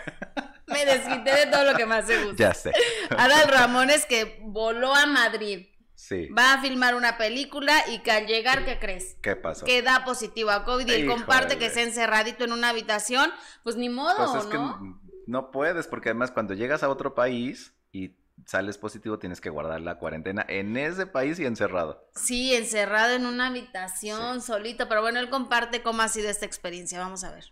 Me 0.69 0.85
desquité 0.85 1.35
de 1.35 1.45
todo 1.47 1.63
lo 1.65 1.75
que 1.75 1.85
más 1.85 2.05
se 2.05 2.23
gusta. 2.23 2.37
Ya 2.37 2.53
sé. 2.53 2.71
Adal 3.09 3.47
Ramones 3.47 4.05
que 4.05 4.39
voló 4.43 4.95
a 4.95 5.05
Madrid. 5.05 5.67
Sí. 5.95 6.27
Va 6.29 6.53
a 6.53 6.61
filmar 6.61 6.95
una 6.95 7.17
película 7.17 7.83
y 7.89 7.99
que 7.99 8.11
al 8.11 8.25
llegar, 8.25 8.63
¿qué 8.65 8.79
crees? 8.79 9.17
¿Qué 9.21 9.35
pasó? 9.35 9.65
Que 9.65 9.81
da 9.81 10.05
positivo 10.05 10.49
a 10.49 10.63
COVID 10.63 10.87
y 10.87 10.91
él 10.91 11.07
comparte 11.07 11.57
que 11.57 11.69
se 11.69 11.83
encerradito 11.83 12.45
en 12.45 12.53
una 12.53 12.69
habitación. 12.69 13.31
Pues 13.63 13.75
ni 13.75 13.89
modo, 13.89 14.15
pues 14.15 14.45
es 14.45 14.53
¿no? 14.53 14.79
Que 14.79 15.09
no 15.27 15.51
puedes, 15.51 15.87
porque 15.87 16.09
además 16.09 16.31
cuando 16.31 16.53
llegas 16.53 16.83
a 16.83 16.89
otro 16.89 17.13
país 17.13 17.73
y 17.91 18.15
sales 18.45 18.77
positivo, 18.77 19.19
tienes 19.19 19.41
que 19.41 19.49
guardar 19.49 19.81
la 19.81 19.99
cuarentena 19.99 20.45
en 20.47 20.77
ese 20.77 21.05
país 21.05 21.39
y 21.39 21.45
encerrado. 21.45 22.09
Sí, 22.15 22.55
encerrado 22.55 23.13
en 23.13 23.25
una 23.25 23.47
habitación, 23.47 24.41
solito. 24.41 24.87
Pero 24.87 25.01
bueno, 25.01 25.19
él 25.19 25.29
comparte 25.29 25.83
cómo 25.83 26.01
ha 26.01 26.07
sido 26.07 26.29
esta 26.29 26.45
experiencia. 26.45 26.99
Vamos 26.99 27.23
a 27.23 27.31
ver. 27.31 27.51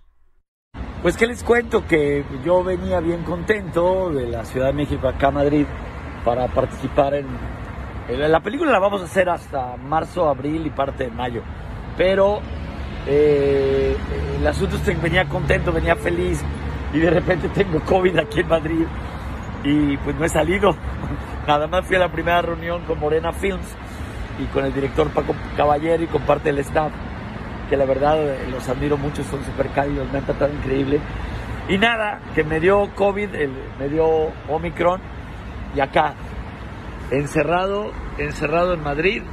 Pues 1.07 1.15
que 1.15 1.25
les 1.25 1.41
cuento 1.41 1.87
que 1.87 2.25
yo 2.43 2.65
venía 2.65 2.99
bien 2.99 3.23
contento 3.23 4.09
de 4.09 4.27
la 4.27 4.43
Ciudad 4.43 4.67
de 4.67 4.73
México 4.73 5.07
acá 5.07 5.29
a 5.29 5.31
Madrid 5.31 5.65
para 6.25 6.49
participar 6.49 7.13
en, 7.13 7.27
la 8.09 8.41
película 8.41 8.73
la 8.73 8.79
vamos 8.79 9.01
a 9.01 9.05
hacer 9.05 9.29
hasta 9.29 9.77
marzo, 9.77 10.27
abril 10.27 10.65
y 10.65 10.69
parte 10.69 11.05
de 11.05 11.11
mayo. 11.11 11.43
Pero 11.95 12.41
eh, 13.05 13.95
el 14.37 14.45
asunto 14.45 14.75
es 14.75 14.81
que 14.81 14.95
venía 14.95 15.23
contento, 15.29 15.71
venía 15.71 15.95
feliz 15.95 16.41
y 16.91 16.99
de 16.99 17.09
repente 17.09 17.47
tengo 17.53 17.79
COVID 17.85 18.19
aquí 18.19 18.41
en 18.41 18.47
Madrid 18.49 18.85
y 19.63 19.95
pues 19.95 20.13
no 20.17 20.25
he 20.25 20.29
salido. 20.29 20.75
Nada 21.47 21.67
más 21.67 21.85
fui 21.85 21.95
a 21.95 21.99
la 21.99 22.11
primera 22.11 22.41
reunión 22.41 22.81
con 22.81 22.99
Morena 22.99 23.31
Films 23.31 23.77
y 24.39 24.45
con 24.47 24.65
el 24.65 24.73
director 24.73 25.09
Paco 25.11 25.33
Caballero 25.55 26.03
y 26.03 26.07
con 26.07 26.23
parte 26.23 26.49
del 26.49 26.59
staff 26.59 26.91
que 27.69 27.77
la 27.77 27.85
verdad 27.85 28.17
eh, 28.21 28.47
los 28.49 28.67
admiro 28.69 28.97
mucho, 28.97 29.23
son 29.23 29.43
súper 29.43 29.69
cálidos, 29.69 30.11
me 30.11 30.19
han 30.19 30.25
tratado 30.25 30.53
increíble. 30.53 30.99
Y 31.69 31.77
nada, 31.77 32.21
que 32.33 32.43
me 32.43 32.59
dio 32.59 32.89
COVID, 32.95 33.29
me 33.79 33.89
dio 33.89 34.31
Omicron 34.47 35.01
y 35.75 35.81
acá, 35.81 36.13
encerrado, 37.11 37.91
encerrado 38.17 38.73
en 38.73 38.83
Madrid, 38.83 39.23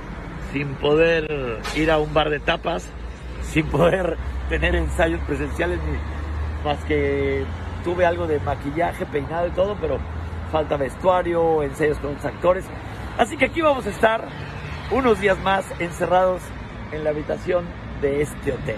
sin 0.52 0.74
poder 0.74 1.60
ir 1.76 1.90
a 1.90 1.98
un 1.98 2.12
bar 2.12 2.30
de 2.30 2.40
tapas, 2.40 2.90
sin 3.42 3.66
poder 3.66 4.16
tener 4.48 4.74
ensayos 4.74 5.20
presenciales, 5.26 5.78
ni, 5.84 6.68
más 6.68 6.82
que 6.84 7.44
tuve 7.84 8.04
algo 8.04 8.26
de 8.26 8.40
maquillaje, 8.40 9.06
peinado 9.06 9.46
y 9.46 9.50
todo, 9.50 9.76
pero 9.80 9.98
falta 10.50 10.76
vestuario, 10.76 11.62
ensayos 11.62 11.98
con 11.98 12.14
los 12.14 12.24
actores. 12.24 12.64
Así 13.16 13.36
que 13.36 13.44
aquí 13.44 13.60
vamos 13.60 13.86
a 13.86 13.90
estar 13.90 14.24
unos 14.90 15.20
días 15.20 15.38
más 15.40 15.64
encerrados 15.78 16.42
en 16.90 17.04
la 17.04 17.10
habitación 17.10 17.64
de 18.00 18.22
este 18.22 18.52
hotel. 18.52 18.76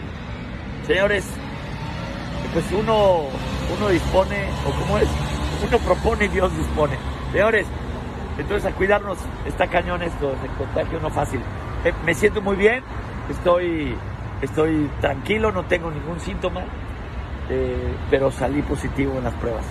Señores, 0.87 1.25
pues 2.53 2.65
uno, 2.73 3.25
uno 3.77 3.89
dispone, 3.89 4.49
o 4.67 4.81
como 4.81 4.99
es, 4.99 5.09
uno 5.67 5.79
propone 5.79 6.27
y 6.27 6.29
Dios 6.29 6.57
dispone. 6.57 6.97
Señores, 7.33 7.67
entonces 8.39 8.71
a 8.71 8.75
cuidarnos, 8.75 9.19
está 9.47 9.67
cañón 9.67 10.03
esto, 10.03 10.29
de 10.29 10.49
contagio 10.59 11.01
no 11.01 11.11
fácil. 11.11 11.41
Eh, 11.85 11.93
me 12.05 12.15
siento 12.15 12.41
muy 12.43 12.57
bien, 12.57 12.83
estoy, 13.31 13.95
estoy 14.43 14.91
tranquilo, 15.01 15.53
no 15.53 15.65
tengo 15.65 15.91
ningún 15.91 16.21
síntoma, 16.21 16.63
eh, 17.51 17.95
pero 18.11 18.31
salí 18.31 18.63
positivo 18.63 19.19
en 19.19 19.25
las 19.25 19.35
pruebas. 19.35 19.65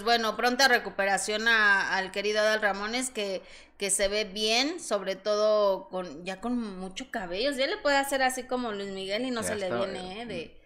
Pues 0.00 0.18
bueno, 0.18 0.34
pronta 0.34 0.66
recuperación 0.66 1.46
al 1.46 2.10
querido 2.10 2.40
Adal 2.40 2.62
Ramones 2.62 3.10
que, 3.10 3.42
que 3.76 3.90
se 3.90 4.08
ve 4.08 4.24
bien, 4.24 4.80
sobre 4.80 5.14
todo 5.14 5.88
con 5.90 6.24
ya 6.24 6.40
con 6.40 6.78
mucho 6.78 7.10
cabello. 7.10 7.50
Ya 7.50 7.66
le 7.66 7.76
puede 7.76 7.98
hacer 7.98 8.22
así 8.22 8.44
como 8.44 8.72
Luis 8.72 8.90
Miguel 8.90 9.26
y 9.26 9.30
no 9.30 9.42
se 9.42 9.56
le 9.56 9.70
viene, 9.70 10.22
¿eh? 10.22 10.26
De, 10.26 10.60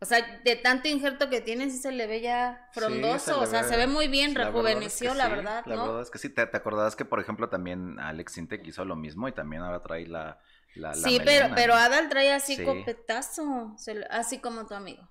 o 0.00 0.06
sea, 0.06 0.40
de 0.42 0.56
tanto 0.56 0.88
injerto 0.88 1.28
que 1.28 1.42
tiene, 1.42 1.68
sí 1.68 1.76
se 1.76 1.92
le 1.92 2.06
ve 2.06 2.22
ya 2.22 2.66
frondoso. 2.72 3.40
o 3.40 3.46
sea, 3.46 3.62
se 3.64 3.76
ve 3.76 3.86
muy 3.86 4.08
bien, 4.08 4.34
rejuveneció, 4.34 5.12
la 5.12 5.28
verdad. 5.28 5.64
La 5.66 5.76
verdad 5.76 6.00
es 6.00 6.10
que 6.10 6.18
sí. 6.18 6.30
¿Te, 6.30 6.46
te 6.46 6.56
acordabas 6.56 6.96
que, 6.96 7.04
por 7.04 7.20
ejemplo, 7.20 7.50
también 7.50 8.00
Alex 8.00 8.32
Sintek 8.32 8.66
hizo 8.66 8.86
lo 8.86 8.96
mismo 8.96 9.28
y 9.28 9.32
también 9.32 9.62
ahora 9.62 9.82
trae 9.82 10.06
la. 10.06 10.40
la, 10.76 10.94
sí, 10.94 11.20
pero, 11.22 11.54
pero 11.54 11.74
Adal 11.74 12.08
trae 12.08 12.32
así 12.32 12.64
copetazo, 12.64 13.76
así 14.08 14.38
como 14.38 14.66
tu 14.66 14.74
amigo. 14.74 15.06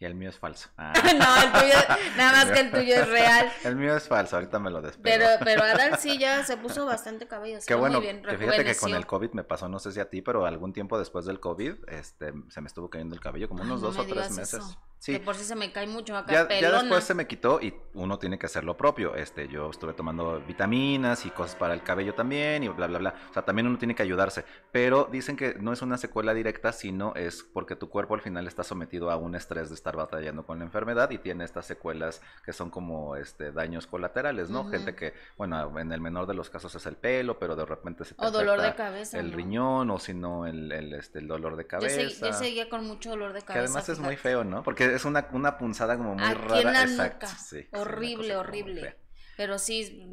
Y 0.00 0.04
el 0.04 0.14
mío 0.14 0.30
es 0.30 0.38
falso. 0.38 0.68
Ah. 0.76 0.92
no, 1.02 1.42
el 1.42 1.52
tuyo, 1.60 1.96
nada 2.16 2.32
más 2.32 2.52
que 2.52 2.60
el 2.60 2.70
tuyo 2.70 2.94
es 2.94 3.08
real. 3.08 3.52
El 3.64 3.74
mío 3.74 3.96
es 3.96 4.06
falso, 4.06 4.36
ahorita 4.36 4.60
me 4.60 4.70
lo 4.70 4.80
despido. 4.80 5.02
Pero, 5.02 5.26
pero 5.42 5.62
Adal 5.64 5.98
sí 5.98 6.18
ya 6.18 6.44
se 6.44 6.56
puso 6.56 6.86
bastante 6.86 7.26
cabello. 7.26 7.58
Qué 7.66 7.74
bueno, 7.74 8.00
que 8.00 8.38
fíjate 8.38 8.64
que 8.64 8.76
con 8.76 8.94
el 8.94 9.06
COVID 9.06 9.32
me 9.32 9.42
pasó, 9.42 9.68
no 9.68 9.80
sé 9.80 9.90
si 9.90 9.98
a 9.98 10.08
ti, 10.08 10.22
pero 10.22 10.46
algún 10.46 10.72
tiempo 10.72 10.98
después 10.98 11.24
del 11.24 11.40
COVID, 11.40 11.88
este, 11.88 12.32
se 12.48 12.60
me 12.60 12.68
estuvo 12.68 12.88
cayendo 12.88 13.14
el 13.16 13.20
cabello, 13.20 13.48
como 13.48 13.62
unos 13.64 13.80
dos 13.80 13.98
o 13.98 14.04
tres 14.04 14.30
meses. 14.30 14.78
Sí. 14.98 15.18
por 15.18 15.36
si 15.36 15.44
se 15.44 15.54
me 15.54 15.72
cae 15.72 15.86
mucho 15.86 16.16
acá 16.16 16.32
ya, 16.32 16.60
ya, 16.60 16.72
después 16.72 17.04
se 17.04 17.14
me 17.14 17.26
quitó 17.26 17.60
y 17.62 17.72
uno 17.94 18.18
tiene 18.18 18.38
que 18.38 18.46
hacer 18.46 18.64
lo 18.64 18.76
propio. 18.76 19.14
Este, 19.14 19.48
yo 19.48 19.70
estuve 19.70 19.92
tomando 19.92 20.40
vitaminas 20.46 21.26
y 21.26 21.30
cosas 21.30 21.56
para 21.56 21.74
el 21.74 21.82
cabello 21.82 22.14
también 22.14 22.62
y 22.64 22.68
bla, 22.68 22.86
bla, 22.86 22.98
bla. 22.98 23.14
O 23.30 23.32
sea, 23.32 23.44
también 23.44 23.66
uno 23.66 23.78
tiene 23.78 23.94
que 23.94 24.02
ayudarse. 24.02 24.44
Pero 24.72 25.08
dicen 25.10 25.36
que 25.36 25.54
no 25.54 25.72
es 25.72 25.82
una 25.82 25.98
secuela 25.98 26.34
directa, 26.34 26.72
sino 26.72 27.14
es 27.14 27.42
porque 27.42 27.76
tu 27.76 27.88
cuerpo 27.88 28.14
al 28.14 28.20
final 28.20 28.46
está 28.46 28.64
sometido 28.64 29.10
a 29.10 29.16
un 29.16 29.34
estrés 29.34 29.68
de 29.68 29.74
estar 29.74 29.96
batallando 29.96 30.44
con 30.44 30.58
la 30.58 30.64
enfermedad 30.64 31.10
y 31.10 31.18
tiene 31.18 31.44
estas 31.44 31.66
secuelas 31.66 32.20
que 32.44 32.52
son 32.52 32.70
como 32.70 33.16
este, 33.16 33.52
daños 33.52 33.86
colaterales, 33.86 34.50
¿no? 34.50 34.68
Gente 34.68 34.94
que, 34.94 35.14
bueno, 35.36 35.78
en 35.78 35.92
el 35.92 36.00
menor 36.00 36.26
de 36.26 36.34
los 36.34 36.50
casos 36.50 36.74
es 36.74 36.86
el 36.86 36.96
pelo, 36.96 37.38
pero 37.38 37.56
de 37.56 37.64
repente 37.64 38.04
se 38.04 38.14
te 38.14 38.24
O 38.24 38.30
dolor 38.30 38.60
de 38.60 38.74
cabeza. 38.74 39.18
El 39.18 39.32
riñón 39.32 39.90
o 39.90 39.98
si 39.98 40.14
no 40.14 40.46
el, 40.46 40.70
el, 40.72 40.92
este, 40.94 41.18
el 41.18 41.28
dolor 41.28 41.56
de 41.56 41.66
cabeza. 41.66 42.02
Yo, 42.02 42.32
seguía 42.32 42.68
con 42.68 42.84
mucho 42.86 43.10
dolor 43.10 43.32
de 43.32 43.42
cabeza. 43.42 43.52
Que 43.52 43.58
además 43.58 43.88
es 43.88 43.98
muy 43.98 44.16
feo, 44.16 44.44
¿no? 44.44 44.62
Porque 44.62 44.87
es 44.94 45.04
una, 45.04 45.28
una 45.32 45.58
punzada 45.58 45.96
como 45.96 46.14
muy 46.14 46.34
rara. 46.34 46.60
En 46.60 46.72
la 46.72 46.82
Exacto, 46.82 47.26
horrible, 47.72 48.36
horrible. 48.36 48.98
Pero 49.36 49.58
sí, 49.58 50.04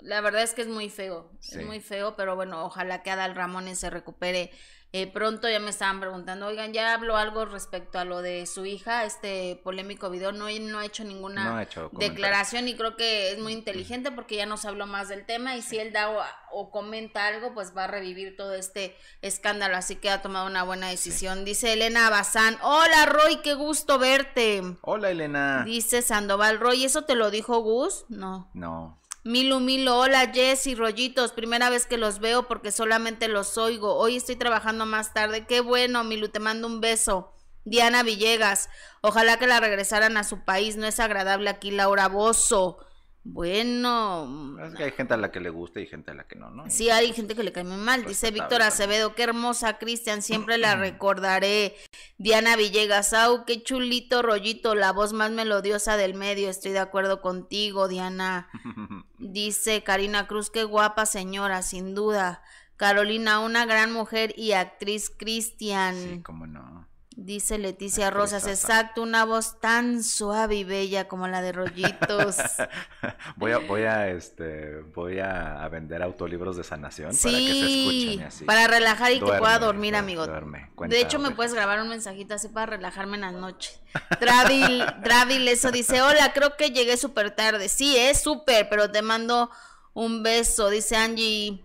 la 0.00 0.20
verdad 0.20 0.42
es 0.42 0.54
que 0.54 0.62
es 0.62 0.68
muy 0.68 0.88
feo, 0.88 1.30
es 1.40 1.64
muy 1.64 1.80
feo, 1.80 2.16
pero 2.16 2.36
bueno, 2.36 2.64
ojalá 2.64 3.02
que 3.02 3.10
Adal 3.10 3.34
Ramones 3.34 3.78
se 3.78 3.90
recupere 3.90 4.50
eh, 4.94 5.10
pronto 5.10 5.48
ya 5.48 5.58
me 5.58 5.70
estaban 5.70 6.00
preguntando, 6.00 6.46
oigan, 6.46 6.74
ya 6.74 6.92
habló 6.92 7.16
algo 7.16 7.46
respecto 7.46 7.98
a 7.98 8.04
lo 8.04 8.20
de 8.20 8.44
su 8.44 8.66
hija, 8.66 9.06
este 9.06 9.58
polémico 9.64 10.10
video, 10.10 10.32
no, 10.32 10.48
no 10.50 10.78
ha 10.78 10.84
hecho 10.84 11.02
ninguna 11.02 11.66
declaración 11.92 12.68
y 12.68 12.74
creo 12.74 12.94
que 12.94 13.32
es 13.32 13.38
muy 13.38 13.54
inteligente 13.54 14.12
porque 14.12 14.36
ya 14.36 14.44
no 14.44 14.58
se 14.58 14.68
habló 14.68 14.86
más 14.86 15.08
del 15.08 15.24
tema 15.24 15.56
y 15.56 15.62
si 15.62 15.78
él 15.78 15.94
da 15.94 16.10
o, 16.50 16.70
comenta 16.70 17.26
algo, 17.26 17.54
pues 17.54 17.74
va 17.74 17.84
a 17.84 17.86
revivir 17.86 18.36
todo 18.36 18.52
este 18.52 18.94
escándalo, 19.22 19.76
así 19.76 19.96
que 19.96 20.10
ha 20.10 20.20
tomado 20.20 20.46
una 20.46 20.62
buena 20.62 20.88
decisión. 20.88 21.46
Dice 21.46 21.72
Elena 21.72 22.10
Bazán, 22.10 22.58
hola 22.62 23.06
Roy, 23.06 23.36
qué 23.42 23.54
gusto 23.54 23.98
verte. 23.98 24.62
Hola 24.82 25.10
Elena. 25.10 25.64
Dice 25.64 26.02
Sandoval, 26.02 26.60
Roy, 26.60 26.84
¿eso 26.84 27.04
te 27.04 27.14
lo 27.14 27.30
dijo 27.30 27.60
Gus? 27.60 28.04
No. 28.10 28.50
No. 28.52 29.01
Milu, 29.24 29.60
Milu, 29.60 29.92
hola 29.92 30.32
Jessy, 30.32 30.74
rollitos, 30.74 31.30
primera 31.30 31.70
vez 31.70 31.86
que 31.86 31.96
los 31.96 32.18
veo 32.18 32.48
porque 32.48 32.72
solamente 32.72 33.28
los 33.28 33.56
oigo. 33.56 33.94
Hoy 33.94 34.16
estoy 34.16 34.34
trabajando 34.34 34.84
más 34.84 35.14
tarde. 35.14 35.46
Qué 35.46 35.60
bueno, 35.60 36.02
Milu, 36.02 36.28
te 36.28 36.40
mando 36.40 36.66
un 36.66 36.80
beso. 36.80 37.32
Diana 37.64 38.02
Villegas, 38.02 38.68
ojalá 39.00 39.38
que 39.38 39.46
la 39.46 39.60
regresaran 39.60 40.16
a 40.16 40.24
su 40.24 40.44
país, 40.44 40.76
no 40.76 40.88
es 40.88 40.98
agradable 40.98 41.50
aquí 41.50 41.70
Laura 41.70 42.08
Bozo. 42.08 42.78
Bueno. 43.24 44.56
Es 44.66 44.74
que 44.74 44.84
hay 44.84 44.90
gente 44.90 45.14
a 45.14 45.16
la 45.16 45.30
que 45.30 45.38
le 45.38 45.50
gusta 45.50 45.80
y 45.80 45.86
gente 45.86 46.10
a 46.10 46.14
la 46.14 46.24
que 46.24 46.34
no, 46.34 46.50
¿no? 46.50 46.68
Sí, 46.68 46.90
hay 46.90 47.12
gente 47.12 47.36
que 47.36 47.44
le 47.44 47.52
cae 47.52 47.62
muy 47.62 47.76
mal. 47.76 48.04
Dice 48.04 48.32
Víctor 48.32 48.62
Acevedo, 48.62 49.14
qué 49.14 49.22
hermosa 49.22 49.78
Cristian, 49.78 50.22
siempre 50.22 50.58
la 50.58 50.74
recordaré. 50.76 51.76
Diana 52.18 52.56
Villegas, 52.56 53.12
au, 53.12 53.44
qué 53.44 53.62
chulito 53.62 54.22
rollito, 54.22 54.74
la 54.74 54.92
voz 54.92 55.12
más 55.12 55.30
melodiosa 55.30 55.96
del 55.96 56.14
medio. 56.14 56.50
Estoy 56.50 56.72
de 56.72 56.80
acuerdo 56.80 57.20
contigo, 57.20 57.86
Diana. 57.86 58.48
Dice 59.18 59.84
Karina 59.84 60.26
Cruz, 60.26 60.50
qué 60.50 60.64
guapa 60.64 61.06
señora, 61.06 61.62
sin 61.62 61.94
duda. 61.94 62.42
Carolina, 62.76 63.38
una 63.38 63.64
gran 63.66 63.92
mujer 63.92 64.34
y 64.36 64.52
actriz 64.52 65.10
Cristian. 65.10 65.94
Sí, 65.94 66.22
cómo 66.22 66.48
no. 66.48 66.81
Dice 67.16 67.58
Leticia 67.58 68.10
Rosas, 68.10 68.46
exacto, 68.46 69.02
una 69.02 69.24
voz 69.24 69.60
tan 69.60 70.02
suave 70.02 70.56
y 70.56 70.64
bella 70.64 71.08
como 71.08 71.28
la 71.28 71.42
de 71.42 71.52
Rollitos. 71.52 72.36
voy 73.36 73.52
a, 73.52 73.58
voy 73.58 73.82
a, 73.82 74.08
este, 74.08 74.80
voy 74.94 75.18
a, 75.18 75.68
vender 75.68 76.02
autolibros 76.02 76.56
de 76.56 76.64
sanación 76.64 77.10
para 77.10 77.38
que 77.38 77.52
se 77.52 77.78
escuchen 77.78 78.26
así. 78.26 78.44
Para 78.44 78.66
relajar 78.66 79.12
y 79.12 79.20
que 79.20 79.26
pueda 79.26 79.58
dormir, 79.58 79.94
amigo. 79.94 80.26
de 80.26 81.00
hecho, 81.00 81.18
me 81.18 81.32
puedes 81.32 81.52
grabar 81.52 81.80
un 81.80 81.88
mensajito 81.88 82.34
así 82.34 82.48
para 82.48 82.66
relajarme 82.66 83.16
en 83.16 83.22
la 83.22 83.32
noche. 83.32 83.78
Travil, 84.18 84.84
Travil, 85.02 85.46
eso 85.48 85.70
dice, 85.70 86.00
hola, 86.00 86.32
creo 86.32 86.56
que 86.56 86.70
llegué 86.70 86.96
súper 86.96 87.32
tarde. 87.32 87.68
Sí, 87.68 87.96
es 87.96 88.22
súper, 88.22 88.68
pero 88.68 88.90
te 88.90 89.02
mando 89.02 89.50
un 89.92 90.22
beso, 90.22 90.70
dice 90.70 90.96
Angie. 90.96 91.62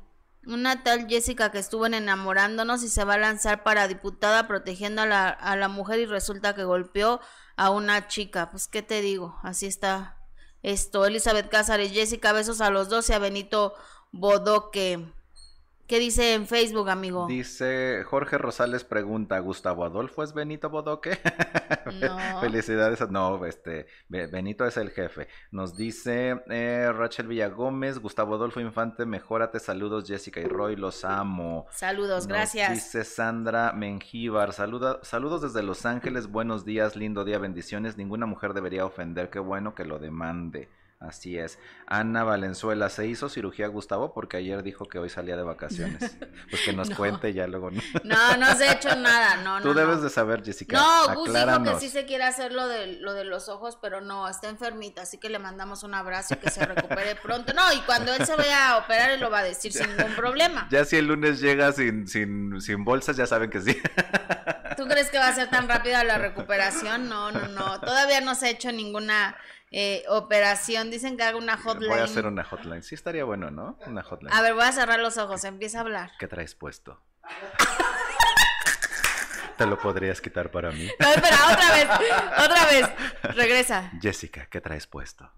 Una 0.48 0.82
tal 0.82 1.08
Jessica 1.08 1.52
que 1.52 1.60
estuvo 1.60 1.86
enamorándonos 1.86 2.82
y 2.82 2.88
se 2.88 3.04
va 3.04 3.16
a 3.16 3.18
lanzar 3.18 3.64
para 3.64 3.90
diputada 3.90 4.48
protegiendo 4.48 5.02
a 5.02 5.06
la, 5.06 5.30
a 5.30 5.58
la 5.58 5.68
mujer 5.68 6.00
y 6.00 6.06
resulta 6.06 6.56
que 6.56 6.64
golpeó 6.64 7.20
a 7.58 7.70
una 7.70 8.08
chica. 8.08 8.50
Pues, 8.50 8.70
¿qué 8.70 8.82
te 8.82 9.02
digo? 9.02 9.38
Así 9.44 9.66
está 9.66 10.18
esto. 10.64 11.06
Elizabeth 11.06 11.50
Cázares, 11.50 11.92
Jessica, 11.92 12.32
besos 12.32 12.62
a 12.62 12.70
los 12.70 12.88
dos 12.88 13.10
y 13.10 13.14
a 13.14 13.20
Benito 13.20 13.74
Bodoque. 14.14 15.12
¿Qué 15.88 16.00
dice 16.00 16.34
en 16.34 16.48
Facebook, 16.48 16.90
amigo? 16.90 17.28
Dice 17.28 18.04
Jorge 18.04 18.38
Rosales 18.38 18.84
pregunta, 18.84 19.40
¿Gustavo 19.40 19.86
Adolfo 19.86 20.22
es 20.22 20.34
Benito 20.34 20.70
Bodoque? 20.70 21.18
No. 21.88 22.18
Felicidades. 22.42 23.10
No, 23.10 23.46
este, 23.46 23.88
Benito 24.10 24.66
es 24.66 24.76
el 24.76 24.90
jefe. 24.90 25.30
Nos 25.52 25.78
dice 25.78 26.42
eh, 26.50 26.92
Rachel 26.94 27.28
Villagómez, 27.28 28.00
Gustavo 28.00 28.36
Adolfo 28.36 28.60
Infante, 28.60 29.06
mejórate. 29.06 29.62
Saludos 29.62 30.06
Jessica 30.06 30.42
y 30.42 30.46
Roy, 30.46 30.76
los 30.76 31.06
amo. 31.06 31.66
Saludos, 31.72 32.28
gracias. 32.28 32.74
Dice 32.74 33.06
Sandra 33.06 33.72
Mengíbar, 33.72 34.52
saluda, 34.52 35.00
saludos 35.04 35.42
desde 35.42 35.64
Los 35.64 35.86
Ángeles, 35.86 36.28
buenos 36.28 36.66
días, 36.66 36.98
lindo 36.98 37.24
día, 37.24 37.40
bendiciones. 37.40 37.96
Ninguna 37.96 38.26
mujer 38.26 38.54
debería 38.54 38.86
ofender, 38.86 39.30
qué 39.30 39.40
bueno 39.40 39.74
que 39.74 39.86
lo 39.86 39.98
demande. 39.98 40.68
Así 41.00 41.38
es. 41.38 41.60
Ana 41.86 42.24
Valenzuela, 42.24 42.90
¿se 42.90 43.06
hizo 43.06 43.30
cirugía 43.30 43.68
Gustavo? 43.68 44.16
Porque 44.16 44.38
ayer 44.38 44.64
dijo 44.64 44.90
que 44.90 44.98
hoy 44.98 45.10
salía 45.10 45.38
de 45.38 45.44
vacaciones. 45.44 46.18
Pues 46.50 46.62
que 46.62 46.72
nos 46.72 46.90
cuente 46.92 47.34
ya 47.34 47.46
luego. 47.46 47.72
No, 47.72 47.82
no, 48.04 48.38
no 48.38 48.56
se 48.56 48.70
ha 48.70 48.74
hecho 48.74 48.96
nada, 48.96 49.38
no, 49.38 49.62
Tú 49.62 49.74
debes 49.74 50.02
de 50.02 50.10
saber, 50.10 50.44
Jessica. 50.46 50.78
No, 50.78 51.14
Gus 51.14 51.34
dijo 51.34 51.64
que 51.64 51.80
sí 51.80 51.90
se 51.90 52.06
quiere 52.06 52.24
hacer 52.24 52.54
lo 52.54 52.68
de, 52.68 53.02
lo 53.02 53.14
de 53.14 53.26
los 53.26 53.50
ojos, 53.50 53.78
pero 53.82 54.00
no, 54.00 54.30
está 54.30 54.48
enfermita, 54.48 55.02
así 55.02 55.18
que 55.18 55.30
le 55.30 55.40
mandamos 55.40 55.84
un 55.84 55.94
abrazo 55.94 56.36
y 56.36 56.38
que 56.38 56.50
se 56.50 56.66
recupere 56.66 57.16
pronto. 57.22 57.54
No, 57.54 57.74
y 57.74 57.82
cuando 57.82 58.14
él 58.14 58.26
se 58.26 58.36
vaya 58.36 58.70
a 58.70 58.78
operar, 58.78 59.10
él 59.12 59.20
lo 59.20 59.30
va 59.30 59.40
a 59.40 59.44
decir 59.44 59.74
sin 59.74 59.90
ningún 59.98 60.16
problema. 60.16 60.70
Ya 60.72 60.86
si 60.86 60.96
el 60.96 61.08
lunes 61.08 61.42
llega 61.42 61.74
sin, 61.74 62.08
sin, 62.08 62.62
sin 62.62 62.86
bolsas, 62.86 63.18
ya 63.18 63.28
saben 63.28 63.50
que 63.50 63.60
sí. 63.60 63.78
¿Tú 64.78 64.88
crees 64.88 65.10
que 65.10 65.18
va 65.18 65.28
a 65.28 65.36
ser 65.36 65.50
tan 65.50 65.68
rápida 65.70 66.04
la 66.04 66.18
recuperación? 66.18 67.10
No, 67.10 67.32
no, 67.32 67.48
no. 67.48 67.82
Todavía 67.82 68.22
no 68.22 68.36
se 68.36 68.46
ha 68.46 68.50
hecho 68.52 68.72
ninguna 68.72 69.36
eh, 69.72 70.04
operación. 70.10 70.92
Dicen 70.92 71.18
que 71.18 71.24
haga 71.24 71.38
una 71.38 71.58
hotline. 71.58 71.90
Voy 71.90 72.00
a 72.00 72.04
hacer 72.04 72.26
una 72.26 72.44
hotline. 72.44 72.84
Sí, 72.84 72.96
estaría 72.96 73.24
bueno, 73.24 73.52
¿no? 73.52 73.78
Una 73.86 74.04
hotline. 74.04 74.34
A 74.34 74.42
ver, 74.42 74.54
voy 74.54 74.64
a 74.64 74.72
cerrar 74.72 75.00
los 75.00 75.18
ojos. 75.18 75.44
Empieza 75.44 75.80
a 75.80 75.82
hablar. 75.82 76.12
¿Qué 76.20 76.28
traes 76.28 76.56
puesto? 76.56 77.02
¿Te 79.58 79.66
lo 79.66 79.80
podrías 79.80 80.22
quitar 80.22 80.52
para 80.52 80.72
mí? 80.72 80.88
No, 81.00 81.10
espera, 81.12 81.38
otra 81.52 81.72
vez. 81.72 81.88
Otra 82.46 82.66
vez. 82.66 82.90
Regresa. 83.36 83.92
Jessica, 84.00 84.48
¿qué 84.52 84.62
traes 84.62 84.86
puesto? 84.86 85.32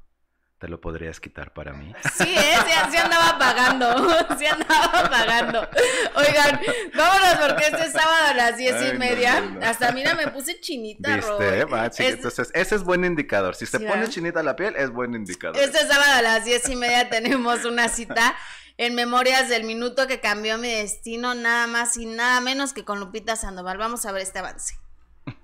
¿Te 0.60 0.68
lo 0.68 0.82
podrías 0.82 1.22
quitar 1.22 1.53
para 1.53 1.72
mí? 1.72 1.93
Sí, 2.18 2.36
¿eh? 2.36 2.55
sí, 2.91 2.97
andaba 2.97 3.39
pagando. 3.39 3.88
Sí 4.38 4.45
andaba 4.45 5.10
pagando. 5.10 5.70
Oigan, 6.16 6.60
vámonos 6.95 7.36
porque 7.47 7.64
este 7.68 7.91
sábado 7.91 8.28
a 8.32 8.34
las 8.34 8.57
diez 8.57 8.76
y 8.93 8.97
media. 8.97 9.57
Hasta 9.64 9.93
mira, 9.93 10.16
me 10.16 10.28
puse 10.28 10.60
chinita, 10.60 11.16
¿Viste? 11.16 12.10
Entonces, 12.10 12.51
ese 12.53 12.76
es 12.76 12.84
buen 12.84 13.05
indicador. 13.05 13.55
Si 13.55 13.66
se 13.66 13.80
pone 13.80 14.10
chinita 14.10 14.43
la 14.43 14.57
piel, 14.57 14.76
es 14.76 14.89
buen 14.89 15.14
indicador. 15.16 15.57
Este 15.57 15.80
sábado 15.88 16.12
a 16.14 16.22
las 16.22 16.43
diez 16.43 16.68
y 16.68 16.76
media 16.76 17.10
tenemos 17.10 17.64
una 17.64 17.88
cita 17.88 18.36
en 18.78 18.95
Memorias 18.95 19.47
del 19.47 19.64
Minuto 19.64 20.07
que 20.07 20.20
cambió 20.20 20.57
mi 20.57 20.70
destino, 20.70 21.36
nada 21.36 21.68
más 21.68 21.95
y 21.95 22.05
nada 22.05 22.41
menos 22.41 22.74
que 22.74 22.84
con 22.84 22.99
Lupita 22.99 23.38
Sandoval. 23.38 23.78
Vamos 23.78 24.05
a 24.05 24.12
ver 24.12 24.24
este 24.24 24.39
avance. 24.39 24.76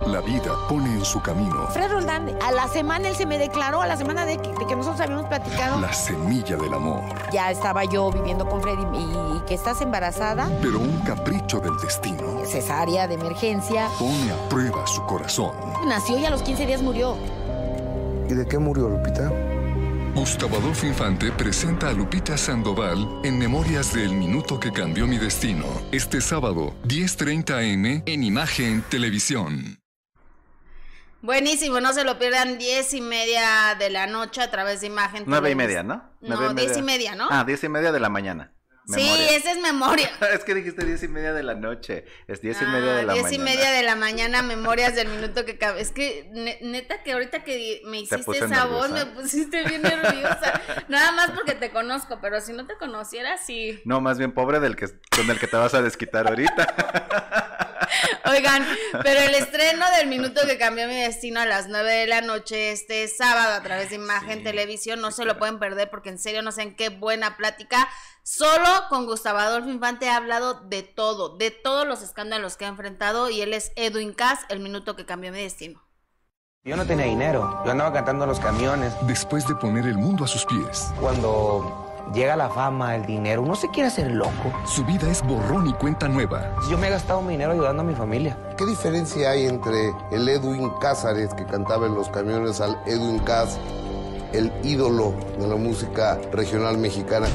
La 0.05 0.21
vida 0.21 0.51
pone 0.69 0.89
en 0.91 1.05
su 1.05 1.21
camino. 1.21 1.67
Fred 1.69 1.91
Roldán, 1.91 2.29
a 2.41 2.51
la 2.51 2.67
semana 2.67 3.07
él 3.07 3.15
se 3.15 3.25
me 3.25 3.37
declaró, 3.37 3.81
a 3.81 3.87
la 3.87 3.97
semana 3.97 4.25
de 4.25 4.37
que, 4.37 4.75
nosotros 4.75 4.99
habíamos 5.01 5.27
platicado. 5.27 5.79
La 5.79 5.93
semilla 5.93 6.57
del 6.57 6.73
amor. 6.73 7.01
Ya 7.31 7.51
estaba 7.51 7.85
yo 7.85 8.11
viviendo 8.11 8.47
con 8.47 8.61
Freddy 8.61 8.83
y, 8.97 9.39
que 9.47 9.55
estás 9.55 9.81
embarazada. 9.81 10.49
Pero 10.61 10.79
un 10.79 10.99
capricho 10.99 11.59
del 11.59 11.77
destino. 11.77 12.45
Cesárea 12.45 13.07
de 13.07 13.15
emergencia. 13.15 13.87
Pone 13.99 14.31
a 14.31 14.49
prueba 14.49 14.85
su 14.87 15.03
corazón. 15.05 15.51
Nació 15.87 16.17
y 16.17 16.25
a 16.25 16.29
los 16.29 16.41
15 16.41 16.65
días 16.65 16.81
murió. 16.81 17.15
¿Y 18.29 18.33
de 18.33 18.45
qué 18.47 18.57
murió 18.57 18.89
Lupita? 18.89 19.31
Gustavo 20.15 20.55
Adolfo 20.55 20.85
Infante 20.85 21.29
presenta 21.33 21.89
a 21.89 21.91
Lupita 21.91 22.37
Sandoval 22.37 23.19
en 23.25 23.37
Memorias 23.37 23.93
del 23.93 24.13
Minuto 24.13 24.57
que 24.57 24.71
Cambió 24.71 25.07
Mi 25.07 25.17
Destino. 25.17 25.65
Este 25.91 26.21
sábado, 26.21 26.73
10.30 26.85 27.51
am 27.51 28.01
en 28.05 28.23
Imagen 28.23 28.81
Televisión. 28.83 29.77
Buenísimo, 31.21 31.81
no 31.81 31.91
se 31.91 32.05
lo 32.05 32.17
pierdan, 32.17 32.57
diez 32.57 32.93
y 32.93 33.01
media 33.01 33.75
de 33.77 33.89
la 33.89 34.07
noche 34.07 34.41
a 34.41 34.49
través 34.49 34.79
de 34.79 34.87
Imagen 34.87 35.25
Nueve 35.27 35.51
y 35.51 35.55
media, 35.55 35.83
¿no? 35.83 36.01
No, 36.21 36.53
diez 36.53 36.77
y 36.77 36.81
media, 36.81 37.15
¿no? 37.15 37.27
Ah, 37.29 37.43
diez 37.43 37.61
y 37.65 37.67
media 37.67 37.91
de 37.91 37.99
la 37.99 38.07
mañana. 38.07 38.54
Sí, 38.87 39.09
esa 39.31 39.51
es 39.51 39.59
memoria. 39.59 40.09
es 40.33 40.43
que 40.43 40.53
dijiste 40.53 40.85
diez 40.85 41.01
y 41.03 41.07
media 41.07 41.33
de 41.33 41.43
la 41.43 41.55
noche. 41.55 42.05
Es 42.27 42.41
diez 42.41 42.61
y 42.61 42.65
media 42.65 42.93
de 42.93 43.03
la 43.03 43.13
mañana. 43.13 43.27
Diez 43.27 43.31
y 43.31 43.39
media 43.39 43.71
de 43.71 43.83
la 43.83 43.95
mañana, 43.95 44.41
memorias 44.43 44.95
del 44.95 45.07
minuto 45.07 45.45
que 45.45 45.57
cabe. 45.57 45.81
Es 45.81 45.91
que, 45.91 46.29
neta, 46.61 47.01
que 47.03 47.13
ahorita 47.13 47.43
que 47.43 47.81
me 47.85 48.01
hiciste 48.01 48.37
esa 48.37 48.65
voz, 48.65 48.91
me 48.91 49.05
pusiste 49.05 49.63
bien 49.63 49.81
nerviosa. 49.81 50.61
Nada 50.87 51.11
más 51.11 51.31
porque 51.31 51.53
te 51.53 51.71
conozco, 51.71 52.19
pero 52.21 52.41
si 52.41 52.53
no 52.53 52.65
te 52.65 52.77
conociera, 52.77 53.37
sí. 53.37 53.81
No, 53.85 54.01
más 54.01 54.17
bien 54.17 54.31
pobre 54.33 54.59
del 54.59 54.75
que, 54.75 54.87
con 55.15 55.29
el 55.29 55.39
que 55.39 55.47
te 55.47 55.57
vas 55.57 55.73
a 55.73 55.81
desquitar 55.81 56.27
ahorita. 56.27 57.61
Oigan, 58.25 58.65
pero 59.03 59.19
el 59.19 59.35
estreno 59.35 59.85
del 59.97 60.07
minuto 60.07 60.41
que 60.45 60.57
cambió 60.57 60.87
mi 60.87 60.95
destino 60.95 61.39
a 61.39 61.45
las 61.45 61.67
nueve 61.67 61.91
de 61.91 62.07
la 62.07 62.21
noche 62.21 62.71
este 62.71 63.07
sábado 63.07 63.53
a 63.53 63.63
través 63.63 63.89
de 63.89 63.95
Imagen 63.95 64.43
Televisión, 64.43 65.01
no 65.01 65.11
se 65.11 65.25
lo 65.25 65.37
pueden 65.37 65.59
perder 65.59 65.89
porque 65.89 66.09
en 66.09 66.19
serio 66.19 66.41
no 66.41 66.51
sé 66.51 66.63
en 66.63 66.75
qué 66.75 66.89
buena 66.89 67.37
plática 67.37 67.87
Solo 68.27 68.67
con 68.89 69.05
Gustavo 69.05 69.37
Adolfo 69.37 69.69
Infante 69.69 70.09
ha 70.09 70.15
hablado 70.15 70.55
de 70.55 70.81
todo, 70.81 71.37
de 71.37 71.51
todos 71.51 71.85
los 71.87 72.01
escándalos 72.01 72.57
que 72.57 72.65
ha 72.65 72.69
enfrentado 72.69 73.29
y 73.29 73.41
él 73.41 73.53
es 73.53 73.71
Edwin 73.75 74.13
Cass, 74.13 74.39
el 74.49 74.61
minuto 74.61 74.95
que 74.95 75.05
cambió 75.05 75.31
mi 75.31 75.37
destino. 75.37 75.83
Yo 76.63 76.75
no 76.75 76.87
tenía 76.87 77.05
dinero, 77.05 77.61
yo 77.63 77.69
andaba 77.69 77.93
cantando 77.93 78.25
los 78.25 78.39
camiones. 78.39 78.95
Después 79.05 79.47
de 79.47 79.53
poner 79.53 79.85
el 79.85 79.99
mundo 79.99 80.23
a 80.23 80.27
sus 80.27 80.43
pies. 80.43 80.91
Cuando 80.99 81.84
llega 82.13 82.35
la 82.35 82.49
fama, 82.49 82.95
el 82.95 83.05
dinero, 83.05 83.41
uno 83.41 83.55
se 83.55 83.69
quiere 83.69 83.87
hacer 83.87 84.11
loco. 84.11 84.53
Su 84.65 84.83
vida 84.85 85.09
es 85.09 85.21
borrón 85.23 85.67
y 85.67 85.73
cuenta 85.73 86.07
nueva. 86.07 86.55
Yo 86.69 86.77
me 86.77 86.87
he 86.87 86.91
gastado 86.91 87.21
mi 87.21 87.33
dinero 87.33 87.51
ayudando 87.51 87.81
a 87.83 87.85
mi 87.85 87.95
familia. 87.95 88.37
¿Qué 88.57 88.65
diferencia 88.65 89.31
hay 89.31 89.45
entre 89.45 89.91
el 90.11 90.27
Edwin 90.27 90.69
Cázares 90.79 91.33
que 91.33 91.45
cantaba 91.45 91.87
en 91.87 91.95
los 91.95 92.09
camiones 92.09 92.61
al 92.61 92.79
Edwin 92.85 93.19
Cass 93.19 93.59
el 94.35 94.51
ídolo 94.63 95.15
de 95.39 95.47
la 95.47 95.55
música 95.55 96.19
regional 96.31 96.77
mexicana. 96.77 97.27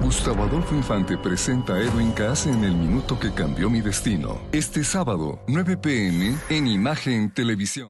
Gustavo 0.00 0.44
Adolfo 0.44 0.74
Infante 0.74 1.16
presenta 1.16 1.74
a 1.74 1.80
Edwin 1.80 2.12
Cass 2.12 2.46
en 2.46 2.64
El 2.64 2.74
Minuto 2.74 3.18
que 3.18 3.32
Cambió 3.32 3.70
Mi 3.70 3.80
Destino. 3.80 4.38
Este 4.50 4.82
sábado, 4.84 5.38
9 5.46 5.76
pm, 5.76 6.36
en 6.48 6.66
Imagen 6.66 7.32
Televisión. 7.32 7.88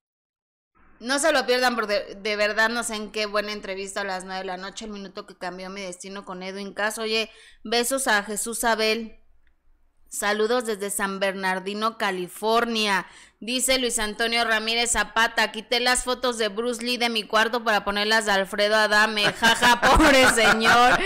No 1.02 1.18
se 1.18 1.32
lo 1.32 1.44
pierdan 1.46 1.74
porque 1.74 2.16
de, 2.16 2.36
verdad 2.36 2.68
no 2.68 2.84
sé 2.84 2.94
en 2.94 3.10
qué 3.10 3.26
buena 3.26 3.50
entrevista 3.50 4.02
a 4.02 4.04
las 4.04 4.24
9 4.24 4.42
de 4.42 4.46
la 4.46 4.56
noche, 4.56 4.84
El 4.84 4.92
Minuto 4.92 5.26
que 5.26 5.36
Cambió 5.36 5.68
Mi 5.68 5.80
Destino 5.80 6.24
con 6.24 6.44
Edwin 6.44 6.72
Cass. 6.72 6.98
Oye, 6.98 7.28
besos 7.64 8.06
a 8.06 8.22
Jesús 8.22 8.62
Abel. 8.62 9.18
Saludos 10.06 10.64
desde 10.64 10.90
San 10.90 11.18
Bernardino, 11.18 11.98
California. 11.98 13.06
Dice 13.40 13.80
Luis 13.80 13.98
Antonio 13.98 14.44
Ramírez 14.44 14.92
Zapata, 14.92 15.50
quité 15.50 15.80
las 15.80 16.04
fotos 16.04 16.38
de 16.38 16.46
Bruce 16.46 16.84
Lee 16.84 16.98
de 16.98 17.08
mi 17.08 17.24
cuarto 17.24 17.64
para 17.64 17.82
ponerlas 17.82 18.26
de 18.26 18.32
Alfredo 18.32 18.76
Adame. 18.76 19.24
Jaja, 19.40 19.80
pobre 19.80 20.28
señor. 20.28 21.00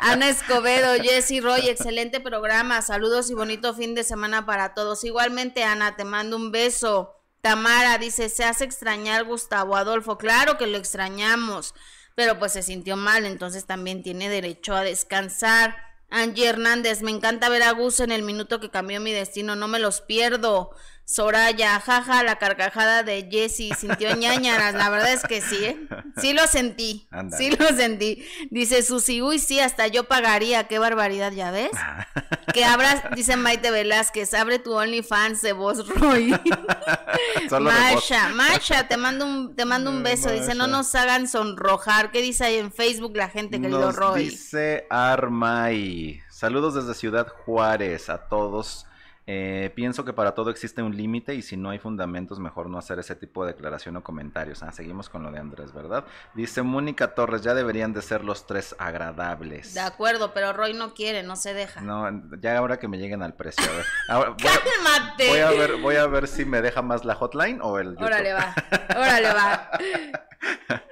Ana 0.00 0.28
Escobedo, 0.28 1.02
Jesse 1.02 1.42
Roy, 1.42 1.66
excelente 1.66 2.20
programa. 2.20 2.82
Saludos 2.82 3.30
y 3.30 3.34
bonito 3.34 3.72
fin 3.72 3.94
de 3.94 4.04
semana 4.04 4.44
para 4.44 4.74
todos. 4.74 5.02
Igualmente, 5.02 5.64
Ana, 5.64 5.96
te 5.96 6.04
mando 6.04 6.36
un 6.36 6.52
beso. 6.52 7.19
Tamara 7.40 7.98
dice, 7.98 8.28
se 8.28 8.44
hace 8.44 8.64
extrañar 8.64 9.24
Gustavo 9.24 9.76
Adolfo. 9.76 10.18
Claro 10.18 10.58
que 10.58 10.66
lo 10.66 10.76
extrañamos, 10.76 11.74
pero 12.14 12.38
pues 12.38 12.52
se 12.52 12.62
sintió 12.62 12.96
mal, 12.96 13.24
entonces 13.24 13.66
también 13.66 14.02
tiene 14.02 14.28
derecho 14.28 14.74
a 14.74 14.82
descansar. 14.82 15.76
Angie 16.10 16.48
Hernández, 16.48 17.02
me 17.02 17.12
encanta 17.12 17.48
ver 17.48 17.62
a 17.62 17.70
Gus 17.72 18.00
en 18.00 18.10
el 18.10 18.22
minuto 18.22 18.60
que 18.60 18.70
cambió 18.70 19.00
mi 19.00 19.12
destino, 19.12 19.56
no 19.56 19.68
me 19.68 19.78
los 19.78 20.00
pierdo. 20.00 20.70
Soraya, 21.10 21.80
jaja, 21.80 22.22
la 22.22 22.36
carcajada 22.36 23.02
de 23.02 23.26
Jesse, 23.28 23.76
sintió 23.76 24.14
ñañaras, 24.14 24.74
la 24.74 24.88
verdad 24.90 25.12
es 25.12 25.24
que 25.24 25.40
sí, 25.40 25.56
¿eh? 25.64 25.88
Sí 26.20 26.32
lo 26.34 26.46
sentí, 26.46 27.08
sí 27.36 27.50
lo 27.50 27.66
sentí. 27.74 28.24
Dice 28.52 28.84
Susi, 28.84 29.20
uy, 29.20 29.40
sí, 29.40 29.58
hasta 29.58 29.88
yo 29.88 30.04
pagaría, 30.04 30.68
qué 30.68 30.78
barbaridad, 30.78 31.32
¿ya 31.32 31.50
ves? 31.50 31.72
que 32.54 32.64
abras, 32.64 33.02
dice 33.16 33.36
Maite 33.36 33.72
Velázquez, 33.72 34.34
abre 34.34 34.60
tu 34.60 34.72
OnlyFans 34.72 35.42
de 35.42 35.52
voz, 35.52 35.88
Roy. 35.88 36.30
Masha, 37.60 38.28
Masha, 38.28 38.86
te 38.86 38.96
mando 38.96 39.26
un, 39.26 39.56
te 39.56 39.64
mando 39.64 39.90
un 39.90 40.04
beso, 40.04 40.30
dice, 40.30 40.54
no 40.54 40.68
nos 40.68 40.94
hagan 40.94 41.26
sonrojar, 41.26 42.12
¿qué 42.12 42.22
dice 42.22 42.44
ahí 42.44 42.58
en 42.58 42.70
Facebook 42.70 43.16
la 43.16 43.28
gente, 43.28 43.60
querido 43.60 43.80
nos 43.80 43.96
Roy? 43.96 44.28
Dice 44.28 44.86
Armay, 44.88 46.22
saludos 46.28 46.76
desde 46.76 46.94
Ciudad 46.94 47.26
Juárez 47.44 48.08
a 48.08 48.28
todos 48.28 48.86
eh, 49.32 49.70
pienso 49.76 50.04
que 50.04 50.12
para 50.12 50.34
todo 50.34 50.50
existe 50.50 50.82
un 50.82 50.96
límite 50.96 51.36
y 51.36 51.42
si 51.42 51.56
no 51.56 51.70
hay 51.70 51.78
fundamentos, 51.78 52.40
mejor 52.40 52.68
no 52.68 52.78
hacer 52.78 52.98
ese 52.98 53.14
tipo 53.14 53.46
de 53.46 53.52
declaración 53.52 53.96
o 53.96 54.02
comentarios. 54.02 54.64
Ah, 54.64 54.72
seguimos 54.72 55.08
con 55.08 55.22
lo 55.22 55.30
de 55.30 55.38
Andrés, 55.38 55.72
¿verdad? 55.72 56.04
Dice 56.34 56.62
Mónica 56.62 57.14
Torres, 57.14 57.42
ya 57.42 57.54
deberían 57.54 57.92
de 57.92 58.02
ser 58.02 58.24
los 58.24 58.48
tres 58.48 58.74
agradables. 58.80 59.72
De 59.72 59.78
acuerdo, 59.82 60.34
pero 60.34 60.52
Roy 60.52 60.74
no 60.74 60.94
quiere, 60.94 61.22
no 61.22 61.36
se 61.36 61.54
deja. 61.54 61.80
No, 61.80 62.10
ya 62.40 62.58
ahora 62.58 62.80
que 62.80 62.88
me 62.88 62.98
lleguen 62.98 63.22
al 63.22 63.34
precio. 63.34 63.64
A 63.70 63.76
ver. 63.76 63.86
Ahora, 64.08 64.30
voy, 64.30 64.38
¡Cálmate! 64.42 65.28
Voy 65.28 65.38
a, 65.38 65.50
ver, 65.50 65.76
voy 65.76 65.94
a 65.94 66.06
ver 66.08 66.26
si 66.26 66.44
me 66.44 66.60
deja 66.60 66.82
más 66.82 67.04
la 67.04 67.14
hotline 67.14 67.60
o 67.62 67.78
el 67.78 67.90
YouTube. 67.90 68.06
Órale 68.06 68.32
va, 68.32 68.52
órale 68.96 69.32
va. 69.32 69.70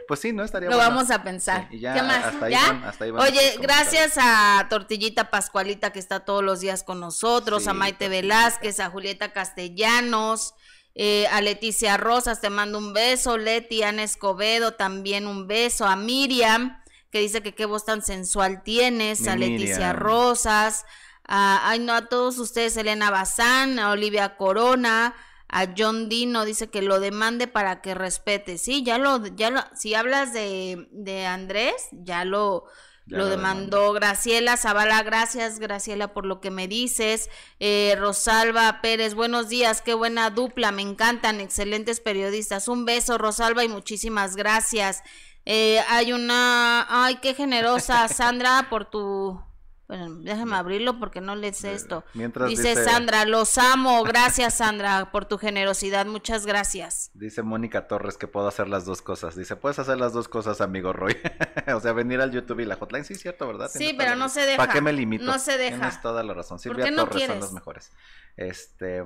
Pues 0.07 0.21
sí, 0.21 0.33
no 0.33 0.43
estaría 0.43 0.71
Lo 0.71 0.79
vamos 0.79 1.11
a 1.11 1.23
pensar. 1.23 1.69
ya, 1.71 1.95
¿Qué 1.95 2.03
más? 2.03 2.25
Hasta 2.25 2.47
ahí 2.47 2.53
¿Ya? 2.53 2.67
Van, 2.67 2.85
hasta 2.85 3.05
ahí 3.05 3.11
van 3.11 3.23
Oye, 3.23 3.57
gracias 3.61 4.15
a 4.19 4.67
Tortillita 4.71 5.31
Pascualita 5.31 5.91
que 5.91 5.99
está 5.99 6.21
todos 6.21 6.43
los 6.43 6.61
días 6.61 6.83
con 6.83 6.99
nosotros, 6.99 7.63
Sí, 7.63 7.69
a 7.69 7.75
Maite 7.75 8.07
Tortillita. 8.07 8.28
Velázquez, 8.29 8.81
a 8.81 8.91
Julieta 8.91 9.33
Castellanos, 9.33 10.55
eh, 10.95 11.27
a 11.29 11.41
Leticia 11.41 11.97
Rosas, 11.97 12.41
te 12.41 12.51
mando 12.51 12.79
un 12.79 12.93
beso, 12.93 13.39
Leti, 13.39 13.83
Ana 13.83 14.03
Escobedo, 14.03 14.75
también 14.75 15.27
un 15.27 15.47
beso, 15.47 15.87
a 15.87 15.97
Miriam, 15.97 16.83
que 17.11 17.21
dice 17.21 17.43
que 17.43 17.55
qué 17.55 17.65
voz 17.65 17.85
tan 17.85 18.03
sensual 18.03 18.63
tienes, 18.63 19.21
Mi 19.21 19.29
a 19.29 19.37
Leticia 19.37 19.93
Miriam. 19.93 19.97
Rosas, 19.97 20.85
a, 21.25 21.69
ay 21.71 21.79
no, 21.79 21.95
a 21.95 22.09
todos 22.09 22.39
ustedes, 22.39 22.77
Elena 22.77 23.11
Bazán, 23.11 23.79
a 23.79 23.91
Olivia 23.91 24.37
Corona, 24.37 25.15
a 25.49 25.69
John 25.77 26.11
Dino 26.11 26.45
dice 26.45 26.69
que 26.69 26.83
lo 26.83 27.01
demande 27.01 27.47
para 27.47 27.81
que 27.81 27.95
respete. 27.95 28.59
Sí, 28.59 28.83
ya 28.83 28.99
lo, 28.99 29.27
ya 29.29 29.49
lo, 29.49 29.63
si 29.75 29.95
hablas 29.95 30.35
de, 30.35 30.89
de 30.93 31.25
Andrés, 31.25 31.89
ya 31.93 32.27
lo, 32.27 32.65
Ya 33.09 33.17
lo 33.17 33.25
lo 33.25 33.31
demandó 33.31 33.93
Graciela 33.95 34.59
Zavala, 34.59 35.03
gracias 35.03 35.59
Graciela 35.59 36.13
por 36.13 36.27
lo 36.27 36.41
que 36.41 36.51
me 36.51 36.69
dices. 36.69 37.31
Eh, 37.59 37.97
Rosalba 37.99 38.81
Pérez, 38.83 39.15
buenos 39.15 39.49
días, 39.49 39.81
qué 39.81 39.95
buena 39.95 40.29
dupla, 40.29 40.73
me 40.73 40.83
encantan, 40.83 41.41
excelentes 41.41 42.01
periodistas. 42.01 42.69
Un 42.69 42.85
beso 42.85 43.17
Rosalba 43.17 43.65
y 43.65 43.69
muchísimas 43.69 44.37
gracias. 44.37 45.03
Eh, 45.47 45.81
hay 45.89 46.13
una, 46.13 46.87
ay, 46.91 47.17
qué 47.23 47.33
generosa 47.33 48.07
Sandra 48.09 48.67
por 48.69 48.85
tu... 48.85 49.41
Bueno, 49.89 50.17
déjame 50.21 50.55
abrirlo 50.55 50.99
porque 50.99 51.23
no 51.23 51.35
lees 51.35 51.65
esto. 51.65 52.05
Mientras 52.13 52.51
dice, 52.51 52.69
dice- 52.69 52.85
Sandra, 52.85 53.25
los 53.25 53.57
amo. 53.57 54.03
Gracias, 54.05 54.59
Sandra, 54.59 55.11
por 55.11 55.25
tu 55.25 55.39
generosidad. 55.39 56.05
Muchas 56.05 56.45
gracias. 56.45 57.11
Dice 57.15 57.43
Mónica 57.43 57.89
Torres 57.89 58.19
que 58.19 58.27
puedo 58.29 58.47
hacer 58.49 58.69
las 58.69 58.85
dos 58.85 59.01
cosas. 59.01 59.35
Dice, 59.35 59.57
puedes 59.57 59.79
hacer 59.79 59.97
las 59.97 60.13
dos 60.13 60.29
cosas, 60.29 60.61
amigo 60.61 60.93
Roy. 60.93 61.17
o 61.75 61.81
sea, 61.81 61.95
venir 61.95 62.21
al 62.21 62.33
YouTube 62.33 62.61
y 62.61 62.67
la 62.67 62.77
hotline. 62.77 63.07
Sí, 63.07 63.15
cierto, 63.15 63.47
¿verdad? 63.47 63.71
Sí, 63.73 63.95
pero 63.97 64.15
no 64.15 64.29
se 64.29 64.43
deja. 64.43 64.59
¿Para 64.59 64.75
qué 64.75 64.83
me 64.83 64.93
limito? 64.93 65.25
No 65.25 65.39
se 65.39 65.57
deja. 65.57 65.79
Tienes 65.79 66.03
toda 66.03 66.23
la 66.23 66.35
razón. 66.35 66.59
¿Por 66.59 66.63
Silvia 66.63 66.91
no 66.91 67.07
Torres 67.07 67.27
son 67.27 67.41
los 67.41 67.53
mejores. 67.55 67.91
Este... 68.37 69.03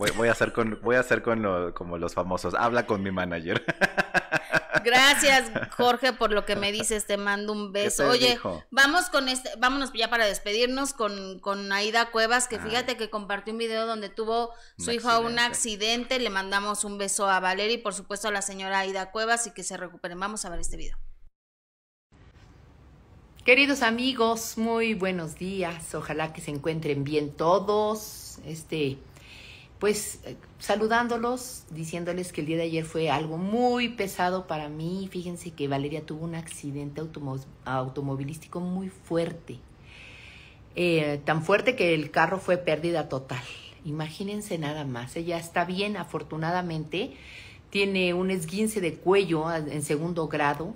Voy, 0.00 0.10
voy 0.12 0.28
a 0.28 0.32
hacer 0.32 0.54
con, 0.54 0.78
voy 0.82 0.96
a 0.96 1.00
hacer 1.00 1.20
con 1.20 1.42
lo- 1.42 1.74
como 1.74 1.98
los 1.98 2.14
famosos. 2.14 2.54
Habla 2.54 2.86
con 2.86 3.02
mi 3.02 3.10
manager. 3.10 3.62
Gracias, 4.82 5.50
Jorge, 5.76 6.14
por 6.14 6.32
lo 6.32 6.46
que 6.46 6.56
me 6.56 6.72
dices. 6.72 7.04
Te 7.06 7.18
mando 7.18 7.52
un 7.52 7.70
beso. 7.70 8.08
Oye, 8.08 8.30
dijo? 8.30 8.64
vamos 8.70 9.10
con 9.10 9.28
este, 9.28 9.50
vámonos 9.58 9.92
ya 9.92 10.08
para 10.08 10.24
despedirnos 10.24 10.94
con, 10.94 11.38
con 11.40 11.70
Aida 11.70 12.10
Cuevas, 12.10 12.48
que 12.48 12.58
fíjate 12.58 12.96
que 12.96 13.10
compartió 13.10 13.52
un 13.52 13.58
video 13.58 13.84
donde 13.86 14.08
tuvo 14.08 14.54
su 14.78 14.88
Un 14.88 14.96
hija 14.96 15.18
un 15.18 15.38
accidente. 15.38 15.92
accidente. 15.92 16.18
Le 16.20 16.30
mandamos 16.30 16.84
un 16.84 16.96
beso 16.96 17.28
a 17.28 17.38
Valeria 17.40 17.74
y 17.74 17.78
por 17.78 17.92
supuesto 17.92 18.28
a 18.28 18.30
la 18.30 18.40
señora 18.40 18.78
Aida 18.78 19.10
Cuevas 19.10 19.46
y 19.48 19.50
que 19.50 19.62
se 19.62 19.76
recuperen. 19.76 20.18
Vamos 20.18 20.46
a 20.46 20.48
ver 20.48 20.60
este 20.60 20.78
video. 20.78 20.96
Queridos 23.44 23.82
amigos, 23.82 24.56
muy 24.56 24.94
buenos 24.94 25.34
días. 25.34 25.94
Ojalá 25.94 26.32
que 26.32 26.40
se 26.40 26.52
encuentren 26.52 27.04
bien 27.04 27.32
todos. 27.36 28.38
Este, 28.46 28.96
pues 29.80 30.20
eh, 30.24 30.36
saludándolos, 30.60 31.64
diciéndoles 31.70 32.32
que 32.32 32.42
el 32.42 32.46
día 32.46 32.58
de 32.58 32.62
ayer 32.64 32.84
fue 32.84 33.10
algo 33.10 33.38
muy 33.38 33.88
pesado 33.88 34.46
para 34.46 34.68
mí. 34.68 35.08
Fíjense 35.10 35.50
que 35.52 35.66
Valeria 35.68 36.04
tuvo 36.06 36.24
un 36.24 36.34
accidente 36.36 37.00
automo- 37.00 37.40
automovilístico 37.64 38.60
muy 38.60 38.90
fuerte. 38.90 39.58
Eh, 40.76 41.20
tan 41.24 41.42
fuerte 41.42 41.74
que 41.74 41.94
el 41.94 42.10
carro 42.10 42.38
fue 42.38 42.56
pérdida 42.58 43.08
total. 43.08 43.42
Imagínense 43.84 44.58
nada 44.58 44.84
más. 44.84 45.16
Ella 45.16 45.38
está 45.38 45.64
bien, 45.64 45.96
afortunadamente. 45.96 47.16
Tiene 47.70 48.14
un 48.14 48.30
esguince 48.30 48.80
de 48.80 48.94
cuello 48.94 49.52
en 49.52 49.82
segundo 49.82 50.28
grado. 50.28 50.74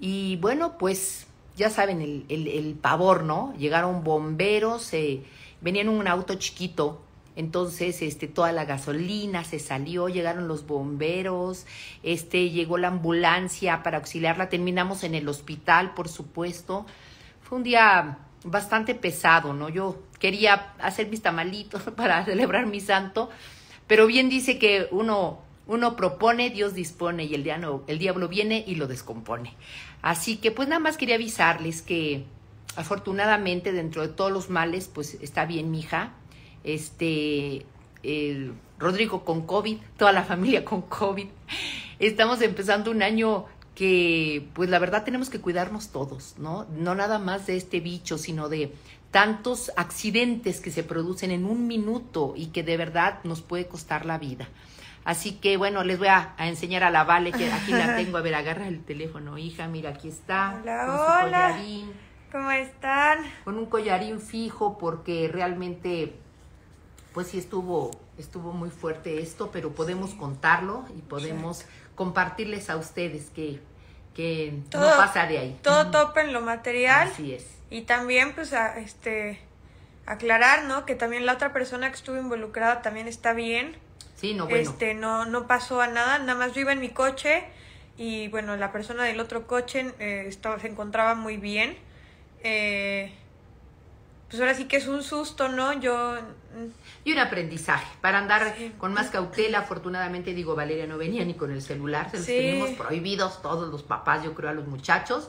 Y 0.00 0.36
bueno, 0.36 0.78
pues 0.78 1.26
ya 1.56 1.68
saben, 1.68 2.00
el, 2.00 2.24
el- 2.28 2.48
el 2.48 2.74
pavor, 2.74 3.24
¿no? 3.24 3.54
Llegaron 3.58 4.02
bomberos, 4.02 4.92
eh, 4.94 5.22
venían 5.60 5.88
en 5.88 5.94
un 5.98 6.08
auto 6.08 6.34
chiquito, 6.36 7.02
entonces 7.36 8.02
este, 8.02 8.28
toda 8.28 8.52
la 8.52 8.64
gasolina 8.64 9.44
se 9.44 9.58
salió, 9.58 10.08
llegaron 10.08 10.48
los 10.48 10.66
bomberos, 10.66 11.66
este, 12.02 12.50
llegó 12.50 12.78
la 12.78 12.88
ambulancia 12.88 13.82
para 13.82 13.98
auxiliarla, 13.98 14.48
terminamos 14.48 15.04
en 15.04 15.14
el 15.14 15.28
hospital, 15.28 15.94
por 15.94 16.08
supuesto. 16.08 16.86
Fue 17.40 17.58
un 17.58 17.64
día 17.64 18.18
bastante 18.44 18.94
pesado, 18.94 19.54
¿no? 19.54 19.68
Yo 19.68 20.02
quería 20.18 20.72
hacer 20.78 21.08
mis 21.08 21.22
tamalitos 21.22 21.82
para 21.96 22.24
celebrar 22.24 22.66
mi 22.66 22.80
santo, 22.80 23.30
pero 23.86 24.06
bien 24.06 24.28
dice 24.28 24.58
que 24.58 24.88
uno, 24.90 25.40
uno 25.66 25.96
propone, 25.96 26.50
Dios 26.50 26.74
dispone 26.74 27.24
y 27.24 27.34
el 27.34 27.44
diablo, 27.44 27.84
el 27.86 27.98
diablo 27.98 28.28
viene 28.28 28.64
y 28.66 28.74
lo 28.74 28.86
descompone. 28.86 29.54
Así 30.02 30.36
que 30.36 30.50
pues 30.50 30.68
nada 30.68 30.80
más 30.80 30.96
quería 30.96 31.14
avisarles 31.14 31.82
que 31.82 32.24
afortunadamente 32.76 33.72
dentro 33.72 34.02
de 34.02 34.08
todos 34.08 34.32
los 34.32 34.50
males 34.50 34.88
pues 34.92 35.14
está 35.20 35.44
bien 35.44 35.70
mi 35.70 35.80
hija. 35.80 36.12
Este, 36.64 37.64
Rodrigo 38.78 39.24
con 39.24 39.42
COVID, 39.46 39.78
toda 39.96 40.12
la 40.12 40.24
familia 40.24 40.64
con 40.64 40.82
COVID. 40.82 41.26
Estamos 41.98 42.40
empezando 42.42 42.90
un 42.90 43.02
año 43.02 43.44
que 43.74 44.48
pues 44.54 44.68
la 44.68 44.78
verdad 44.78 45.04
tenemos 45.04 45.30
que 45.30 45.40
cuidarnos 45.40 45.90
todos, 45.90 46.34
¿no? 46.38 46.66
No 46.76 46.94
nada 46.94 47.18
más 47.18 47.46
de 47.46 47.56
este 47.56 47.80
bicho, 47.80 48.18
sino 48.18 48.48
de 48.48 48.74
tantos 49.10 49.72
accidentes 49.76 50.60
que 50.60 50.70
se 50.70 50.82
producen 50.82 51.30
en 51.30 51.44
un 51.44 51.66
minuto 51.66 52.34
y 52.36 52.46
que 52.46 52.62
de 52.62 52.76
verdad 52.76 53.20
nos 53.24 53.40
puede 53.42 53.66
costar 53.66 54.04
la 54.04 54.18
vida. 54.18 54.48
Así 55.04 55.32
que 55.32 55.56
bueno, 55.56 55.84
les 55.84 55.98
voy 55.98 56.08
a, 56.08 56.34
a 56.38 56.48
enseñar 56.48 56.84
a 56.84 56.90
la 56.90 57.04
Vale, 57.04 57.32
que 57.32 57.50
aquí 57.50 57.72
la 57.72 57.96
tengo. 57.96 58.18
A 58.18 58.20
ver, 58.22 58.34
agarra 58.34 58.68
el 58.68 58.84
teléfono, 58.84 59.38
hija, 59.38 59.66
mira, 59.68 59.90
aquí 59.90 60.08
está. 60.08 60.60
Hola, 60.62 60.86
con 60.86 60.96
su 60.96 61.02
hola. 61.02 61.22
collarín, 61.52 61.92
¿Cómo 62.30 62.50
están? 62.50 63.18
con 63.44 63.58
un 63.58 63.66
collarín 63.66 64.20
fijo 64.20 64.78
porque 64.78 65.28
realmente, 65.32 66.14
pues 67.12 67.28
sí 67.28 67.38
estuvo 67.38 67.90
estuvo 68.18 68.52
muy 68.52 68.70
fuerte 68.70 69.20
esto, 69.20 69.50
pero 69.52 69.72
podemos 69.72 70.14
contarlo 70.14 70.84
y 70.96 71.02
podemos 71.02 71.64
compartirles 71.94 72.70
a 72.70 72.76
ustedes 72.76 73.30
que, 73.30 73.60
que 74.14 74.58
no 74.72 74.80
pasa 74.80 75.26
de 75.26 75.38
ahí. 75.38 75.58
Todo 75.62 75.90
topa 75.90 76.22
en 76.22 76.32
lo 76.32 76.40
material. 76.40 77.08
Así 77.08 77.32
es. 77.32 77.46
Y 77.70 77.82
también, 77.82 78.34
pues, 78.34 78.52
a, 78.52 78.78
este, 78.78 79.40
aclarar, 80.06 80.64
¿no? 80.64 80.84
Que 80.84 80.94
también 80.94 81.26
la 81.26 81.34
otra 81.34 81.52
persona 81.52 81.88
que 81.88 81.96
estuvo 81.96 82.16
involucrada 82.16 82.82
también 82.82 83.08
está 83.08 83.32
bien. 83.32 83.76
Sí, 84.16 84.34
no, 84.34 84.44
bueno. 84.44 84.70
Este, 84.70 84.94
no, 84.94 85.24
no 85.24 85.46
pasó 85.46 85.80
a 85.80 85.88
nada, 85.88 86.18
nada 86.18 86.38
más 86.38 86.52
yo 86.52 86.60
iba 86.60 86.72
en 86.72 86.80
mi 86.80 86.90
coche 86.90 87.44
y, 87.96 88.28
bueno, 88.28 88.56
la 88.56 88.72
persona 88.72 89.04
del 89.04 89.20
otro 89.20 89.46
coche 89.46 89.92
eh, 89.98 90.24
estaba, 90.28 90.58
se 90.58 90.68
encontraba 90.68 91.14
muy 91.14 91.38
bien. 91.38 91.76
Eh, 92.44 93.12
pues 94.28 94.40
ahora 94.40 94.54
sí 94.54 94.66
que 94.66 94.76
es 94.76 94.86
un 94.86 95.02
susto, 95.02 95.48
¿no? 95.48 95.72
Yo... 95.80 96.18
Y 97.04 97.12
un 97.12 97.18
aprendizaje, 97.18 97.86
para 98.00 98.18
andar 98.18 98.54
con 98.78 98.92
más 98.92 99.10
cautela. 99.10 99.60
Afortunadamente, 99.60 100.34
digo, 100.34 100.54
Valeria 100.54 100.86
no 100.86 100.98
venía 100.98 101.24
ni 101.24 101.34
con 101.34 101.50
el 101.50 101.62
celular, 101.62 102.10
se 102.10 102.18
los 102.18 102.26
tenemos 102.26 102.70
prohibidos 102.70 103.42
todos 103.42 103.70
los 103.70 103.82
papás, 103.82 104.24
yo 104.24 104.34
creo, 104.34 104.50
a 104.50 104.54
los 104.54 104.66
muchachos. 104.66 105.28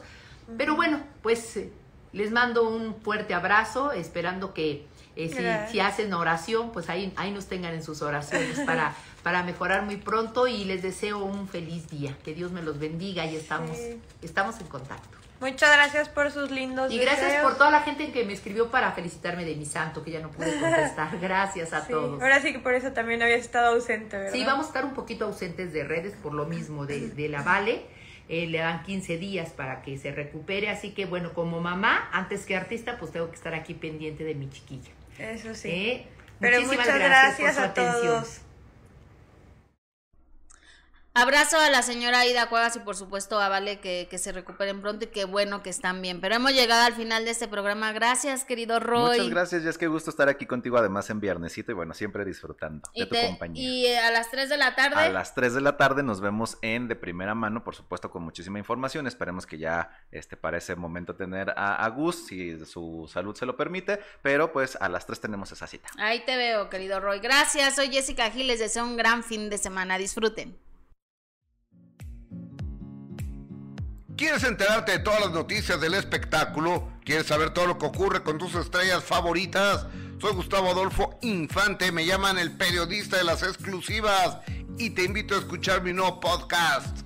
Pero 0.57 0.75
bueno, 0.75 1.01
pues 1.21 1.57
eh, 1.57 1.71
les 2.11 2.31
mando 2.31 2.67
un 2.67 2.95
fuerte 3.01 3.33
abrazo, 3.33 3.91
esperando 3.91 4.53
que 4.53 4.85
eh, 5.15 5.67
si, 5.71 5.79
hacen 5.79 6.13
oración, 6.13 6.71
pues 6.71 6.89
ahí, 6.89 7.13
ahí 7.15 7.31
nos 7.31 7.45
tengan 7.45 7.73
en 7.73 7.83
sus 7.83 8.01
oraciones 8.01 8.59
para, 8.61 8.95
para 9.23 9.43
mejorar 9.43 9.83
muy 9.83 9.97
pronto 9.97 10.47
y 10.47 10.65
les 10.65 10.81
deseo 10.81 11.23
un 11.23 11.47
feliz 11.47 11.89
día. 11.89 12.17
Que 12.23 12.33
Dios 12.33 12.51
me 12.51 12.61
los 12.61 12.79
bendiga 12.79 13.25
y 13.25 13.35
estamos, 13.35 13.77
estamos 14.21 14.59
en 14.59 14.67
contacto. 14.67 15.22
Muchas 15.39 15.73
gracias 15.75 16.09
por 16.09 16.31
sus 16.31 16.51
lindos 16.51 16.91
Y 16.91 16.97
gracias 16.97 17.43
por 17.43 17.57
toda 17.57 17.69
la 17.69 17.81
gente 17.81 18.11
que 18.11 18.23
me 18.23 18.33
escribió 18.33 18.71
para 18.71 18.91
felicitarme 18.93 19.43
de 19.43 19.55
mi 19.55 19.65
santo, 19.65 20.03
que 20.03 20.11
ya 20.11 20.19
no 20.19 20.31
pude 20.31 20.57
contestar. 20.59 21.17
Gracias 21.21 21.73
a 21.73 21.85
todos. 21.85 22.21
Ahora 22.21 22.39
sí 22.41 22.53
que 22.53 22.59
por 22.59 22.73
eso 22.73 22.93
también 22.93 23.21
había 23.21 23.35
estado 23.35 23.73
ausente, 23.73 24.17
¿verdad? 24.17 24.31
Sí, 24.31 24.43
vamos 24.45 24.65
a 24.65 24.69
estar 24.69 24.85
un 24.85 24.93
poquito 24.93 25.25
ausentes 25.25 25.73
de 25.73 25.83
redes 25.83 26.13
por 26.23 26.33
lo 26.33 26.45
mismo 26.45 26.85
de, 26.85 27.09
de 27.09 27.27
la 27.27 27.41
Vale. 27.41 27.81
Eh, 28.29 28.47
le 28.47 28.59
dan 28.59 28.83
15 28.83 29.17
días 29.17 29.49
para 29.49 29.81
que 29.81 29.97
se 29.97 30.11
recupere, 30.11 30.69
así 30.69 30.91
que 30.91 31.05
bueno, 31.05 31.33
como 31.33 31.59
mamá, 31.59 32.09
antes 32.13 32.45
que 32.45 32.55
artista, 32.55 32.97
pues 32.97 33.11
tengo 33.11 33.29
que 33.29 33.35
estar 33.35 33.53
aquí 33.53 33.73
pendiente 33.73 34.23
de 34.23 34.33
mi 34.33 34.49
chiquilla. 34.49 34.91
Eso 35.19 35.53
sí. 35.53 35.69
¿Eh? 35.69 36.07
Pero 36.39 36.61
muchas 36.61 36.95
gracias, 36.95 37.57
a 37.57 37.73
todos. 37.73 38.39
Abrazo 41.15 41.59
a 41.59 41.69
la 41.69 41.83
señora 41.83 42.21
Aida 42.21 42.49
Cuevas 42.49 42.75
y 42.75 42.79
por 42.79 42.95
supuesto 42.95 43.39
a 43.39 43.47
Vale 43.47 43.79
que, 43.79 44.09
se 44.17 44.31
recuperen 44.31 44.81
pronto 44.81 45.05
y 45.05 45.09
qué 45.09 45.25
bueno 45.25 45.61
que 45.61 45.69
están 45.69 46.01
bien. 46.01 46.19
Pero 46.19 46.33
hemos 46.33 46.53
llegado 46.53 46.87
al 46.87 46.93
final 46.93 47.23
de 47.23 47.29
este 47.29 47.47
programa. 47.47 47.93
Gracias, 47.93 48.45
querido 48.45 48.79
Roy. 48.79 49.17
Muchas 49.17 49.29
gracias, 49.29 49.63
ya 49.63 49.69
es 49.69 49.77
que 49.77 49.85
gusto 49.85 50.09
estar 50.09 50.27
aquí 50.27 50.47
contigo 50.47 50.75
además 50.75 51.11
en 51.11 51.19
viernesito 51.19 51.71
y 51.71 51.75
bueno, 51.75 51.93
siempre 51.93 52.25
disfrutando 52.25 52.89
de 52.95 53.05
tu 53.05 53.15
compañía. 53.15 53.63
Y 53.63 53.93
a 53.93 54.09
las 54.09 54.31
3 54.31 54.49
de 54.49 54.57
la 54.57 54.73
tarde. 54.73 54.95
A 54.95 55.09
las 55.09 55.35
3 55.35 55.53
de 55.53 55.61
la 55.61 55.77
tarde 55.77 56.01
nos 56.01 56.19
vemos 56.19 56.57
en 56.63 56.87
De 56.87 56.95
Primera 56.95 57.35
Mano, 57.35 57.63
por 57.63 57.75
supuesto 57.75 58.09
con 58.09 58.23
muchísima 58.23 58.57
información. 58.57 59.05
Esperemos 59.05 59.45
que 59.45 59.59
ya 59.59 59.91
este, 60.09 60.35
para 60.35 60.57
ese 60.57 60.75
momento 60.75 61.15
tener 61.15 61.51
a, 61.51 61.75
a 61.75 61.87
Gus, 61.89 62.25
si 62.25 62.65
su 62.65 63.07
salud 63.07 63.35
se 63.35 63.45
lo 63.45 63.55
permite, 63.55 63.99
pero 64.23 64.51
pues 64.51 64.75
a 64.81 64.89
las 64.89 65.05
3 65.05 65.19
tenemos 65.19 65.51
esa 65.51 65.67
cita. 65.67 65.89
Ahí 65.99 66.25
te 66.25 66.35
veo, 66.37 66.71
querido 66.71 66.99
Roy. 66.99 67.19
Gracias, 67.19 67.75
soy 67.75 67.89
Jessica 67.91 68.31
Gil, 68.31 68.47
les 68.47 68.57
deseo 68.57 68.83
un 68.83 68.97
gran 68.97 69.23
fin 69.23 69.51
de 69.51 69.59
semana. 69.59 69.99
Disfruten. 69.99 70.57
¿Quieres 74.15 74.43
enterarte 74.43 74.91
de 74.91 74.99
todas 74.99 75.21
las 75.21 75.31
noticias 75.31 75.81
del 75.81 75.95
espectáculo? 75.95 76.87
¿Quieres 77.03 77.25
saber 77.25 77.49
todo 77.49 77.65
lo 77.65 77.79
que 77.79 77.87
ocurre 77.87 78.21
con 78.21 78.37
tus 78.37 78.53
estrellas 78.53 79.03
favoritas? 79.03 79.87
Soy 80.21 80.33
Gustavo 80.33 80.69
Adolfo 80.69 81.17
Infante, 81.23 81.91
me 81.91 82.05
llaman 82.05 82.37
el 82.37 82.51
periodista 82.51 83.17
de 83.17 83.23
las 83.23 83.41
exclusivas 83.41 84.37
y 84.77 84.91
te 84.91 85.03
invito 85.03 85.33
a 85.33 85.39
escuchar 85.39 85.81
mi 85.81 85.93
nuevo 85.93 86.19
podcast. 86.19 86.99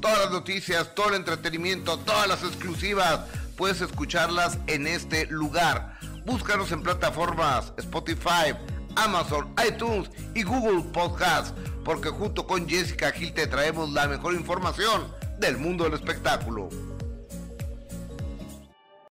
Todas 0.00 0.20
las 0.20 0.30
noticias, 0.30 0.94
todo 0.94 1.08
el 1.08 1.16
entretenimiento, 1.16 1.98
todas 1.98 2.28
las 2.28 2.44
exclusivas, 2.44 3.22
puedes 3.56 3.80
escucharlas 3.80 4.56
en 4.68 4.86
este 4.86 5.26
lugar. 5.26 5.98
Búscanos 6.24 6.70
en 6.70 6.84
plataformas 6.84 7.72
Spotify, 7.76 8.54
Amazon, 8.94 9.52
iTunes 9.66 10.10
y 10.32 10.44
Google 10.44 10.84
Podcast, 10.92 11.56
porque 11.84 12.10
junto 12.10 12.46
con 12.46 12.68
Jessica 12.68 13.10
Gil 13.10 13.34
te 13.34 13.48
traemos 13.48 13.90
la 13.90 14.06
mejor 14.06 14.34
información 14.34 15.25
del 15.38 15.58
mundo 15.58 15.84
del 15.84 15.94
espectáculo. 15.94 16.68